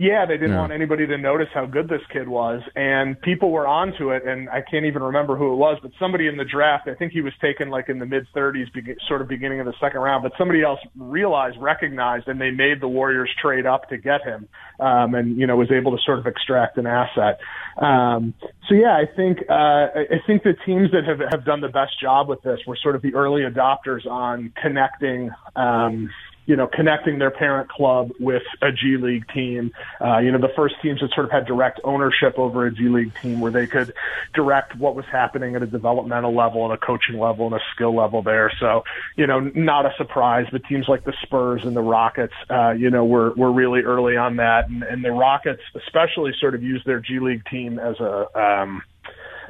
[0.00, 0.60] Yeah, they didn't Yeah.
[0.60, 4.24] want anybody to notice how good this kid was, and people were onto it.
[4.24, 7.12] And I can't even remember who it was, but somebody in the draft, I think
[7.12, 10.00] he was taken like in the mid 30s, be- sort of beginning of the second
[10.00, 10.22] round.
[10.22, 14.48] But somebody else realized, recognized, and they made the Warriors trade up to get him,
[14.80, 17.38] um, and you know was able to sort of extract an asset.
[17.76, 18.32] Um,
[18.70, 21.68] so yeah, I think uh, I I think the teams that have have done the
[21.68, 25.30] best job with this were sort of the early adopters on connecting.
[25.54, 26.08] Um,
[26.46, 29.72] you know, connecting their parent club with a G League team.
[30.00, 32.88] Uh, you know, the first teams that sort of had direct ownership over a G
[32.88, 33.92] League team where they could
[34.34, 37.94] direct what was happening at a developmental level and a coaching level and a skill
[37.94, 38.50] level there.
[38.58, 38.82] So,
[39.16, 42.90] you know, not a surprise, but teams like the Spurs and the Rockets, uh, you
[42.90, 44.68] know, were, were really early on that.
[44.68, 48.82] And, and the Rockets especially sort of used their G League team as a, um,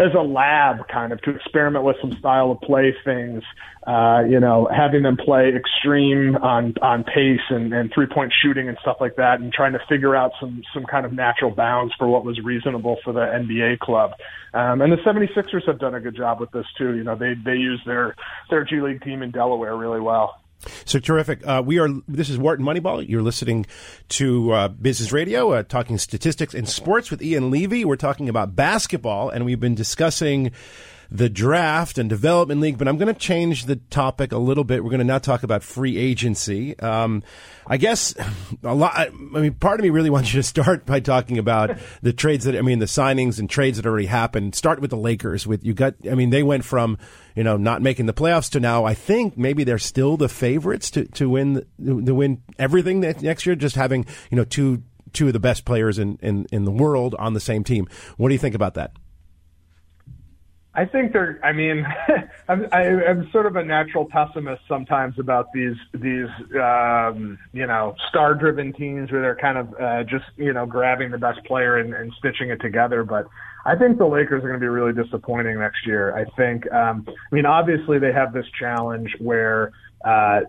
[0.00, 3.42] as a lab kind of to experiment with some style of play things.
[3.86, 8.68] Uh, you know, having them play extreme on on pace and, and three point shooting
[8.68, 11.92] and stuff like that, and trying to figure out some some kind of natural bounds
[11.98, 14.12] for what was reasonable for the NBA club.
[14.52, 16.94] Um, and the 76ers have done a good job with this too.
[16.96, 18.16] You know, they they use their
[18.48, 20.40] their G League team in Delaware really well.
[20.84, 21.46] So terrific.
[21.46, 21.88] Uh, we are.
[22.06, 23.06] This is Wharton Moneyball.
[23.08, 23.66] You're listening
[24.10, 27.84] to uh, Business Radio, uh, talking statistics and sports with Ian Levy.
[27.84, 30.52] We're talking about basketball, and we've been discussing
[31.10, 32.78] the draft and development league.
[32.78, 34.84] But I'm going to change the topic a little bit.
[34.84, 36.78] We're going to now talk about free agency.
[36.78, 37.22] Um,
[37.66, 38.14] I guess
[38.62, 38.96] a lot.
[38.96, 42.44] I mean, part of me really wants you to start by talking about the trades
[42.44, 44.54] that I mean, the signings and trades that already happened.
[44.54, 45.46] Start with the Lakers.
[45.46, 46.98] With you got, I mean, they went from
[47.34, 48.84] you know not making the playoffs to now.
[48.84, 53.56] I think maybe they're still the favorites to to win to win everything next year.
[53.56, 54.82] Just having you know two
[55.12, 57.88] two of the best players in, in, in the world on the same team.
[58.16, 58.92] What do you think about that?
[60.80, 61.38] I think they're.
[61.44, 61.86] I mean,
[62.48, 66.28] I'm, I, am sort of a natural pessimist sometimes about these these
[66.58, 71.18] um, you know star-driven teams where they're kind of uh, just you know grabbing the
[71.18, 73.04] best player and, and stitching it together.
[73.04, 73.26] But
[73.66, 76.16] I think the Lakers are going to be really disappointing next year.
[76.16, 76.70] I think.
[76.72, 80.40] Um, I mean, obviously they have this challenge where uh,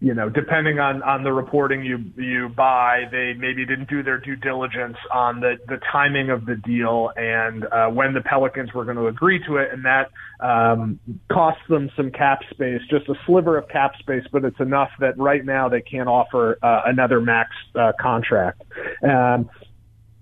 [0.00, 4.18] you know, depending on, on the reporting you you buy, they maybe didn't do their
[4.18, 8.84] due diligence on the, the timing of the deal and uh, when the Pelicans were
[8.84, 10.10] going to agree to it, and that
[10.40, 10.98] um,
[11.30, 15.18] costs them some cap space, just a sliver of cap space, but it's enough that
[15.18, 18.62] right now they can't offer uh, another max uh, contract.
[19.02, 19.50] Um,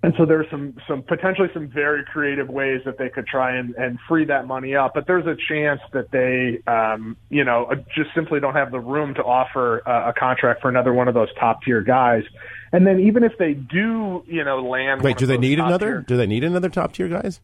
[0.01, 3.75] and so there's some some potentially some very creative ways that they could try and,
[3.75, 4.93] and free that money up.
[4.93, 8.79] But there's a chance that they, um, you know, uh, just simply don't have the
[8.79, 12.23] room to offer uh, a contract for another one of those top tier guys.
[12.71, 15.01] And then even if they do, you know, land.
[15.01, 15.95] Wait, do they need another?
[15.95, 17.41] Tier, do they need another top tier guys?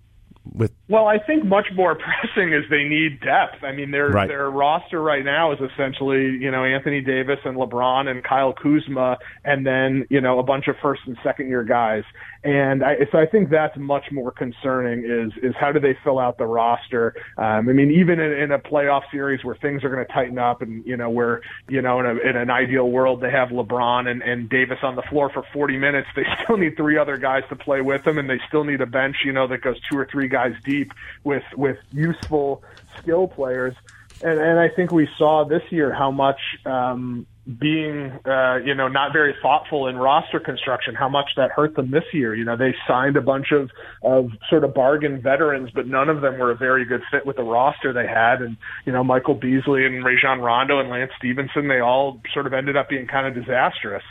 [0.53, 1.95] with well i think much more
[2.33, 4.27] pressing is they need depth i mean their right.
[4.27, 9.17] their roster right now is essentially you know anthony davis and lebron and kyle kuzma
[9.43, 12.03] and then you know a bunch of first and second year guys
[12.45, 16.19] and I, so I think that's much more concerning is is how do they fill
[16.19, 17.15] out the roster?
[17.39, 20.37] Um, I mean, even in, in a playoff series where things are going to tighten
[20.37, 23.49] up, and you know where you know in, a, in an ideal world they have
[23.49, 27.17] LeBron and, and Davis on the floor for 40 minutes, they still need three other
[27.17, 29.77] guys to play with them, and they still need a bench, you know, that goes
[29.89, 30.93] two or three guys deep
[31.23, 32.63] with with useful
[32.99, 33.73] skill players.
[34.21, 37.25] And, and I think we saw this year how much um,
[37.59, 41.91] being, uh, you know, not very thoughtful in roster construction, how much that hurt them
[41.91, 42.33] this year.
[42.33, 43.69] You know, they signed a bunch of,
[44.01, 47.35] of sort of bargain veterans, but none of them were a very good fit with
[47.35, 48.41] the roster they had.
[48.41, 52.53] And, you know, Michael Beasley and Rajon Rondo and Lance Stephenson, they all sort of
[52.53, 54.03] ended up being kind of disastrous.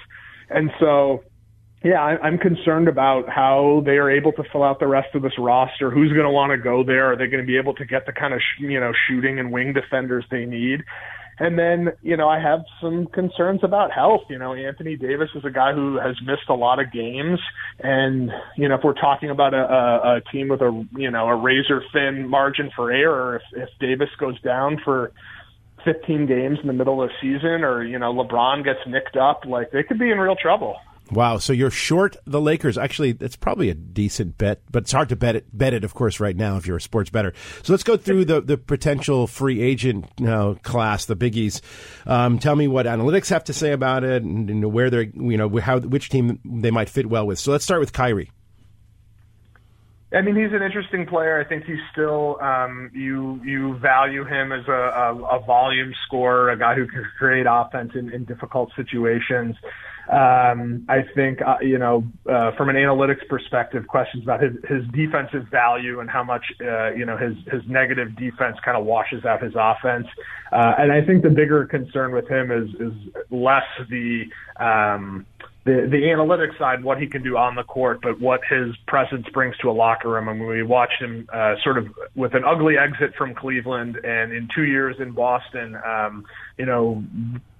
[0.48, 1.24] And so,
[1.82, 5.35] yeah, I'm concerned about how they are able to fill out the rest of this
[5.39, 5.90] roster.
[5.90, 7.12] Who's going to want to go there?
[7.12, 9.51] Are they going to be able to get the kind of, you know, shooting and
[9.51, 10.85] wing defenders they need?
[11.39, 14.23] And then, you know, I have some concerns about health.
[14.28, 17.40] You know, Anthony Davis is a guy who has missed a lot of games.
[17.81, 21.27] And, you know, if we're talking about a, a, a team with a, you know,
[21.27, 25.12] a razor thin margin for error, if, if Davis goes down for
[25.85, 29.44] 15 games in the middle of the season or, you know, LeBron gets nicked up,
[29.44, 30.77] like they could be in real trouble.
[31.10, 31.39] Wow.
[31.39, 32.78] So you're short the Lakers.
[32.78, 35.94] Actually, that's probably a decent bet, but it's hard to bet it, bet it, of
[35.94, 37.35] course, right now if you're a sports better.
[37.62, 41.60] So let's go through the, the potential free agent you know, class, the biggies.
[42.06, 45.36] Um, tell me what analytics have to say about it and, and where they're, you
[45.36, 47.39] know, how, which team they might fit well with.
[47.39, 48.31] So let's start with Kyrie.
[50.14, 51.40] I mean, he's an interesting player.
[51.40, 56.51] I think he's still um, you you value him as a, a, a volume scorer,
[56.51, 59.56] a guy who can create offense in, in difficult situations.
[60.10, 64.82] Um, I think, uh, you know, uh, from an analytics perspective, questions about his, his
[64.93, 69.24] defensive value and how much, uh, you know, his, his negative defense kind of washes
[69.24, 70.06] out his offense.
[70.52, 72.93] Uh, and I think the bigger concern with him is, is
[73.31, 74.24] less the,
[74.60, 75.26] um,
[75.64, 79.26] the the analytics side, what he can do on the court, but what his presence
[79.32, 80.28] brings to a locker room.
[80.28, 84.48] And we watched him uh, sort of with an ugly exit from Cleveland, and in
[84.55, 86.26] two years in Boston, um,
[86.59, 87.02] you know,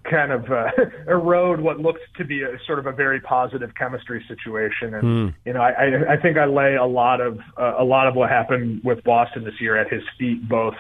[0.05, 0.71] kind of uh,
[1.09, 4.95] erode what looks to be a sort of a very positive chemistry situation.
[4.95, 5.35] And mm.
[5.45, 8.31] you know, I, I think I lay a lot of uh, a lot of what
[8.31, 10.75] happened with Boston this year at his feet, both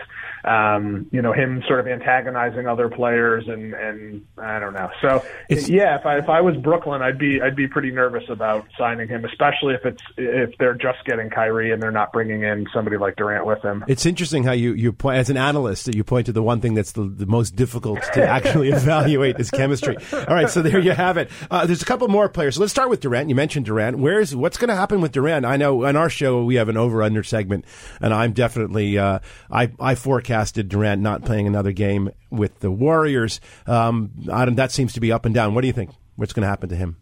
[0.45, 4.91] um, you know him sort of antagonizing other players and and I don't know.
[5.01, 8.25] So it's, yeah, if I if I was Brooklyn, I'd be I'd be pretty nervous
[8.29, 12.43] about signing him, especially if it's if they're just getting Kyrie and they're not bringing
[12.43, 13.85] in somebody like Durant with him.
[13.89, 16.61] It's interesting how you you point as an analyst that you point to the one
[16.61, 19.97] thing that's the, the most difficult to actually evaluate is chemistry.
[20.12, 21.31] All right, so there you have it.
[21.51, 22.57] Uh, there's a couple more players.
[22.57, 23.28] So let's start with Durant.
[23.28, 23.99] You mentioned Durant.
[23.99, 25.45] Where's what's going to happen with Durant?
[25.45, 27.65] I know on our show we have an over under segment,
[28.01, 29.20] and I'm definitely uh,
[29.51, 33.41] I I forecasted Durant not playing another game with the Warriors.
[33.66, 35.55] Um, that seems to be up and down.
[35.55, 35.91] What do you think?
[36.16, 36.97] What's going to happen to him?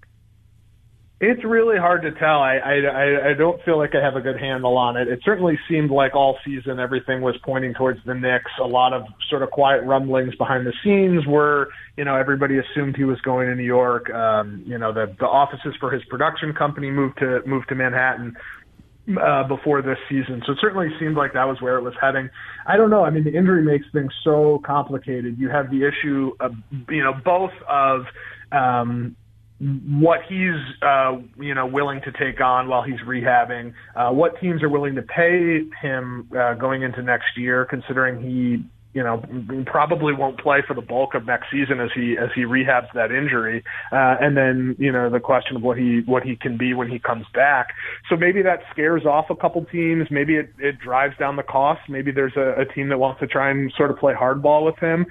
[1.24, 2.43] It's really hard to tell.
[2.43, 5.07] I, I I don't feel like I have a good handle on it.
[5.07, 8.51] It certainly seemed like all season everything was pointing towards the Knicks.
[8.61, 12.97] A lot of sort of quiet rumblings behind the scenes were, you know, everybody assumed
[12.97, 14.11] he was going to New York.
[14.11, 18.36] Um, you know, the the offices for his production company moved to moved to Manhattan.
[19.20, 20.43] uh, before this season.
[20.47, 22.31] So it certainly seemed like that was where it was heading.
[22.66, 23.05] I don't know.
[23.05, 25.39] I mean, the injury makes things so complicated.
[25.39, 26.53] You have the issue of,
[26.89, 28.03] you know, both of,
[28.53, 29.16] um,
[29.62, 34.62] what he's uh, you know willing to take on while he's rehabbing, uh, what teams
[34.62, 39.22] are willing to pay him uh, going into next year, considering he you know
[39.66, 43.10] probably won't play for the bulk of next season as he as he rehabs that
[43.10, 43.64] injury.
[43.90, 46.90] Uh and then you know the question of what he what he can be when
[46.90, 47.68] he comes back.
[48.10, 50.09] So maybe that scares off a couple teams.
[50.10, 51.80] Maybe it it drives down the cost.
[51.89, 54.78] Maybe there's a, a team that wants to try and sort of play hardball with
[54.78, 55.06] him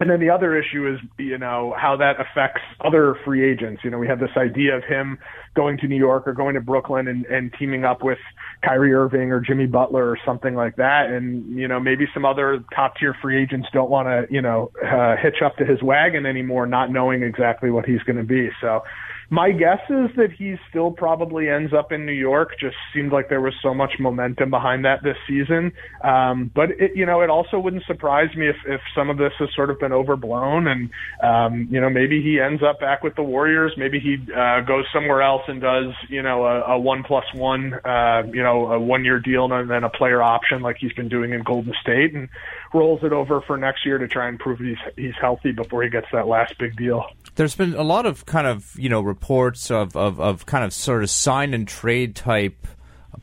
[0.00, 3.82] and then the other issue is, you know, how that affects other free agents.
[3.82, 5.18] You know, we have this idea of him
[5.56, 8.18] going to New York or going to Brooklyn and, and teaming up with
[8.62, 11.06] Kyrie Irving or Jimmy Butler or something like that.
[11.10, 14.70] And, you know, maybe some other top tier free agents don't want to, you know,
[14.84, 18.50] uh, hitch up to his wagon anymore, not knowing exactly what he's going to be.
[18.60, 18.84] So,
[19.30, 22.58] my guess is that he still probably ends up in New York.
[22.58, 25.72] Just seemed like there was so much momentum behind that this season.
[26.02, 29.32] Um, but it, you know, it also wouldn't surprise me if, if some of this
[29.38, 30.90] has sort of been overblown and,
[31.22, 33.72] um, you know, maybe he ends up back with the Warriors.
[33.76, 37.74] Maybe he, uh, goes somewhere else and does, you know, a, a one plus one,
[37.84, 41.08] uh, you know, a one year deal and then a player option like he's been
[41.08, 42.30] doing in Golden State and
[42.74, 45.90] rolls it over for next year to try and prove he's, he's healthy before he
[45.90, 47.04] gets that last big deal.
[47.34, 50.72] There's been a lot of kind of you know reports of, of, of kind of
[50.72, 52.66] sort of sign and trade type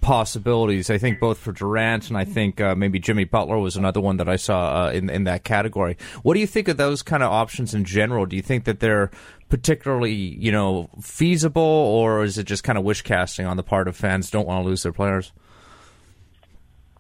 [0.02, 0.90] possibilities.
[0.90, 4.18] I think both for Durant and I think uh, maybe Jimmy Butler was another one
[4.18, 5.98] that I saw uh, in in that category.
[6.24, 8.26] What do you think of those kind of options in general?
[8.26, 9.12] Do you think that they're
[9.50, 13.88] particularly you know feasible, or is it just kind of wish casting on the part
[13.88, 15.32] of fans don't want to lose their players?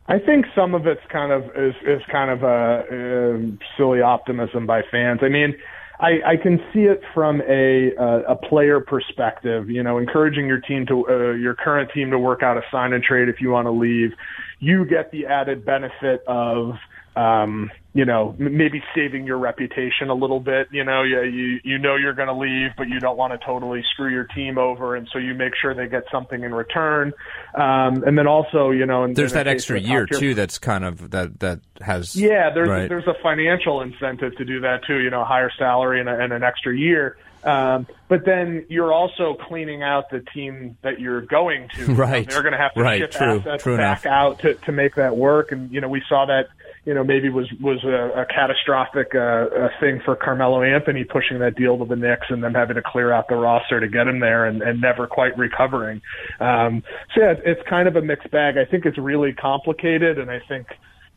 [0.08, 4.66] I think some of it's kind of is is kind of a, a silly optimism
[4.68, 5.20] by fans.
[5.24, 5.56] I mean
[6.00, 9.70] I, I can see it from a uh, a player perspective.
[9.70, 12.94] You know, encouraging your team to uh, your current team to work out a sign
[12.94, 14.12] and trade if you want to leave.
[14.60, 16.74] You get the added benefit of
[17.16, 20.68] um, you know, maybe saving your reputation a little bit.
[20.70, 23.46] You know, you you, you know you're going to leave, but you don't want to
[23.46, 27.14] totally screw your team over, and so you make sure they get something in return.
[27.54, 30.34] Um, and then also, you know, in, there's in that extra year too.
[30.34, 32.50] That's kind of that that has yeah.
[32.54, 32.90] There's right.
[32.90, 35.00] there's a financial incentive to do that too.
[35.00, 37.16] You know, higher salary and, a, and an extra year.
[37.46, 41.86] Um, but then you're also cleaning out the team that you're going to.
[41.96, 42.22] Right.
[42.22, 43.00] You know, they're going to have to right.
[43.00, 43.40] ship True.
[43.40, 44.14] assets True back enough.
[44.14, 45.52] out to, to make that work.
[45.52, 46.48] And, you know, we saw that,
[46.86, 51.40] you know, maybe was, was a, a catastrophic, uh, uh, thing for Carmelo Anthony pushing
[51.40, 54.08] that deal to the Knicks and them having to clear out the roster to get
[54.08, 56.02] him there and, and never quite recovering.
[56.40, 56.84] Um,
[57.14, 58.58] so yeah, it's kind of a mixed bag.
[58.58, 60.68] I think it's really complicated and I think,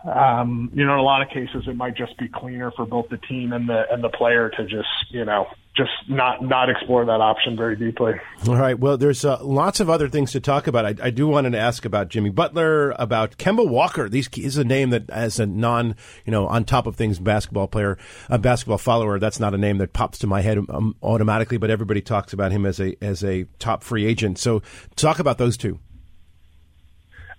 [0.05, 3.09] um, you know, in a lot of cases, it might just be cleaner for both
[3.11, 5.49] the team and the and the player to just, you know,
[5.79, 8.15] just not not explore that option very deeply.
[8.47, 8.79] All right.
[8.79, 10.85] Well, there's uh, lots of other things to talk about.
[10.85, 14.09] I, I do want to ask about Jimmy Butler, about Kemba Walker.
[14.09, 15.95] These is a name that, as a non,
[16.27, 17.97] you know, on top of things basketball player,
[18.29, 21.57] a basketball follower, that's not a name that pops to my head um, automatically.
[21.57, 24.39] But everybody talks about him as a as a top free agent.
[24.39, 24.63] So
[24.97, 25.79] talk about those two.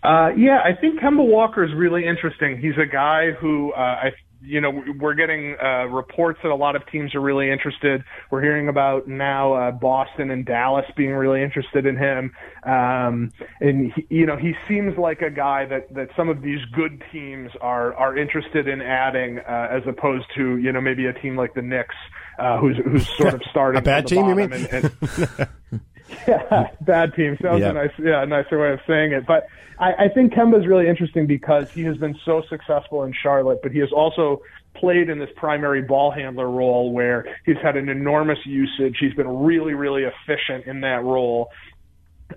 [0.01, 2.57] Uh, yeah, I think Kemba Walker is really interesting.
[2.57, 4.11] He's a guy who uh, I
[4.41, 8.03] you know, we're getting uh, reports that a lot of teams are really interested.
[8.31, 12.33] We're hearing about now uh, Boston and Dallas being really interested in him.
[12.63, 16.59] Um, and he, you know, he seems like a guy that that some of these
[16.73, 21.13] good teams are are interested in adding, uh, as opposed to you know maybe a
[21.13, 21.95] team like the Knicks,
[22.37, 24.27] uh, who's who's sort of starting a bad team.
[24.27, 24.53] You mean?
[24.53, 25.49] And, and,
[26.27, 27.37] yeah, bad team.
[27.41, 27.69] So that Yeah.
[27.69, 29.25] a nice, yeah, a nicer way of saying it.
[29.25, 29.47] But
[29.79, 33.59] I, I think Kemba is really interesting because he has been so successful in Charlotte,
[33.63, 34.41] but he has also
[34.75, 38.97] played in this primary ball handler role where he's had an enormous usage.
[38.99, 41.49] He's been really, really efficient in that role.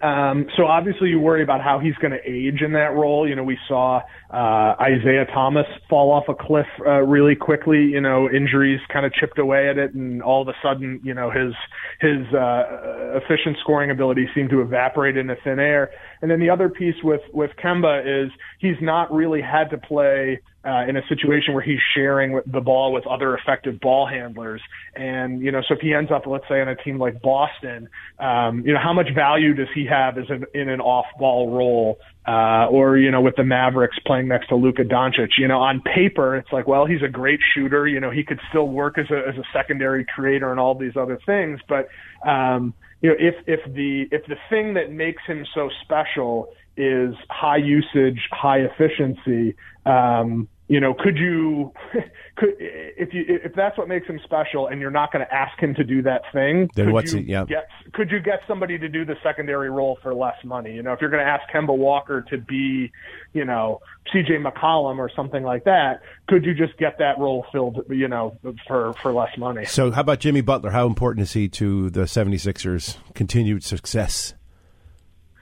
[0.00, 3.28] Um, so obviously you worry about how he's going to age in that role.
[3.28, 4.00] You know, we saw
[4.30, 7.82] uh, Isaiah Thomas fall off a cliff uh, really quickly.
[7.82, 11.12] You know, injuries kind of chipped away at it, and all of a sudden, you
[11.12, 11.52] know, his
[12.00, 15.90] his uh, efficient scoring ability seemed to evaporate into thin air.
[16.22, 20.40] And then the other piece with with Kemba is he's not really had to play
[20.64, 24.60] uh, in a situation where he's sharing the ball with other effective ball handlers.
[24.94, 27.88] And, you know, so if he ends up, let's say, on a team like Boston,
[28.18, 31.50] um, you know, how much value does he have as an, in an off ball
[31.50, 31.98] role?
[32.24, 35.80] Uh, or, you know, with the Mavericks playing next to Luka Doncic, you know, on
[35.80, 37.88] paper, it's like, well, he's a great shooter.
[37.88, 40.96] You know, he could still work as a, as a secondary creator and all these
[40.96, 41.58] other things.
[41.68, 41.88] But,
[42.24, 47.14] um, you know, if, if the, if the thing that makes him so special is
[47.28, 49.56] high usage, high efficiency,
[49.86, 51.72] um, you know, could you,
[52.36, 55.58] could if you if that's what makes him special, and you're not going to ask
[55.58, 57.44] him to do that thing, Then could what's you he- yeah.
[57.44, 60.72] get could you get somebody to do the secondary role for less money?
[60.72, 62.90] You know, if you're going to ask Kemba Walker to be,
[63.34, 63.80] you know,
[64.12, 64.38] C.J.
[64.38, 68.36] McCollum or something like that, could you just get that role filled, you know,
[68.66, 69.66] for for less money?
[69.66, 70.70] So, how about Jimmy Butler?
[70.70, 74.32] How important is he to the 76ers' continued success?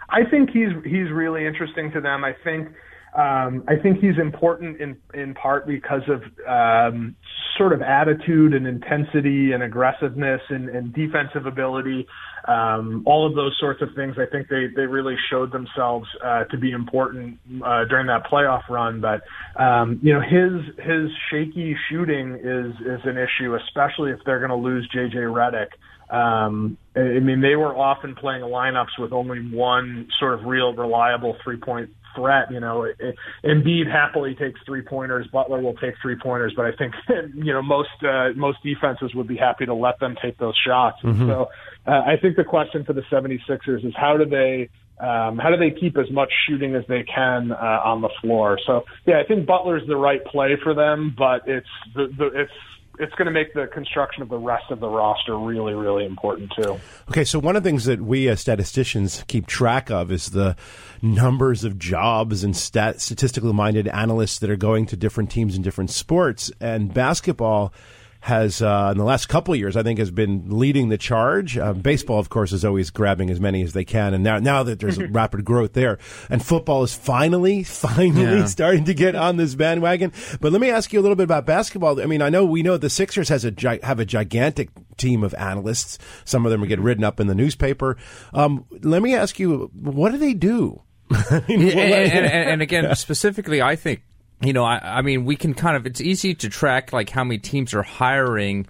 [0.08, 2.24] I think he's he's really interesting to them.
[2.24, 2.68] I think
[3.15, 7.16] um, I think he's important in in part because of um,
[7.59, 12.07] sort of attitude and intensity and aggressiveness and, and defensive ability.
[12.47, 14.15] Um, all of those sorts of things.
[14.16, 18.69] I think they they really showed themselves uh, to be important uh, during that playoff
[18.69, 19.01] run.
[19.01, 19.23] But
[19.61, 24.51] um, you know his his shaky shooting is is an issue, especially if they're going
[24.51, 25.70] to lose JJ Redick.
[26.15, 30.73] Um, I I mean, they were often playing lineups with only one sort of real
[30.74, 32.51] reliable three point threat.
[32.51, 33.15] You know, it, it,
[33.45, 35.27] Embiid happily takes three pointers.
[35.32, 36.95] Butler will take three pointers, but I think
[37.35, 40.99] you know most uh, most defenses would be happy to let them take those shots.
[41.03, 41.27] And Mhm.
[41.28, 41.51] So
[41.87, 44.69] uh, I think the question for the 76ers is how do they
[45.01, 48.59] um, how do they keep as much shooting as they can uh, on the floor?
[48.66, 52.53] So yeah, I think Butler's the right play for them, but it's the, the it's
[53.01, 56.52] it's going to make the construction of the rest of the roster really really important
[56.55, 56.78] too.
[57.09, 60.55] Okay, so one of the things that we as statisticians keep track of is the
[61.02, 65.62] numbers of jobs and stat- statistically minded analysts that are going to different teams in
[65.62, 66.52] different sports.
[66.60, 67.72] And basketball
[68.20, 71.56] has, uh, in the last couple of years, I think, has been leading the charge.
[71.56, 74.12] Uh, baseball, of course, is always grabbing as many as they can.
[74.12, 75.98] And now, now that there's rapid growth there,
[76.28, 78.44] and football is finally, finally Yeah.
[78.47, 80.12] starting to get on this bandwagon.
[80.40, 82.01] But let me ask you a little bit about basketball.
[82.01, 84.68] I mean, I know we know the Sixers has a gi- have a gigantic
[84.98, 85.98] team of analysts.
[86.26, 87.97] Some of them get written up in the newspaper.
[88.34, 90.82] Um, let me ask you, what do they do?
[91.10, 94.02] I mean, Yeah, and, and, and, and again, specifically, I think
[94.42, 95.86] you know, I, I mean, we can kind of.
[95.86, 98.66] It's easy to track like how many teams are hiring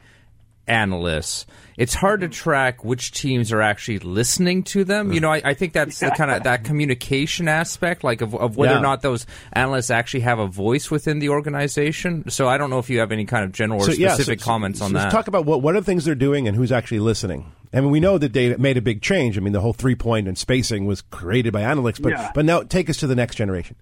[0.67, 1.47] analysts.
[1.77, 2.33] It's hard to mm-hmm.
[2.33, 5.13] track which teams are actually listening to them.
[5.13, 8.57] You know, I, I think that's the kind of that communication aspect, like of, of
[8.57, 8.79] whether Yeah.
[8.79, 12.29] or not those analysts actually have a voice within the organization.
[12.31, 14.15] So I don't know if you have any kind of general or So, yeah, so-
[14.15, 15.13] specific so- comments so on let's that.
[15.13, 17.51] Talk about what what are the things they're doing and who's actually listening.
[17.73, 19.39] I mean, we know that they made a big change.
[19.39, 22.31] I mean, the whole three point and spacing was created by analytics, but Yeah.
[22.35, 23.77] but now take us to the next generation.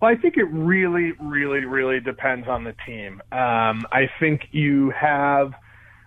[0.00, 3.22] Well, I think it really, really, really depends on the team.
[3.32, 5.52] Um, I think you have,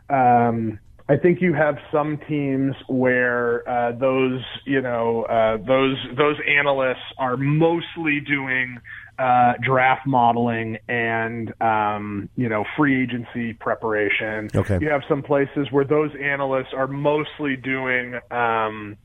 [0.10, 6.36] um, I think you have some teams where uh, those, you know, uh, those those
[6.48, 8.80] analysts are mostly doing
[9.20, 14.50] uh, draft modeling and um, you know free agency preparation.
[14.54, 14.78] Okay.
[14.80, 18.20] You have some places where those analysts are mostly doing.
[18.30, 18.98] Um,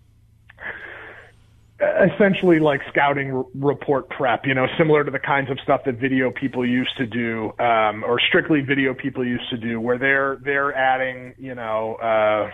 [1.83, 6.31] essentially like scouting report prep, you know, similar to the kinds of stuff that video
[6.31, 10.75] people used to do, um, or strictly video people used to do, where they're they're
[10.75, 12.51] adding, you know, uh,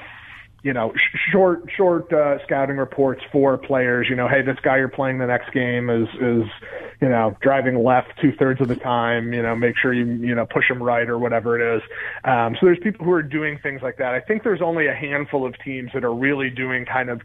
[0.62, 4.06] you know, sh- short short uh, scouting reports for players.
[4.08, 6.44] You know, hey, this guy you're playing the next game is is
[7.00, 9.32] you know driving left two thirds of the time.
[9.32, 11.82] You know, make sure you you know push him right or whatever it is.
[12.24, 14.14] Um, so there's people who are doing things like that.
[14.14, 17.20] I think there's only a handful of teams that are really doing kind of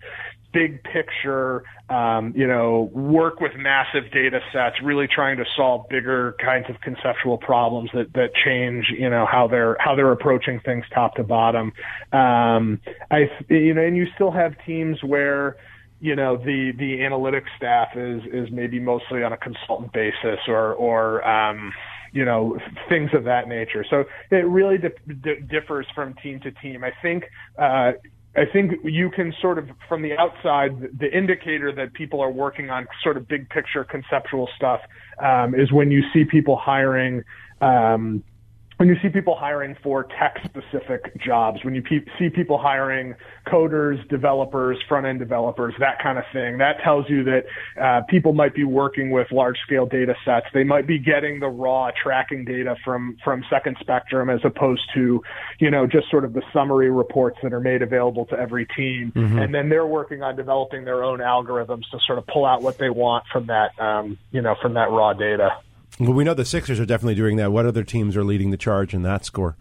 [0.54, 6.36] big picture, um, you know, work with massive data sets, really trying to solve bigger
[6.40, 10.86] kinds of conceptual problems that, that change, you know, how they're, how they're approaching things
[10.94, 11.74] top to bottom.
[12.14, 12.80] Um,
[13.12, 15.58] I, you know, and you still have teams where,
[16.00, 20.74] you know, the, the analytics staff is, is maybe mostly on a consultant basis or,
[20.74, 21.74] or, um,
[22.12, 22.60] you know,
[22.90, 23.84] things of that nature.
[23.90, 26.84] So it really di- di- differs from team to team.
[26.84, 27.24] I think,
[27.58, 27.94] uh,
[28.36, 32.70] I think you can sort of, from the outside, the- indicator that people are working
[32.70, 34.82] on sort of big picture conceptual stuff
[35.24, 37.24] um, is when you see people hiring.
[37.62, 38.24] Um,
[38.84, 43.16] when you see people hiring for tech specific jobs, when you pe- see people hiring
[43.48, 47.46] coders, developers, front end developers, that kind of thing, that tells you that
[47.82, 50.48] uh, people might be working with large scale data sets.
[50.54, 55.24] They might be getting the raw tracking data from from Second Spectrum as opposed to,
[55.60, 59.14] you know, just sort of the summary reports that are made available to every team.
[59.16, 59.42] Mhm.
[59.42, 62.78] And then they're working on developing their own algorithms to sort of pull out what
[62.80, 65.54] they want from that, um, you know, from that raw data.
[66.00, 67.52] Well, we know the Sixers are definitely doing that.
[67.52, 69.56] What other teams are leading the charge in that score?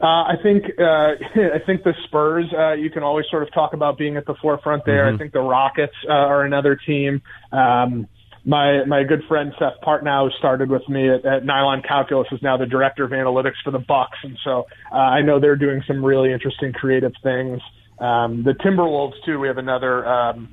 [0.00, 0.82] Uh, I think uh,
[1.54, 2.46] I think the Spurs.
[2.56, 5.04] Uh, you can always sort of talk about being at the forefront there.
[5.04, 5.14] Mhm.
[5.14, 7.22] I think the Rockets uh, are another team.
[7.52, 8.06] Um,
[8.44, 12.40] my my good friend Seth Partnow who started with me at, at Nylon Calculus is
[12.42, 15.82] now the director of analytics for the Bucks, and so uh, I know they're doing
[15.86, 17.60] some really interesting creative things.
[17.98, 19.38] Um, the Timberwolves too.
[19.38, 20.06] We have another.
[20.06, 20.48] Um,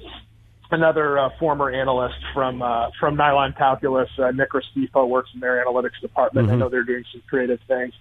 [0.71, 5.63] another uh, former analyst from uh, from Nylon Calculus, uh, Nick Restifo, works in their
[5.65, 6.49] analytics department.
[6.49, 6.59] I Mhm.
[6.59, 7.93] know they're doing some creative things.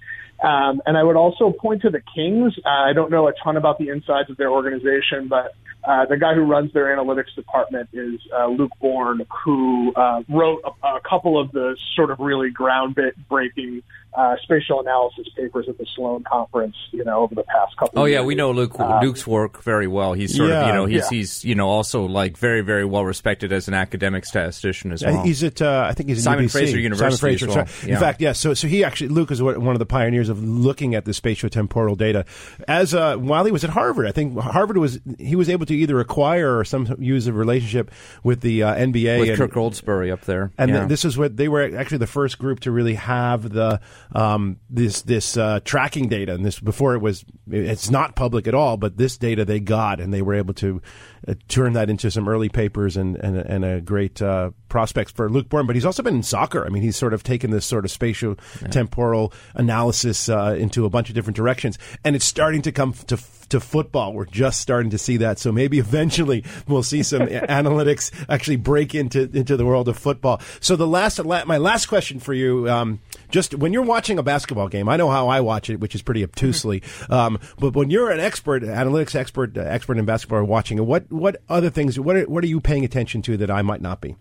[0.43, 2.55] Um, and I would also point to the Kings.
[2.65, 6.17] Uh, I don't know a ton about the insides of their organization, but uh, the
[6.17, 11.01] guy who runs their analytics department is uh, Luke Bornn, who uh, wrote a, a
[11.09, 13.83] couple of the sort of really groundbreaking
[14.15, 17.99] uh, spatial analysis papers at the Sloan conference, you know, over the past couple.
[18.01, 18.27] Oh of yeah, years.
[18.27, 20.15] we know Luke Uh, Luke's work very well.
[20.15, 21.09] He's sort of you know he's Yeah.
[21.19, 25.23] he's you know also like very very well respected as an academic statistician as well.
[25.23, 26.53] He's at uh, I think he's at Simon UBC.
[26.53, 27.51] Fraser University Simon Fraser.
[27.51, 27.67] as well.
[27.67, 27.89] sorry.
[27.91, 27.95] Yeah.
[27.97, 28.41] In fact, yes.
[28.41, 31.13] So so he actually Luke is one one of the pioneers of looking at the
[31.13, 32.25] spatiotemporal data.
[32.67, 35.75] As uh, while he was at Harvard, I think Harvard was he was able to
[35.75, 37.91] either acquire or some use a relationship
[38.23, 40.53] with the uh, NBA with and, Kirk Goldsberry up there.
[40.57, 40.79] and yeah.
[40.79, 43.81] th- this is what they were actually the first group to really have the
[44.13, 46.35] um, this this uh, tracking data.
[46.35, 50.01] And this before it was it's not public at all, but this data they got
[50.01, 50.81] and they were able to
[51.27, 55.29] uh, turn that into some early papers and and, and a great uh, prospects for
[55.29, 55.67] Luke Bornn.
[55.67, 56.65] But he's also been in soccer.
[56.65, 58.37] I mean, he's sort of taken this sort of spatial
[58.71, 63.17] temporal analysis uh, into a bunch of different directions, and it's starting to come to
[63.49, 64.13] to football.
[64.13, 65.39] We're just starting to see that.
[65.39, 70.41] So maybe eventually we'll see some analytics actually break into into the world of football.
[70.61, 73.01] So the last my last question for you, um,
[73.31, 76.03] just when you're watching a basketball game, I know how I watch it, which is
[76.03, 76.83] pretty obtusely.
[77.11, 81.11] Um, but when you're an expert, analytics expert, uh, expert in basketball, watching it, what
[81.11, 81.99] what other things?
[81.99, 84.17] What are, what are you paying attention to that I might not be?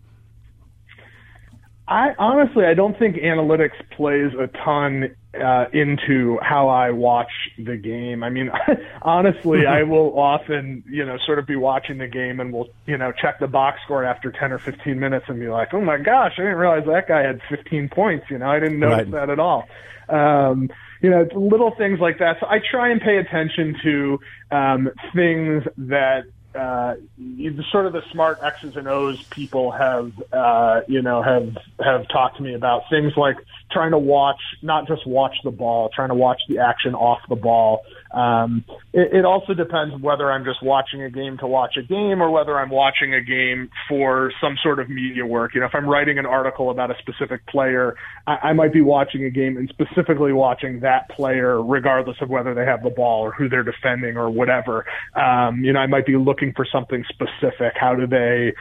[1.88, 7.78] I honestly, I don't think analytics plays a ton uh, into how I watch the
[7.78, 8.24] game.
[8.24, 8.50] I mean,
[9.02, 12.98] honestly, I will often, you know, sort of be watching the game and we'll, you
[12.98, 15.98] know, check the box score after 10 or 15 minutes and be like, oh my
[15.98, 18.26] gosh, I didn't realize that guy had 15 points.
[18.30, 19.12] You know, I didn't notice Right.
[19.12, 19.68] that at all.
[20.10, 20.70] Um,
[21.02, 22.38] you know, little things like that.
[22.40, 24.20] So I try and pay attention to
[24.52, 26.24] um, things that
[26.56, 26.96] uh,
[27.72, 32.38] sort of the smart X's and O's people have, uh, you know, have have talked
[32.38, 33.36] to me about things like
[33.76, 37.36] trying to watch, not just watch the ball, trying to watch the action off the
[37.36, 37.82] ball.
[38.14, 42.24] Um, it, it also depends whether I'm just watching a game to watch a game
[42.24, 45.54] or whether I'm watching a game for some sort of media work.
[45.54, 47.96] You know, if I'm writing an article about a specific player,
[48.26, 52.54] I, I might be watching a game and specifically watching that player, regardless of whether
[52.54, 54.86] they have the ball or who they're defending or whatever.
[55.16, 57.74] Um, you know, I might be looking for something specific.
[57.78, 58.54] How do they,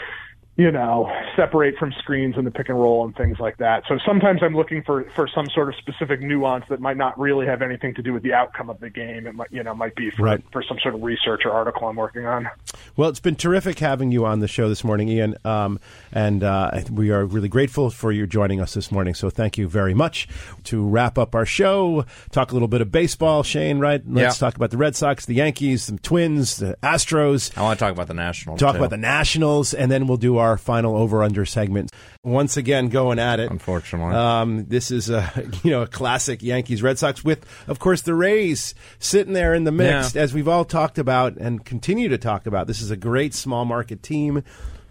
[0.57, 3.83] you know, separate from screens and the pick and roll and things like that.
[3.89, 7.47] So sometimes I'm looking for, for some sort of specific nuance that might not really
[7.47, 9.27] have anything to do with the outcome of the game.
[9.27, 10.45] It might, you know, might be for, Right.
[10.53, 12.49] for some sort of research or article I'm working on.
[12.97, 15.81] Well, it's been terrific having you on the show this morning, Ian, um,
[16.13, 19.15] and uh, we are really grateful for you joining us this morning.
[19.15, 20.29] So thank you very much.
[20.65, 23.81] To wrap up our show, talk a little bit of baseball, Shane.
[23.81, 24.01] Right?
[24.07, 24.47] Let's Yeah.
[24.47, 27.51] talk about the Red Sox, the Yankees, the Twins, the Astros.
[27.59, 28.61] I want to talk about the Nationals.
[28.61, 28.79] Talk too.
[28.79, 31.91] about the Nationals, and then we'll do our final over/under segment.
[32.23, 33.51] Once again, going at it.
[33.51, 35.31] Unfortunately, um, this is a
[35.65, 39.65] you know a classic Yankees Red Sox with, of course, the Rays sitting there in
[39.65, 40.23] the mix, Yeah.
[40.23, 42.67] as we've all talked about and continue to talk about.
[42.69, 44.43] This is a great small market team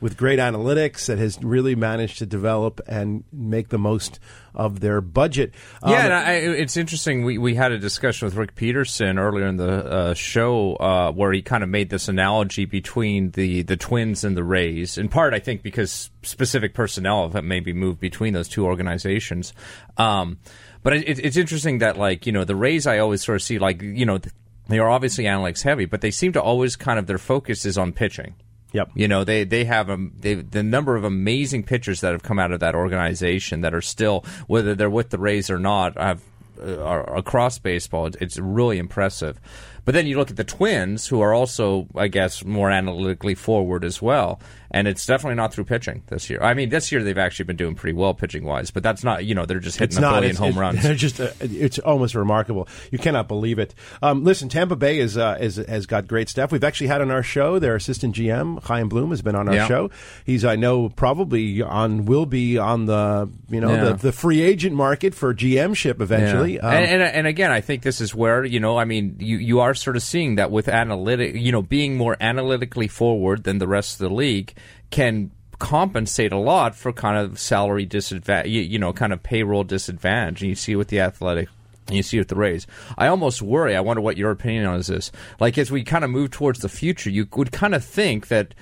[0.03, 4.19] with great analytics that has really managed to develop and make the most
[4.53, 5.53] of their budget.
[5.81, 7.23] Yeah, Um, and I, it's interesting.
[7.23, 11.31] We we had a discussion with Rick Peterson earlier in the uh, show uh, where
[11.31, 14.97] he kind of made this analogy between the the Twins and the Rays.
[14.97, 19.53] In part, I think because specific personnel have maybe moved between those two organizations.
[19.97, 20.37] Um,
[20.83, 23.57] but it, it's interesting that like you know the Rays, I always sort of see
[23.57, 24.19] like you know
[24.67, 27.77] they are obviously analytics heavy, but they seem to always kind of their focus is
[27.77, 28.35] on pitching.
[28.71, 28.89] Yep.
[28.95, 32.39] You know, they they have um, they, the number of amazing pitchers that have come
[32.39, 36.21] out of that organization that are still whether they're with the Rays or not have
[36.59, 38.07] uh, are across baseball.
[38.07, 39.39] It's, it's really impressive.
[39.85, 43.83] But then you look at the Twins, who are also, I guess, more analytically forward
[43.83, 44.39] as well,
[44.71, 46.39] and it's definitely not through pitching this year.
[46.41, 49.25] I mean, this year they've actually been doing pretty well pitching wise, but that's not
[49.25, 50.13] you know they're just hitting It's a not.
[50.15, 50.83] billion It's, home it's, runs.
[50.83, 52.67] They're just uh, it's almost remarkable.
[52.91, 53.75] You cannot believe it.
[54.01, 56.51] Um, listen, Tampa Bay is, uh, is has got great stuff.
[56.51, 59.55] We've actually had on our show their assistant GM Chaim Bloom has been on our
[59.55, 59.67] Yeah.
[59.67, 59.89] show.
[60.25, 63.83] He's I know probably on will be on the you know Yeah.
[63.83, 66.53] the, the free agent market for GM ship eventually.
[66.55, 66.67] Yeah.
[66.67, 69.37] Um, and, and and again, I think this is where you know, I mean, you
[69.37, 73.59] you are sort of seeing that with analytic, you know, being more analytically forward than
[73.59, 74.53] the rest of the league
[74.89, 79.63] can compensate a lot for kind of salary disadvantage, you, you know, kind of payroll
[79.63, 80.41] disadvantage.
[80.41, 81.49] And you see with the athletic.
[81.87, 82.65] And you see with the Rays.
[82.97, 83.75] I almost worry.
[83.75, 85.11] I wonder what your opinion on is this.
[85.39, 88.53] Like as we kind of move towards the future, you would kind of think that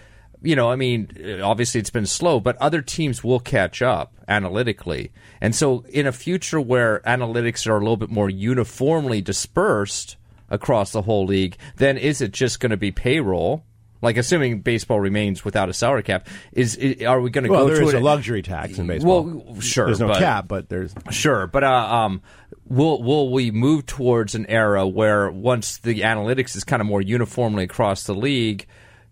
[0.43, 5.11] you know, I mean, obviously it's been slow, but other teams will catch up analytically.
[5.39, 10.17] And so, in a future where analytics are a little bit more uniformly dispersed
[10.51, 13.63] across the whole league, then is it just going to be payroll?
[14.03, 17.67] Like assuming baseball remains without a salary cap, is, is are we going to Well,
[17.67, 19.23] go there to is a luxury tax in baseball.
[19.23, 22.21] Well, sure, There's no but- cap, but there's Sure, but uh, um,
[22.65, 27.01] will will we move towards an era where once the analytics is kind of more
[27.01, 28.65] uniformly across the league,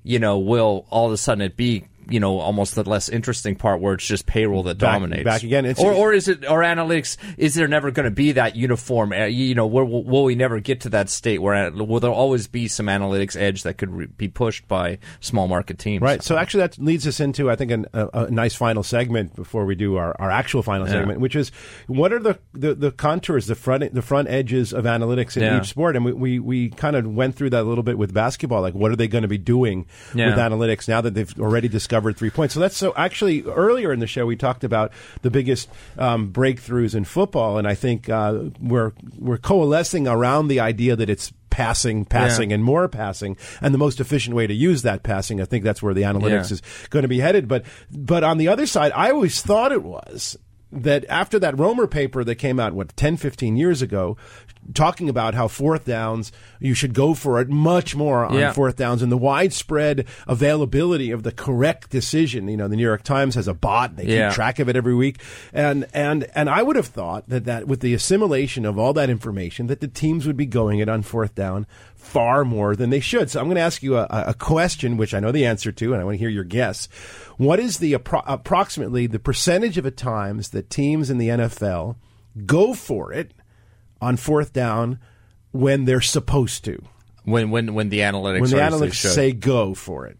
[0.03, 3.55] you know, will all of a sudden it be you know almost the less interesting
[3.55, 6.61] part where it's just payroll that Back- dominates back again, or or is it or
[6.61, 10.23] analytics is there never going to be that uniform uh, you know where will, will
[10.23, 13.63] we never get to that state where uh, will there always be some analytics edge
[13.63, 16.23] that could re- be pushed by small market teams Right.
[16.23, 19.65] So actually, that leads us into I think an, a, a nice final segment before
[19.65, 20.93] we do our, our actual final Yeah.
[20.93, 21.51] segment, which is
[21.87, 25.59] what are the, the, the contours, the front the front edges of analytics in Yeah.
[25.59, 28.13] each sport, and we, we, we kind of went through that a little bit with
[28.13, 28.61] basketball.
[28.61, 30.29] Like, what are they going to be doing Yeah.
[30.29, 32.53] with analytics now that they've already discovered three points?
[32.53, 36.95] So that's so actually earlier in the show we talked about the biggest um, breakthroughs
[36.95, 42.05] in football, and I think uh, we're we're coalescing around the idea that it's passing,
[42.05, 42.55] passing, Yeah.
[42.55, 45.41] and more passing, and the most efficient way to use that passing.
[45.41, 46.53] I think that's where the analytics Yeah.
[46.53, 47.47] is going to be headed.
[47.47, 50.37] But but on the other side, I always thought it was
[50.71, 54.15] that after that Romer paper that came out what 10 15 years ago
[54.73, 58.51] talking about how fourth downs you should go for it much more on Yeah.
[58.51, 63.03] fourth downs and the widespread availability of the correct decision you know the New York
[63.03, 64.29] Times has a bot they Yeah.
[64.29, 65.19] keep track of it every week
[65.53, 69.09] and and and I would have thought that that with the assimilation of all that
[69.09, 71.65] information that the teams would be going it on fourth down
[71.99, 73.29] far more than they should.
[73.29, 75.93] So I'm going to ask you a, a question, which I know the answer to,
[75.93, 76.87] and I want to hear your guess.
[77.37, 81.97] What is the appro- approximately the percentage of the times that teams in the NFL
[82.45, 83.33] go for it
[84.01, 84.99] on fourth down
[85.51, 86.81] when they're supposed to?
[87.25, 90.17] when when when the analytics When the are as they analytics say go for it.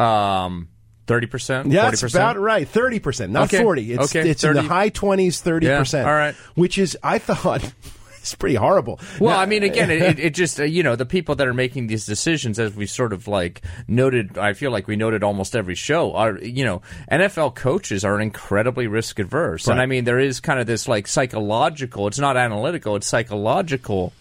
[0.00, 0.68] um
[1.06, 2.68] thirty percent Yeah, that's about right.
[2.68, 3.62] Thirty percent, not Okay.
[3.62, 3.92] forty.
[3.92, 6.06] It's Okay, it's in the high twenties, thirty percent.
[6.06, 6.34] All right.
[6.54, 7.72] Which is, I thought,
[8.24, 8.98] it's pretty horrible.
[9.20, 11.52] Well, Now- I mean, again, it, it- just uh, you know the people that are
[11.52, 14.38] making these decisions, as we sort of like noted.
[14.38, 16.80] I feel like we noted almost every show are you know
[17.12, 21.06] NFL coaches are incredibly risk adverse, and I mean there is kind of this like
[21.06, 22.06] psychological.
[22.06, 22.96] It's not analytical.
[22.96, 24.12] It's psychological.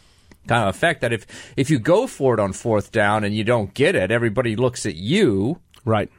[0.45, 1.25] Kind of effect that if
[1.55, 4.85] if you go for it on fourth down and you don't get it, everybody looks
[4.85, 6.11] at you, right?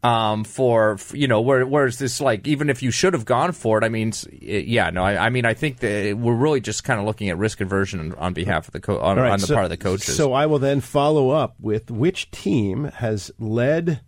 [0.00, 3.78] Um, for you know, where whereas this like even if you should have gone for
[3.78, 7.00] it, I mean, yeah, no, I, I mean, I think that we're really just kind
[7.00, 9.54] of looking at risk aversion on behalf of the co- on, right, on the so-
[9.54, 10.16] part of the coaches.
[10.16, 14.00] So I will then follow up with which team has led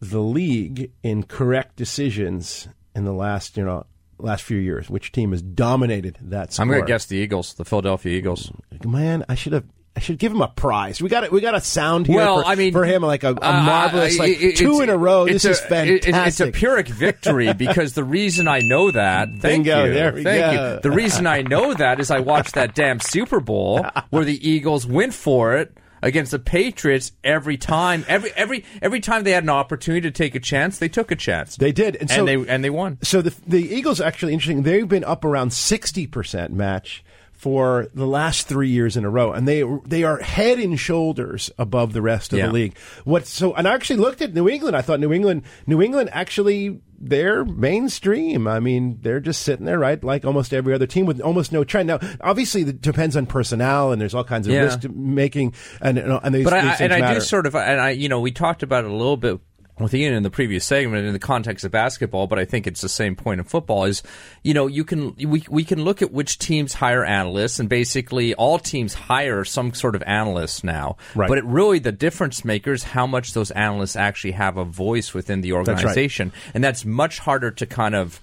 [0.00, 3.84] the league in correct decisions in the last, you know,
[4.18, 4.88] last few years.
[4.88, 6.62] Which team has dominated that score?
[6.62, 8.50] I'm going to guess the Eagles, the Philadelphia Eagles.
[8.84, 9.64] Man, I should have.
[9.96, 11.00] I should give him a prize.
[11.00, 11.30] We got it.
[11.30, 12.16] we got a sound here.
[12.16, 14.80] Well, for, I mean, for him, like a, a Uh, marvelous, like it- it- two
[14.80, 15.24] in a row.
[15.24, 16.26] This is a- it- fantastic.
[16.26, 20.24] It's a Pyrrhic victory because the reason I know that, thank Bingo, you, there we
[20.24, 20.74] thank go.
[20.74, 20.80] you.
[20.80, 24.84] The reason I know that is I watched that damn Super Bowl where the Eagles
[24.84, 28.04] went for it against the Patriots every time.
[28.08, 31.16] Every every every time they had an opportunity to take a chance, they took a
[31.16, 31.54] chance.
[31.56, 32.98] They did, and, and, so, they and they won.
[33.02, 34.64] So the the Eagles actually interesting.
[34.64, 37.04] They've been up around sixty percent match
[37.44, 41.50] for the last three years in a row, and they they are head and shoulders
[41.58, 42.46] above the rest of Yeah.
[42.46, 42.78] the league.
[43.04, 43.52] What so?
[43.52, 44.74] And I actually looked at New England.
[44.74, 46.80] I thought New England, New England actually.
[47.06, 48.46] They're mainstream.
[48.48, 51.62] I mean, they're just sitting there, right, like almost every other team with almost no
[51.64, 51.88] trend.
[51.88, 54.62] Now, obviously, it depends on personnel, and there's all kinds of Yeah.
[54.62, 55.52] risk making,
[55.82, 57.20] and and these, but I, and I matter.
[57.20, 59.38] do sort of, and I, you know, we talked about it a little bit
[59.78, 62.80] with Ian in the previous segment in the context of basketball, but I think it's
[62.80, 63.84] the same point in football.
[63.84, 64.02] Is
[64.42, 68.34] you know, you can we we can look at which teams hire analysts, and basically
[68.34, 70.96] all teams hire some sort of analysts now.
[71.14, 71.28] Right.
[71.28, 75.12] But it really the difference maker is how much those analysts actually have a voice
[75.12, 75.68] within the right.
[75.68, 78.20] organization, and that's much harder to kind of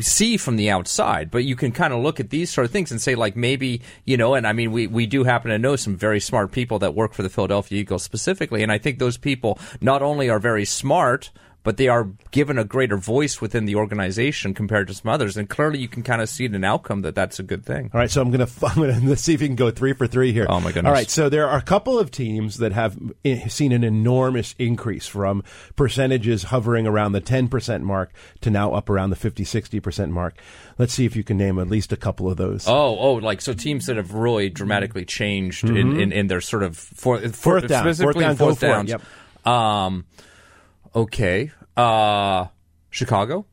[0.00, 2.90] see from the outside, but you can kind of look at these sort of things
[2.90, 5.76] and say, like, maybe, you know, and I mean, we, we do happen to know
[5.76, 9.16] some very smart people that work for the Philadelphia Eagles specifically, and I think those
[9.16, 11.30] people not only are very smart,
[11.64, 15.48] but they are given a greater voice within the organization compared to some others, and
[15.48, 17.90] clearly you can kind of see in an outcome that that's a good thing.
[17.92, 20.32] All right, so I'm gonna I'm gonna see if you can go three for three
[20.32, 20.46] here.
[20.48, 20.86] Oh, my goodness.
[20.88, 22.96] All right, so there are a couple of teams that have
[23.48, 25.42] seen an enormous increase from
[25.76, 30.12] percentages hovering around the 10 percent mark to now up around the 50, 60 percent
[30.12, 30.38] mark.
[30.78, 32.66] Let's see if you can name at least a couple of those.
[32.68, 36.62] Oh, oh, like so teams that have really dramatically changed in, in, in their sort
[36.62, 37.58] of for, for, Mm-hmm.
[37.58, 37.94] Fourth down.
[37.94, 38.90] Fourth down, fourth downs.
[38.90, 39.46] Yep.
[39.46, 40.04] Um,
[41.02, 41.50] okay.
[41.76, 42.46] Uh,
[42.90, 43.46] Chicago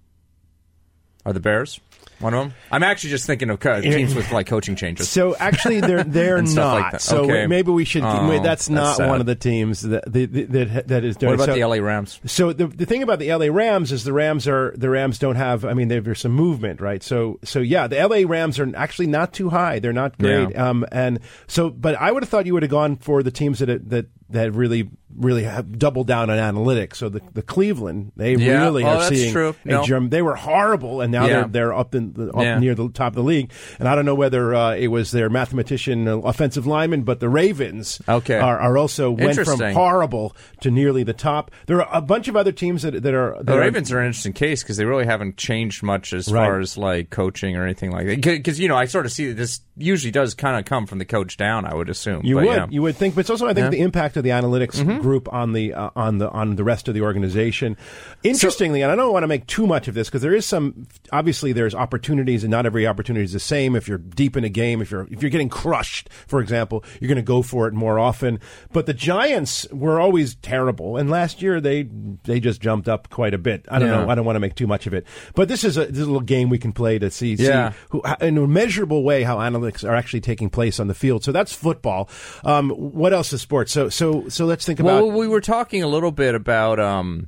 [1.25, 1.79] are the Bears
[2.19, 2.53] one of them.
[2.71, 5.09] I'm actually just thinking of co- teams with like coaching changes.
[5.09, 6.93] So actually, they're they're not.
[6.93, 6.99] like.
[7.01, 7.47] So Okay.
[7.47, 8.03] maybe we should.
[8.03, 9.09] Oh, wait, that's that's not sad.
[9.09, 11.31] one of the teams that that that, that is doing.
[11.31, 12.19] What about so, the LA Rams?
[12.25, 15.35] So the the thing about the LA Rams is the Rams are the Rams don't
[15.35, 15.65] have.
[15.65, 17.03] I mean, there's some movement, right?
[17.03, 19.79] So so yeah, the LA Rams are actually not too high.
[19.79, 20.51] They're not great.
[20.51, 20.69] Yeah.
[20.69, 23.59] Um, and so, but I would have thought you would have gone for the teams
[23.59, 26.97] that that that really really have doubled down on analytics.
[26.97, 28.63] So the, the Cleveland, they Yeah.
[28.65, 29.55] really Oh, are that's seeing true.
[29.65, 30.09] a germ.
[30.09, 31.33] They were horrible, and now Yeah.
[31.43, 32.59] they're they're up in the, up Yeah.
[32.59, 33.49] near the top of the league.
[33.79, 37.29] And I don't know whether uh, it was their mathematician, uh, offensive lineman, but the
[37.29, 38.37] Ravens Okay.
[38.37, 41.49] are, are also went from horrible to nearly the top.
[41.67, 43.99] There are a bunch of other teams that that are that The are- Ravens are
[44.01, 46.45] an interesting case because they really haven't changed much as Right.
[46.45, 48.21] far as like coaching or anything like that.
[48.21, 50.97] Because you know, I sort of see that this usually does kind of come from
[50.99, 51.65] the coach down.
[51.65, 52.25] I would assume.
[52.25, 54.29] You But, would, you would think, but it's also I think the impact of the
[54.31, 55.01] analytics Mhm.
[55.01, 57.77] group on the uh, on the on the rest of the organization.
[58.23, 60.87] Interestingly, and I don't want to make too much of this because there is some
[61.11, 63.75] obviously there's opportunities, and not every opportunity is the same.
[63.75, 67.07] If you're deep in a game, if you're if you're getting crushed, for example, you're
[67.07, 68.39] going to go for it more often.
[68.73, 71.87] But the Giants were always terrible, and last year they
[72.23, 73.65] they just jumped up quite a bit.
[73.69, 74.03] I don't Yeah.
[74.05, 74.09] know.
[74.09, 75.05] I don't want to make too much of it,
[75.35, 77.71] but this is a, this is a little game we can play to see, Yeah.
[77.71, 81.23] see who, in a measurable way how analytics are actually taking place on the field.
[81.23, 82.09] So that's football.
[82.43, 83.71] Um, what else is sports?
[83.71, 85.03] So so so so let's think about.
[85.03, 87.27] Well, we were talking a little bit about, um,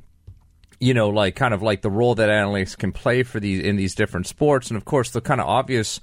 [0.80, 3.76] you know, like kind of like the role that analytics can play for these in
[3.76, 6.00] these different sports, and of course, the kind of obvious.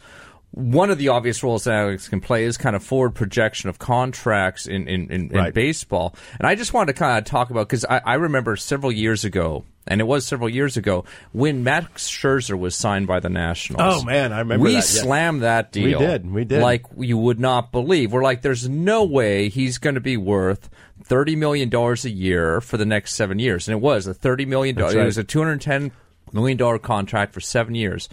[0.50, 3.80] One of the obvious roles that analytics can play is kind of forward projection of
[3.80, 7.68] contracts in in, in, in baseball, and I just wanted to kind of talk about
[7.68, 12.08] because I, I remember several years ago, and it was several years ago when Max
[12.08, 14.02] Scherzer was signed by the Nationals.
[14.02, 15.00] Oh, man, I remember we that, yes.
[15.00, 15.98] slammed that deal.
[16.00, 16.62] We did, we did.
[16.62, 18.12] Like you would not believe.
[18.12, 20.70] We're like, there's no way he's going to be worth
[21.02, 24.46] thirty million dollars a year for the next seven years, and it was a thirty
[24.46, 24.94] million dollars.
[24.94, 25.02] Right.
[25.02, 25.92] It was a two hundred ten
[26.32, 28.08] million dollar contract for seven years.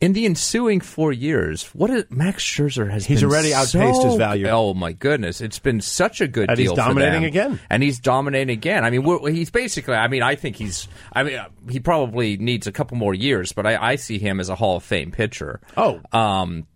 [0.00, 4.14] In the ensuing four years, what is, Max Scherzer has He's been already outpaced his
[4.14, 4.48] value.
[4.48, 6.74] Oh my goodness, it's been such a good And he's deal.
[6.76, 7.60] for dominating again.
[7.68, 8.82] and he's dominating again.
[8.82, 9.94] I mean, he's basically.
[9.94, 10.88] I mean, I think he's.
[11.12, 14.48] I mean, he probably needs a couple more years, but I, I see him as
[14.48, 15.60] a Hall of Fame pitcher.
[15.76, 16.00] Oh.
[16.12, 16.66] um,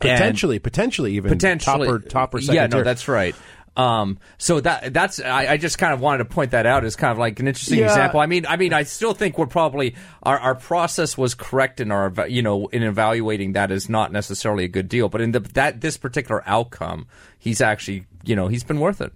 [0.00, 2.84] potentially, potentially even potentially topper, or top or second yeah no tier.
[2.84, 3.36] that's right
[3.80, 6.96] um, so that that's I, I just kind of wanted to point that out as
[6.96, 7.86] kind of like an interesting Yeah.
[7.86, 8.20] example.
[8.20, 11.90] I mean, I mean, I still think we're probably our, our process was correct in
[11.90, 15.40] our you know in evaluating that is not necessarily a good deal, but in the
[15.40, 17.06] that this particular outcome,
[17.38, 19.12] he's actually you know he's been worth it.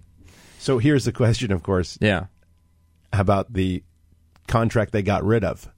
[0.61, 1.99] So here's the question, of course.
[2.01, 2.27] Yeah.
[3.13, 3.83] About the
[4.49, 5.69] contract they got rid of,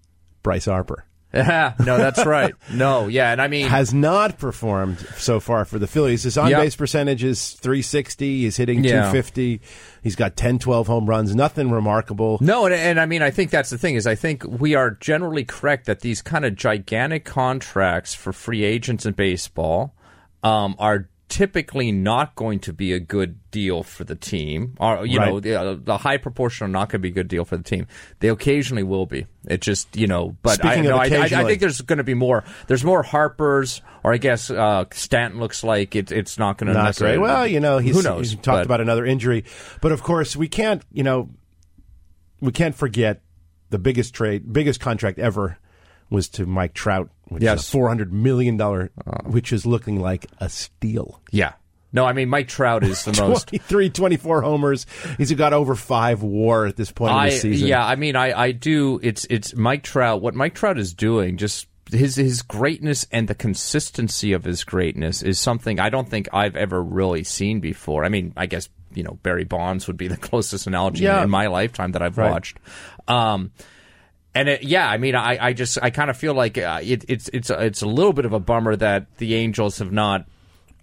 [0.44, 1.05] Bryce Harper.
[1.34, 2.54] Yeah, no, that's right.
[2.72, 6.22] No, yeah, and I mean, has not performed so far for the Phillies.
[6.22, 8.42] His on base percentage is 360.
[8.42, 8.90] He's hitting Yeah.
[9.10, 9.60] 250.
[10.02, 11.34] He's got 10, 12 home runs.
[11.34, 12.38] Nothing remarkable.
[12.40, 14.92] No, and, and I mean, I think that's the thing is I think we are
[14.92, 19.94] generally correct that these kind of gigantic contracts for free agents in baseball
[20.42, 24.74] um, are typically not going to be a good deal for the team.
[24.78, 27.44] Or you know, the, the high proportion are not going to be a good deal
[27.44, 27.86] for the team.
[28.20, 29.26] They occasionally will be.
[29.46, 32.44] It just you know, but I, no, I, I, think there's going to be more.
[32.66, 36.74] There's more Harpers, or I guess uh, Stanton looks like it, it's not going to
[36.74, 37.18] Not great.
[37.18, 38.30] Well, you know, he's, who knows?
[38.30, 39.44] he's talked but- about another injury,
[39.80, 40.82] but of course we can't.
[40.92, 41.30] You know,
[42.40, 43.22] we can't forget
[43.70, 45.58] the biggest trade, biggest contract ever
[46.08, 47.60] was to Mike Trout, which Yes.
[47.62, 48.90] is a four hundred million dollar,
[49.24, 51.20] which is looking like a steal.
[51.30, 51.52] Yeah.
[51.92, 54.86] No, I mean Mike Trout is the most 23, 24 homers.
[55.16, 57.68] He's got over five WAR at this point in the season.
[57.68, 59.00] Yeah, I mean, I, I do.
[59.02, 60.20] It's it's Mike Trout.
[60.20, 65.22] What Mike Trout is doing, just his his greatness and the consistency of his greatness
[65.22, 68.04] is something I don't think I've ever really seen before.
[68.04, 71.22] I mean, I guess you know Barry Bonds would be the closest analogy Yeah.
[71.22, 72.30] in my lifetime that I've Right.
[72.30, 72.58] watched.
[73.08, 73.52] Um,
[74.36, 77.04] and it, yeah, I mean, I, I just I kind of feel like uh, it,
[77.08, 80.26] it's it's a- it's a little bit of a bummer that the Angels have not.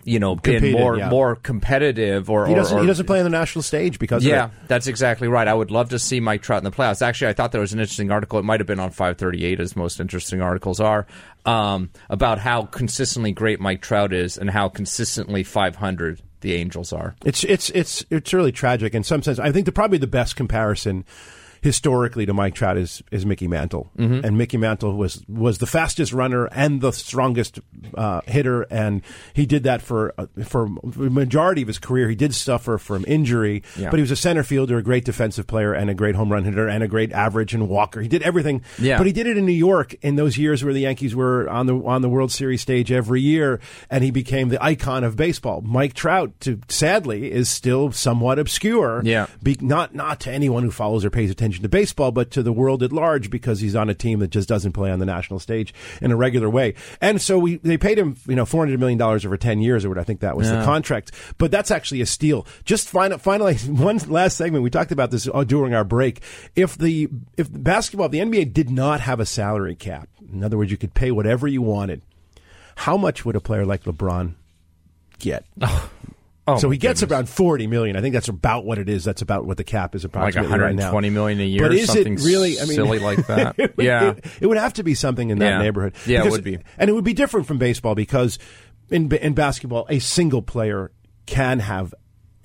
[0.05, 1.09] You know, been Competed, more yeah.
[1.09, 2.77] more competitive, or he doesn't.
[2.77, 4.67] or, he doesn't play on the national stage because yeah, of it.
[4.67, 5.47] that's exactly right.
[5.47, 7.01] I would love to see Mike Trout in the playoffs.
[7.01, 8.37] Actually, I thought there was an interesting article.
[8.37, 11.07] It might have been on 538, as most interesting articles are,
[11.45, 17.15] um, about how consistently great Mike Trout is and how consistently 500 the Angels are.
[17.23, 19.39] It's it's it's it's really tragic in some sense.
[19.39, 21.05] I think the probably the best comparison
[21.63, 24.23] historically to Mike Trout is is Mickey Mantle, Mhm.
[24.23, 27.59] and Mickey Mantle was was the fastest runner and the strongest
[27.95, 29.01] uh, hitter, and
[29.33, 32.09] he did that for uh, for the majority of his career.
[32.09, 33.89] He did suffer from injury, Yeah.
[33.89, 36.43] but he was a center fielder, a great defensive player, and a great home run
[36.43, 38.01] hitter, and a great average and walker.
[38.01, 38.97] He did everything, Yeah.
[38.97, 41.65] but he did it in New York in those years where the Yankees were on
[41.65, 43.59] the on the World Series stage every year,
[43.89, 45.61] and he became the icon of baseball.
[45.65, 49.01] Mike Trout, to, sadly, is still somewhat obscure.
[49.05, 49.27] Yeah.
[49.41, 52.51] Be, not not to anyone who follows or pays attention to baseball, but to the
[52.51, 55.39] world at large because he's on a team that just doesn't play on the national
[55.39, 56.73] stage in a regular way.
[57.01, 59.85] And so we they paid him you know four hundred million dollars over ten years
[59.85, 61.11] or what I think that was the contract.
[61.37, 62.45] But that's actually a steal.
[62.65, 64.63] Just fin- finally, one last segment.
[64.63, 66.21] We talked about this uh, during our break.
[66.55, 70.57] If the if basketball, if the NBA did not have a salary cap, in other
[70.57, 72.01] words, you could pay whatever you wanted.
[72.75, 74.33] How much would a player like LeBron
[75.19, 75.45] get?
[76.45, 77.15] Oh, so he gets goodness.
[77.15, 77.95] around forty million.
[77.95, 79.03] I think that's about what it is.
[79.05, 80.91] That's about what the cap is Like approximately right now.
[80.91, 82.59] 120 million a year, But is something it really?
[82.59, 83.55] I mean, silly like that.
[83.57, 84.09] it would- Yeah.
[84.11, 85.57] it, it would have to be something in that Yeah.
[85.59, 85.93] neighborhood.
[86.05, 86.59] Yeah, it would be.
[86.77, 88.39] and it would be different from baseball because
[88.89, 90.91] in in basketball, a single player
[91.25, 91.93] can have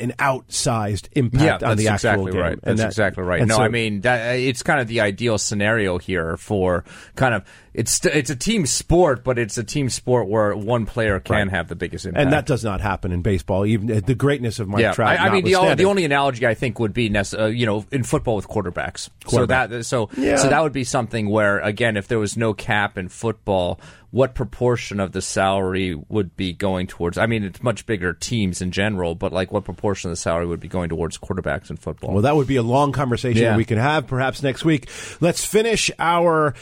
[0.01, 2.41] an outsized impact yeah, on the actual exactly game.
[2.41, 2.59] right.
[2.63, 3.47] That's that- exactly right.
[3.47, 6.85] No, so- I mean that, it's kind of the ideal scenario here for
[7.17, 7.45] kind of
[7.75, 11.51] it's it's a team sport, but it's a team sport where one player can Right.
[11.51, 12.23] have the biggest impact.
[12.23, 13.65] and that does not happen in baseball.
[13.67, 15.19] Even uh, the greatness of Mike yeah, Trout.
[15.19, 18.03] I, I mean the, the only analogy I think would be uh, you know in
[18.03, 19.09] football with quarterbacks.
[19.29, 20.37] So that so Yeah.
[20.37, 23.79] so that would be something where again if there was no cap in football,
[24.11, 27.19] what proportion of the salary would be going towards?
[27.19, 30.47] I mean it's much bigger teams in general, but like what proportion of the salary
[30.47, 32.13] would be going towards quarterbacks in football?
[32.15, 33.51] Well, that would be a long conversation Yeah.
[33.51, 34.89] that we can have perhaps next week.
[35.21, 36.55] Let's finish our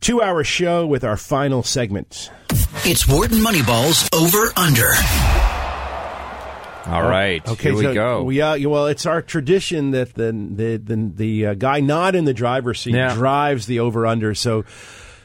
[0.00, 2.30] two hour show with our final segment.
[2.84, 4.90] It's Wharton Moneyball's Over Under.
[6.86, 8.22] All right, Okay, here we so go.
[8.24, 12.24] We, uh, well, it's our tradition that the the the, the uh, guy not in
[12.24, 13.14] the driver's seat Yeah.
[13.14, 14.34] drives the over under.
[14.34, 14.64] So,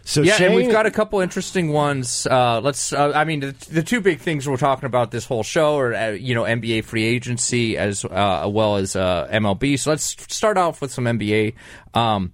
[0.06, 2.27] so yeah, Shane, and we've got a couple interesting ones.
[2.27, 2.94] Uh, let's.
[2.94, 5.95] Uh, I mean, the, the two big things we're talking about this whole show are,
[5.95, 9.80] uh, you know, NBA free agency as uh, well as uh, MLB.
[9.80, 11.56] So let's start off with some NBA.
[11.95, 12.34] Um,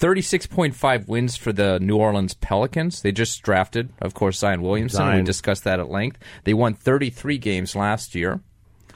[0.00, 3.02] 36.5 wins for the New Orleans Pelicans.
[3.02, 5.14] They just drafted, of course, Zion Williamson.
[5.14, 6.18] We discussed that at length.
[6.44, 8.40] They won 33 games last year.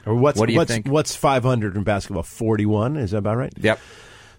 [0.05, 0.87] Or what's what do you what's, think?
[0.87, 2.23] What's five hundred in basketball?
[2.23, 2.97] Forty one.
[2.97, 3.53] Is that about right?
[3.57, 3.79] Yep.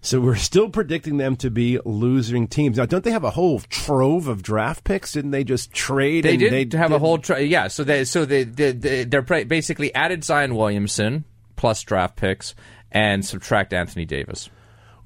[0.05, 2.77] So we're still predicting them to be losing teams.
[2.77, 5.13] Now, don't they have a whole trove of draft picks?
[5.13, 6.25] Didn't they just trade?
[6.25, 7.69] They and did they have a whole tra- yeah.
[7.69, 11.25] So they so they, they, they they're basically added Zion Williamson
[11.57, 12.55] plus draft picks
[12.93, 14.51] and subtract Anthony Davis.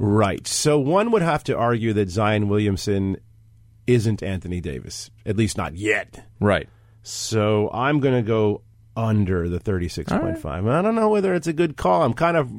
[0.00, 0.44] Right.
[0.48, 3.18] So one would have to argue that Zion Williamson
[3.86, 6.26] isn't Anthony Davis, at least not yet.
[6.40, 6.68] Right.
[7.04, 8.62] So I'm going to go
[8.96, 10.68] under the 36.5.
[10.68, 12.02] I don't know whether it's a good call.
[12.02, 12.50] I'm kind of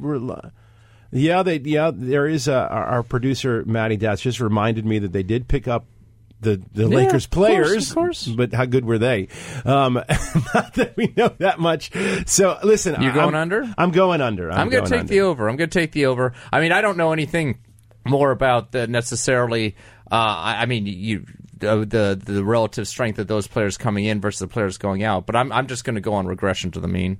[1.12, 5.24] Yeah, they yeah, there is a, our, producer Matty Datz just reminded me that they
[5.24, 5.86] did pick up
[6.40, 8.28] the the Yeah, Lakers of course, players, of course.
[8.28, 9.28] but how good were they?
[9.66, 9.96] Um,
[10.54, 11.92] not that we know that much.
[12.28, 13.74] So listen, You're going I'm, under?
[13.78, 14.52] I'm going under.
[14.52, 15.10] I'm, I'm, going to take under.
[15.10, 15.50] the over.
[15.50, 16.34] I'm going to take the over.
[16.52, 17.60] I mean, I don't know anything
[18.06, 19.76] more about the necessarily.
[20.12, 21.26] Uh, I, I mean, you
[21.62, 25.26] uh, the the relative strength of those players coming in versus the players going out.
[25.26, 27.20] But I'm I'm just going to go on regression to the mean.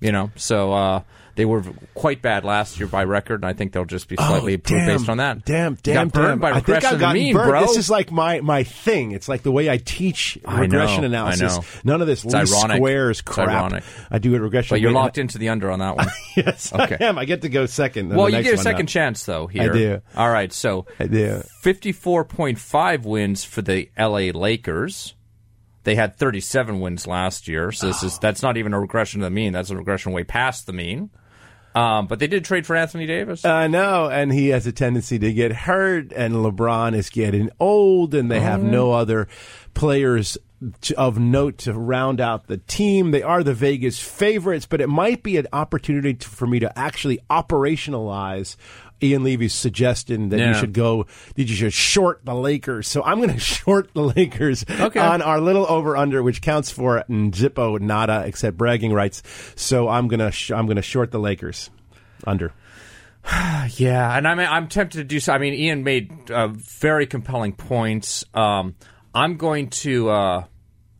[0.00, 1.02] You know, so uh,
[1.40, 1.64] they were
[1.94, 4.84] quite bad last year by record, and I think they'll just be slightly Oh, improved
[4.86, 5.42] damn, based on that.
[5.46, 6.38] Damn, damn, got burned damn.
[6.38, 7.48] by I think I've gotten mean, burned.
[7.48, 7.60] bro.
[7.62, 9.12] This is like my, my thing.
[9.12, 11.42] It's like the way I teach I regression know, analysis.
[11.56, 11.64] I know.
[11.84, 12.76] None of this It's least ironic.
[12.76, 13.48] squares It's crap.
[13.48, 13.84] ironic.
[14.10, 14.74] I do it regression.
[14.74, 16.08] but you're locked into the under on that one.
[16.36, 16.98] yes, Okay.
[17.00, 17.16] I am.
[17.16, 18.10] I get to go second.
[18.10, 19.46] well, the you get a second chance though.
[19.46, 20.02] Here, I do.
[20.14, 21.42] All right, so I do.
[21.64, 25.14] 54.5 wins for the LA Lakers.
[25.84, 29.24] They had 37 wins last year, so this is that's not even a regression to
[29.26, 29.54] the mean.
[29.54, 31.08] That's a regression way past the mean.
[31.74, 33.44] Um, but they did trade for Anthony Davis.
[33.44, 38.14] I know, and he has a tendency to get hurt, and LeBron is getting old,
[38.14, 38.66] and they have Oh.
[38.66, 39.28] no other
[39.74, 40.36] players
[40.98, 43.12] of note to round out the team.
[43.12, 46.78] They are the Vegas favorites, but it might be an opportunity to, for me to
[46.78, 48.56] actually operationalize
[49.02, 51.06] Ian Levy's suggestion that you should go,
[51.36, 52.86] that you should short the Lakers.
[52.88, 55.00] So I'm going to short the Lakers Okay.
[55.00, 59.22] on our little over under, which counts for Zippo nada except bragging rights.
[59.56, 61.70] So I'm going to sh- I'm going to short the Lakers
[62.26, 62.52] under.
[63.76, 65.32] Yeah, and I'm I'm tempted to do so.
[65.32, 68.24] I mean, Ian made uh, very compelling points.
[68.34, 68.76] Um,
[69.14, 70.44] I'm going to uh,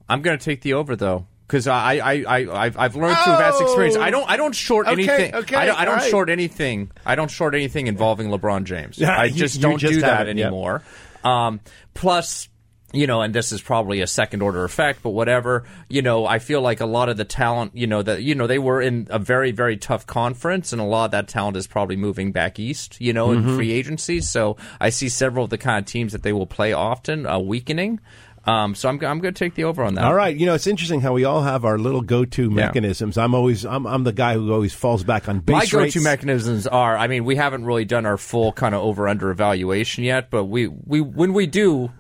[0.08, 1.26] I'm going to take the over though.
[1.50, 3.96] Because I, I, I, I've, I've learned through vast experience.
[3.96, 5.34] I don't, I don't short Okay, anything.
[5.34, 6.08] okay, I don't, I don't right.
[6.08, 6.92] short anything.
[7.04, 8.98] I don't short anything involving LeBron James.
[8.98, 10.46] Yeah, I just you don't just do that haven't, yep.
[10.46, 10.84] anymore.
[11.24, 11.58] Um,
[11.92, 12.48] plus,
[12.92, 15.64] you know, and this is probably a second order effect, but whatever.
[15.88, 18.46] You know, I feel like a lot of the talent, you know, that you know
[18.46, 21.66] they were in a very very tough conference, and a lot of that talent is
[21.66, 23.00] probably moving back east.
[23.00, 23.48] You know, Mhm.
[23.48, 24.20] in free agency.
[24.20, 27.38] So I see several of the kind of teams that they will play often uh,
[27.40, 28.00] weakening.
[28.46, 30.04] Um, so I'm I'm going to take the over on that.
[30.04, 32.48] All right, you know it's interesting how we all have our little go-to Yeah.
[32.48, 33.18] mechanisms.
[33.18, 35.96] I'm always I'm, I'm the guy who always falls back on base My go-to rates.
[36.02, 40.30] mechanisms are, I mean, we haven't really done our full kind of over/under evaluation yet,
[40.30, 41.90] but we, we when we do,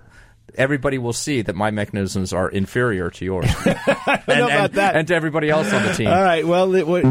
[0.54, 4.96] everybody will see that my mechanisms are inferior to yours, and, about and- that.
[4.96, 6.08] and to everybody else on the team.
[6.08, 7.02] All right, well it, we,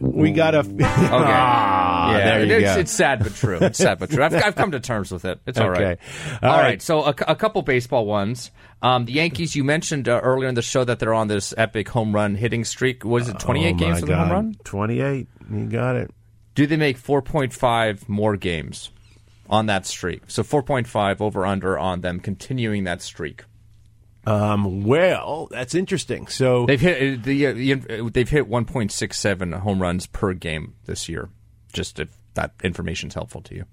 [0.00, 0.84] we got a Okay.
[0.84, 2.80] Ah, yeah, there you it's, go.
[2.80, 3.58] it's sad but true.
[3.60, 4.22] It's sad but true.
[4.24, 5.40] I've, I've come to terms with it.
[5.46, 5.80] It's all right.
[5.98, 6.02] Okay.
[6.42, 6.62] All all right.
[6.64, 6.82] right.
[6.82, 8.50] So a, a couple baseball ones.
[8.82, 9.54] Um, the Yankees.
[9.54, 12.64] You mentioned uh, earlier in the show that they're on this epic home run hitting
[12.64, 13.04] streak.
[13.04, 13.38] What is it?
[13.38, 14.56] Twenty eight Oh, games with a home run.
[14.64, 15.28] 28.
[15.52, 16.10] You got it.
[16.54, 18.90] Do they make four point five more games
[19.52, 20.22] on that streak?
[20.26, 23.44] So four point five over under on them continuing that streak.
[24.26, 26.26] Um, well, that's interesting.
[26.28, 31.28] So they've hit uh, the, uh, they've hit 1.67 home runs per game this year.
[31.72, 33.64] Just if that information's helpful to you.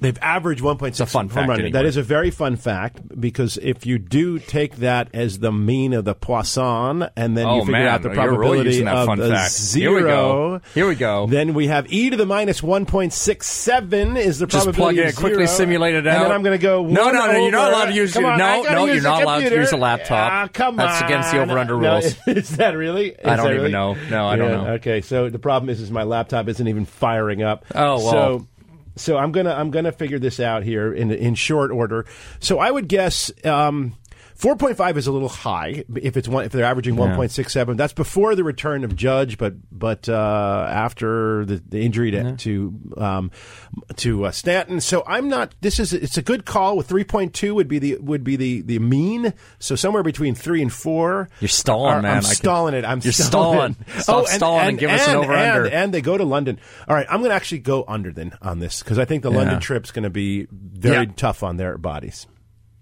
[0.00, 1.58] They've averaged 1.6 a fun home fact run.
[1.60, 1.72] anyway.
[1.72, 5.94] That is a very fun fact because if you do take that as the mean
[5.94, 7.86] of the Poisson and then Oh, you figure man.
[7.88, 9.52] out the really probability that of the fact.
[9.52, 10.60] zero, Here we go.
[10.74, 11.26] Here we go.
[11.28, 15.16] Then we have e to the minus 1.67 is the Just probability plug it, of
[15.16, 16.16] quickly simulate it out.
[16.16, 18.22] And then I'm going to go No, no, no, you're not allowed to use Come
[18.22, 20.32] your- on, no, no, you're not allowed to use a laptop.
[20.32, 21.08] Ah, come That's on.
[21.08, 22.16] against the over-under No, rules.
[22.26, 23.10] is that really?
[23.10, 23.94] Is I don't that even know.
[24.10, 24.70] No, I don't know.
[24.74, 27.64] Okay, so the problem is, is my laptop isn't even firing up.
[27.74, 28.10] Oh, well.
[28.10, 28.46] So,
[28.96, 32.06] so I'm gonna I'm gonna figure this out here in in short order.
[32.40, 33.30] So I would guess.
[33.44, 33.94] Um,
[34.38, 37.16] 4.5 is a little high if it's one if they're averaging Yeah.
[37.16, 37.76] 1.67.
[37.76, 42.78] That's before the return of Judge, but but uh, after the, the injury to to
[42.98, 43.30] um,
[43.96, 44.80] to uh, Stanton.
[44.80, 45.54] So I'm not.
[45.60, 46.76] This is it's a good call.
[46.76, 49.32] With 3.2 would be the would be the the mean.
[49.58, 51.28] So somewhere between three and four.
[51.40, 52.12] You're stalling, Are- man.
[52.12, 52.84] I'm I can- stalling it.
[52.84, 53.74] I'm You're stalling.
[53.74, 53.76] stalling.
[54.02, 55.64] Stop stalling and give us an over-under.
[55.64, 56.58] And, and they go to London.
[56.88, 59.30] All right, I'm going to actually go under then on this because I think the
[59.30, 59.36] Yeah.
[59.38, 61.12] London trip's going to be very Yeah.
[61.16, 62.26] tough on their bodies.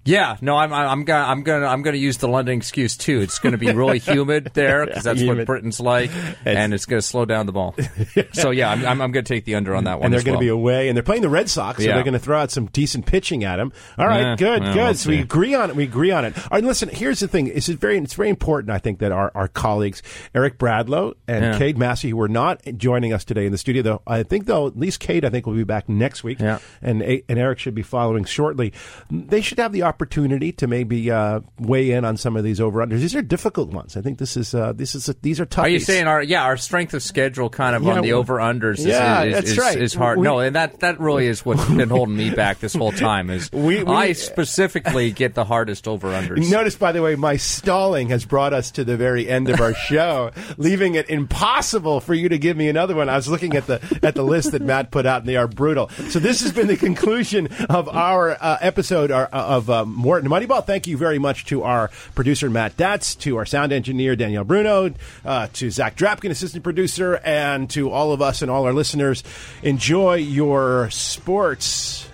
[0.07, 3.21] Yeah, no, I'm I'm gonna I'm gonna I'm gonna use the London excuse too.
[3.23, 5.39] It's going to be really humid there because that's Humid.
[5.39, 6.11] what Britain's like,
[6.45, 7.75] and it's going to slow down the ball.
[8.33, 10.05] so yeah, I'm I'm, I'm going to take the under on that one.
[10.07, 10.41] and they're to well.
[10.41, 11.95] be away, and they're playing the Red Sox, so Yeah.
[11.95, 13.73] they're going to throw out some decent pitching at them.
[13.97, 14.83] All right, Yeah, good, well, good.
[14.85, 15.77] we'll so we agree on it.
[15.77, 16.37] We agree on it.
[16.37, 16.91] All right, listen.
[16.91, 17.47] Here's the thing.
[17.47, 18.71] It's very, it's very important.
[18.71, 20.03] I think that our, our colleagues
[20.35, 21.59] Eric Bradlow and Yeah.
[21.59, 24.67] Cade Massey, who are not joining us today in the studio, though, I think they'll
[24.67, 26.59] at least Cade, I think, will be back next week, Yeah.
[26.83, 28.75] and and Eric should be following shortly.
[29.11, 32.85] They should have the opportunity to maybe uh, weigh in on some of these over
[32.85, 33.01] unders.
[33.01, 33.97] These are difficult ones.
[33.97, 35.65] I think this is uh, this is these are tough.
[35.65, 38.37] Are you saying our yeah our strength of schedule kind of Yeah, on the over
[38.37, 38.85] unders?
[38.85, 39.81] Yeah, is, that's is, right.
[39.81, 40.19] Is hard.
[40.19, 43.31] We- no, and that that really is what's been holding me back this whole time.
[43.31, 46.51] Is We- we- I specifically get the hardest over unders.
[46.55, 49.75] Notice, by the way, my stalling has brought us to the very end of our
[49.75, 53.09] show, leaving it impossible for you to give me another one.
[53.09, 55.49] I was looking at the at the list that Matt put out, and they are
[55.49, 55.89] brutal.
[56.09, 60.65] So this has been the conclusion of our uh, episode our, uh, um, Wharton Moneyball.
[60.65, 64.93] Thank you very much to our producer Matt Datz, to our sound engineer Danielle Bruno,
[65.25, 69.23] uh, to Zach Drapkin, assistant producer, and to all of us and all our listeners.
[69.63, 72.09] Enjoy your sports.